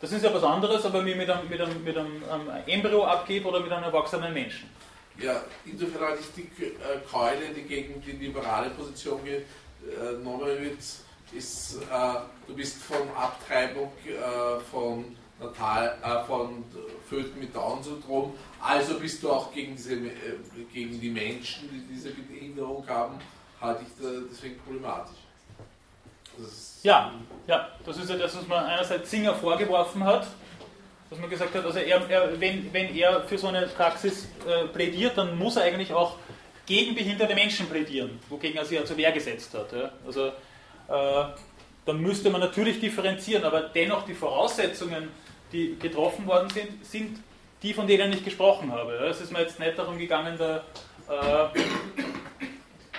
[0.00, 2.22] Das ist ja was anderes, aber mir mit einem, mit einem, mit einem
[2.66, 4.68] Embryo abgebe oder mit einem erwachsenen Menschen.
[5.16, 10.78] Ja, insofern ich die äh, Keule, die gegen die liberale Position genommen äh, wird,
[11.36, 12.14] ist, äh,
[12.46, 16.64] du bist von Abtreibung äh, von, Natal, äh, von
[17.08, 20.10] Föten mit Down-Syndrom, also bist du auch gegen, diese, äh,
[20.72, 23.18] gegen die Menschen, die diese Behinderung haben,
[23.60, 25.16] halte ich deswegen problematisch.
[26.82, 27.12] Ja,
[27.46, 30.26] ja, das ist ja das, was man einerseits Singer vorgeworfen hat,
[31.10, 34.66] dass man gesagt hat, also er, er, wenn, wenn er für so eine Praxis äh,
[34.68, 36.16] plädiert, dann muss er eigentlich auch
[36.64, 39.72] gegen behinderte Menschen plädieren, wogegen er sich ja zur Wehr gesetzt hat.
[39.72, 39.92] Ja.
[40.06, 40.32] Also
[40.88, 45.08] dann müsste man natürlich differenzieren, aber dennoch die Voraussetzungen,
[45.52, 47.18] die getroffen worden sind, sind
[47.62, 48.92] die, von denen ich gesprochen habe.
[49.06, 50.64] Es ist mir jetzt nicht darum gegangen, da,
[51.08, 51.60] äh,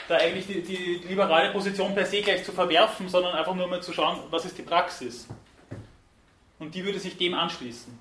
[0.07, 3.81] da eigentlich die, die liberale Position per se gleich zu verwerfen, sondern einfach nur mal
[3.81, 5.27] zu schauen, was ist die Praxis.
[6.59, 7.97] Und die würde sich dem anschließen.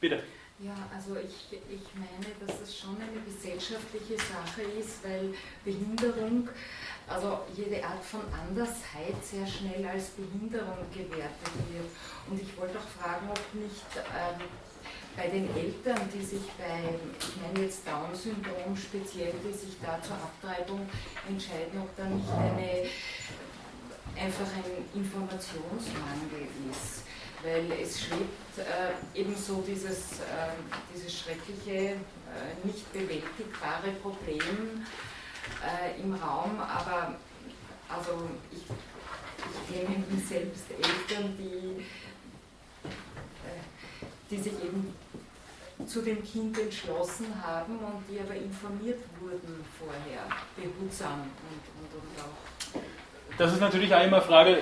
[0.00, 0.22] Bitte.
[0.58, 5.34] Ja, also ich, ich meine, dass das schon eine gesellschaftliche Sache ist, weil
[5.64, 6.48] Behinderung,
[7.08, 11.88] also jede Art von Andersheit sehr schnell als Behinderung gewertet wird.
[12.28, 14.40] Und ich wollte auch fragen, ob nicht ähm,
[15.16, 20.16] bei den Eltern, die sich bei, ich meine jetzt Down-Syndrom speziell, die sich da zur
[20.16, 20.88] Abtreibung
[21.28, 22.88] entscheiden, ob da nicht eine,
[24.16, 27.02] einfach ein Informationsmangel ist
[27.42, 30.54] weil es schwebt äh, ebenso dieses, äh,
[30.94, 31.96] dieses schreckliche, äh,
[32.64, 34.86] nicht bewältigbare Problem
[35.62, 37.14] äh, im Raum, aber
[37.88, 41.82] also ich, ich kenne eben selbst Eltern, die,
[42.84, 42.88] äh,
[44.30, 44.94] die sich eben
[45.86, 50.22] zu dem Kind entschlossen haben und die aber informiert wurden vorher,
[50.56, 53.38] behutsam und, und, und auch.
[53.38, 54.58] Das ist natürlich auch immer eine Frage,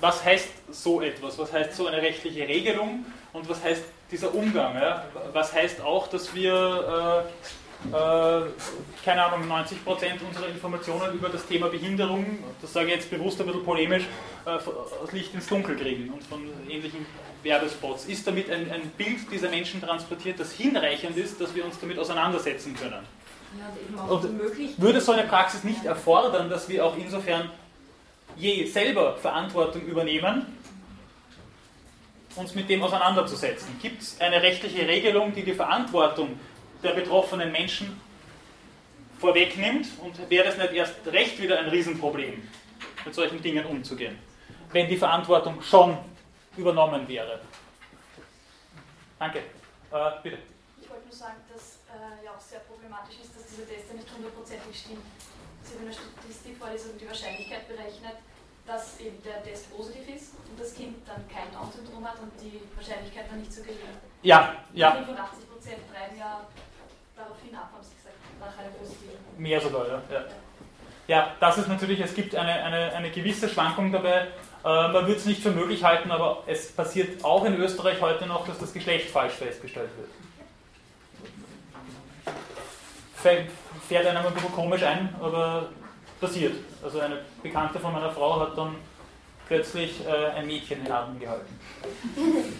[0.00, 1.38] was heißt so etwas?
[1.38, 3.04] Was heißt so eine rechtliche Regelung?
[3.32, 4.74] Und was heißt dieser Umgang?
[4.74, 5.04] Ja?
[5.32, 7.48] Was heißt auch, dass wir, äh,
[9.04, 9.74] keine Ahnung, 90%
[10.28, 14.04] unserer Informationen über das Thema Behinderung, das sage ich jetzt bewusst ein bisschen polemisch,
[14.44, 17.06] äh, aus Licht ins Dunkel kriegen und von ähnlichen
[17.42, 18.04] Werbespots.
[18.04, 21.98] Ist damit ein, ein Bild dieser Menschen transportiert, das hinreichend ist, dass wir uns damit
[21.98, 23.04] auseinandersetzen können?
[23.58, 24.28] Ja, und
[24.78, 27.50] würde so eine Praxis nicht erfordern, dass wir auch insofern
[28.36, 30.46] je selber Verantwortung übernehmen,
[32.36, 33.68] uns mit dem auseinanderzusetzen?
[33.82, 36.38] Gibt es eine rechtliche Regelung, die die Verantwortung
[36.82, 38.00] der betroffenen Menschen
[39.18, 39.86] vorwegnimmt?
[40.02, 42.42] Und wäre es nicht erst recht wieder ein Riesenproblem,
[43.04, 44.18] mit solchen Dingen umzugehen,
[44.72, 45.96] wenn die Verantwortung schon
[46.56, 47.40] übernommen wäre?
[49.18, 49.38] Danke.
[49.38, 50.38] Äh, bitte.
[50.80, 53.94] Ich wollte nur sagen, dass äh, ja auch sehr problematisch ist, dass dieser Test ja
[53.94, 55.04] nicht hundertprozentig stimmt.
[55.62, 58.16] Sie haben eine Statistik vorlesen und die Wahrscheinlichkeit berechnet,
[58.66, 62.62] dass eben der Test positiv ist und das Kind dann kein Down-Syndrom hat und die
[62.74, 63.98] Wahrscheinlichkeit dann nicht so gering.
[64.22, 64.92] Ja, ja.
[64.92, 66.46] 85 Prozent treiben ja
[67.20, 69.16] darauf hinab, haben Sie gesagt, nach einer positiven.
[69.36, 70.02] Mehr sogar, ja.
[70.10, 70.24] ja.
[71.08, 74.28] Ja, das ist natürlich, es gibt eine, eine, eine gewisse Schwankung dabei.
[74.64, 78.26] Äh, man würde es nicht für möglich halten, aber es passiert auch in Österreich heute
[78.26, 80.08] noch, dass das Geschlecht falsch festgestellt wird.
[83.88, 85.70] Fährt einem ein bisschen komisch ein, aber
[86.20, 86.54] passiert.
[86.82, 88.76] Also eine Bekannte von meiner Frau hat dann
[89.48, 91.58] plötzlich äh, ein Mädchen in Armen gehalten.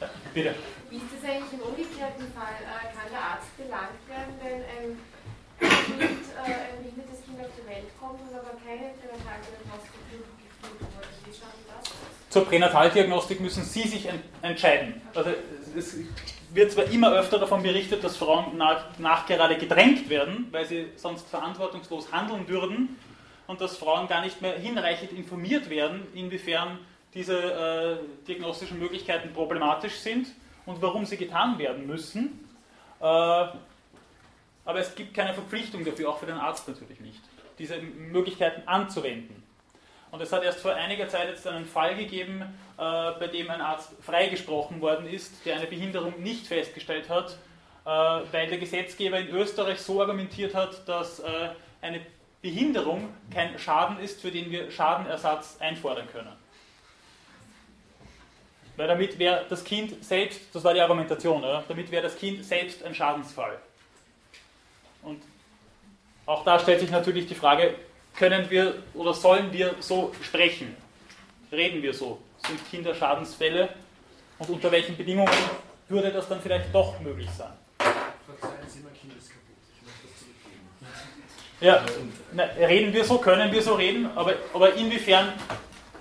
[0.00, 0.54] ja, bitte.
[0.94, 2.54] Wie ist das eigentlich im umgekehrten Fall?
[2.62, 4.94] Äh, kann der Arzt belangt werden, wenn ein,
[5.58, 10.94] kind, äh, ein behindertes Kind auf die Welt kommt und aber keine Pränataldiagnostik geführt wurde?
[12.30, 15.02] Zur Pränataldiagnostik müssen Sie sich en entscheiden.
[15.16, 15.30] Also
[15.76, 15.96] es
[16.52, 21.28] wird zwar immer öfter davon berichtet, dass Frauen nach, nachgerade gedrängt werden, weil sie sonst
[21.28, 23.00] verantwortungslos handeln würden
[23.48, 26.78] und dass Frauen gar nicht mehr hinreichend informiert werden, inwiefern
[27.14, 30.28] diese äh, diagnostischen Möglichkeiten problematisch sind
[30.66, 32.48] und warum sie getan werden müssen.
[33.00, 37.20] Äh, aber es gibt keine Verpflichtung dafür, auch für den Arzt natürlich nicht,
[37.58, 39.42] diese Möglichkeiten anzuwenden.
[40.10, 42.46] Und es hat erst vor einiger Zeit jetzt einen Fall gegeben, äh,
[42.78, 47.36] bei dem ein Arzt freigesprochen worden ist, der eine Behinderung nicht festgestellt hat,
[47.84, 51.22] äh, weil der Gesetzgeber in Österreich so argumentiert hat, dass
[51.82, 52.00] eine
[52.40, 56.43] Behinderung kein Schaden ist, für den wir Schadenersatz einfordern können.
[58.76, 61.64] Weil damit wäre das Kind selbst, das war die Argumentation, oder?
[61.68, 63.58] damit wäre das Kind selbst ein Schadensfall.
[65.02, 65.22] Und
[66.26, 67.74] auch da stellt sich natürlich die Frage,
[68.16, 70.76] können wir oder sollen wir so sprechen?
[71.52, 72.20] Reden wir so?
[72.46, 73.68] Sind Kinder Schadensfälle?
[74.38, 75.32] Und unter welchen Bedingungen
[75.88, 77.52] würde das dann vielleicht doch möglich sein?
[77.78, 79.54] Verzeihen Sie, mein Kind ist kaputt.
[79.76, 80.66] Ich möchte das zurückgeben.
[81.60, 81.84] Ja,
[82.32, 85.32] na, reden wir so, können wir so reden, aber, aber inwiefern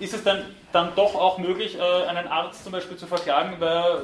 [0.03, 3.95] ist es dann, dann doch auch möglich, äh, einen Arzt zum Beispiel zu verklagen, weil
[3.95, 4.01] äh,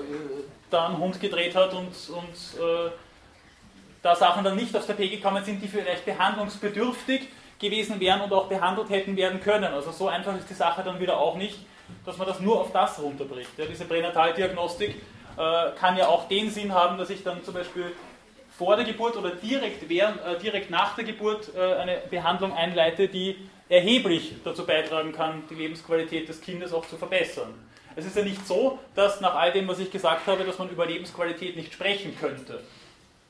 [0.70, 2.92] da einen Hund gedreht hat und, und äh,
[4.02, 7.28] da Sachen dann nicht aufs Tapet gekommen sind, die vielleicht behandlungsbedürftig
[7.60, 9.74] gewesen wären und auch behandelt hätten werden können.
[9.74, 11.60] Also so einfach ist die Sache dann wieder auch nicht,
[12.06, 13.50] dass man das nur auf das runterbricht.
[13.58, 14.96] Ja, diese Pränataldiagnostik
[15.38, 17.92] äh, kann ja auch den Sinn haben, dass ich dann zum Beispiel
[18.58, 23.08] vor der Geburt oder direkt, während, äh, direkt nach der Geburt äh, eine Behandlung einleite,
[23.08, 23.36] die
[23.70, 27.54] erheblich dazu beitragen kann, die Lebensqualität des Kindes auch zu verbessern.
[27.96, 30.70] Es ist ja nicht so, dass nach all dem, was ich gesagt habe, dass man
[30.70, 32.62] über Lebensqualität nicht sprechen könnte.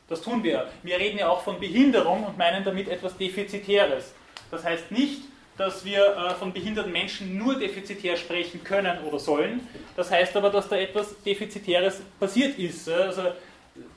[0.07, 0.68] Das tun wir.
[0.82, 4.14] Wir reden ja auch von Behinderung und meinen damit etwas Defizitäres.
[4.49, 5.22] Das heißt nicht,
[5.57, 9.68] dass wir äh, von behinderten Menschen nur defizitär sprechen können oder sollen.
[9.95, 12.90] Das heißt aber, dass da etwas Defizitäres passiert ist.
[12.90, 13.24] Also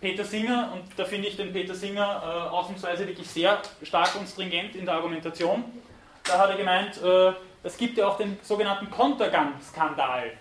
[0.00, 4.28] Peter Singer, und da finde ich den Peter Singer äh, ausnahmsweise wirklich sehr stark und
[4.28, 5.64] stringent in der Argumentation.
[6.24, 7.32] Da hat er gemeint, äh,
[7.62, 10.32] es gibt ja auch den sogenannten Kontergan-Skandal.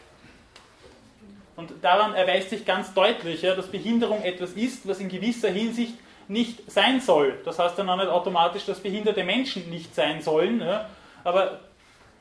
[1.55, 5.95] Und daran erweist sich ganz deutlich, dass Behinderung etwas ist, was in gewisser Hinsicht
[6.27, 7.39] nicht sein soll.
[7.45, 10.63] Das heißt dann auch nicht automatisch, dass behinderte Menschen nicht sein sollen.
[11.23, 11.59] Aber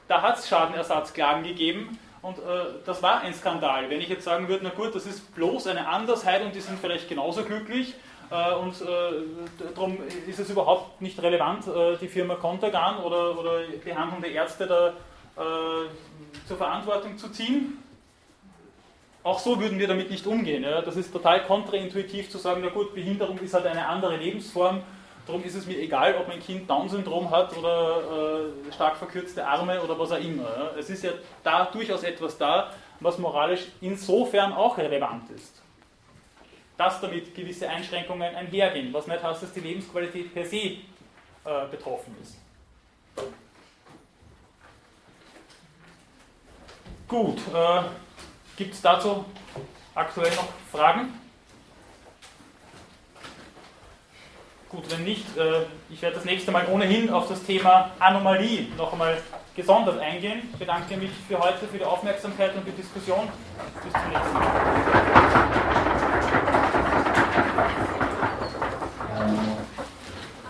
[0.09, 2.41] da hat es Schadenersatzklagen gegeben und äh,
[2.85, 3.89] das war ein Skandal.
[3.89, 6.79] Wenn ich jetzt sagen würde, na gut, das ist bloß eine Andersheit und die sind
[6.79, 7.95] vielleicht genauso glücklich
[8.31, 14.29] und äh, darum ist es überhaupt nicht relevant, äh, die Firma Contagan oder, oder behandelnde
[14.29, 14.89] Ärzte da
[15.37, 15.89] äh,
[16.47, 17.83] zur Verantwortung zu ziehen.
[19.23, 20.63] Auch so würden wir damit nicht umgehen.
[20.63, 20.81] Ja.
[20.81, 24.83] Das ist total kontraintuitiv zu sagen, na gut, Behinderung ist halt eine andere Lebensform
[25.31, 29.81] Darum ist es mir egal, ob mein Kind Down-Syndrom hat oder äh, stark verkürzte Arme
[29.81, 30.43] oder was auch immer.
[30.43, 30.71] Ja.
[30.77, 31.13] Es ist ja
[31.45, 35.60] da durchaus etwas da, was moralisch insofern auch relevant ist.
[36.81, 40.79] Dass damit gewisse Einschränkungen einhergehen, was nicht heißt, dass die Lebensqualität per se äh,
[41.71, 42.39] betroffen ist.
[47.07, 47.83] Gut, äh,
[48.57, 49.27] gibt es dazu
[49.95, 51.13] aktuell noch Fragen?
[54.71, 58.93] Gut, wenn nicht, äh, ich werde das nächste Mal ohnehin auf das Thema Anomalie noch
[58.93, 59.19] einmal
[59.55, 60.49] gesondert eingehen.
[60.51, 63.29] Ich bedanke mich für heute für die Aufmerksamkeit und die Diskussion.
[63.85, 65.00] Bis zum nächsten Mal.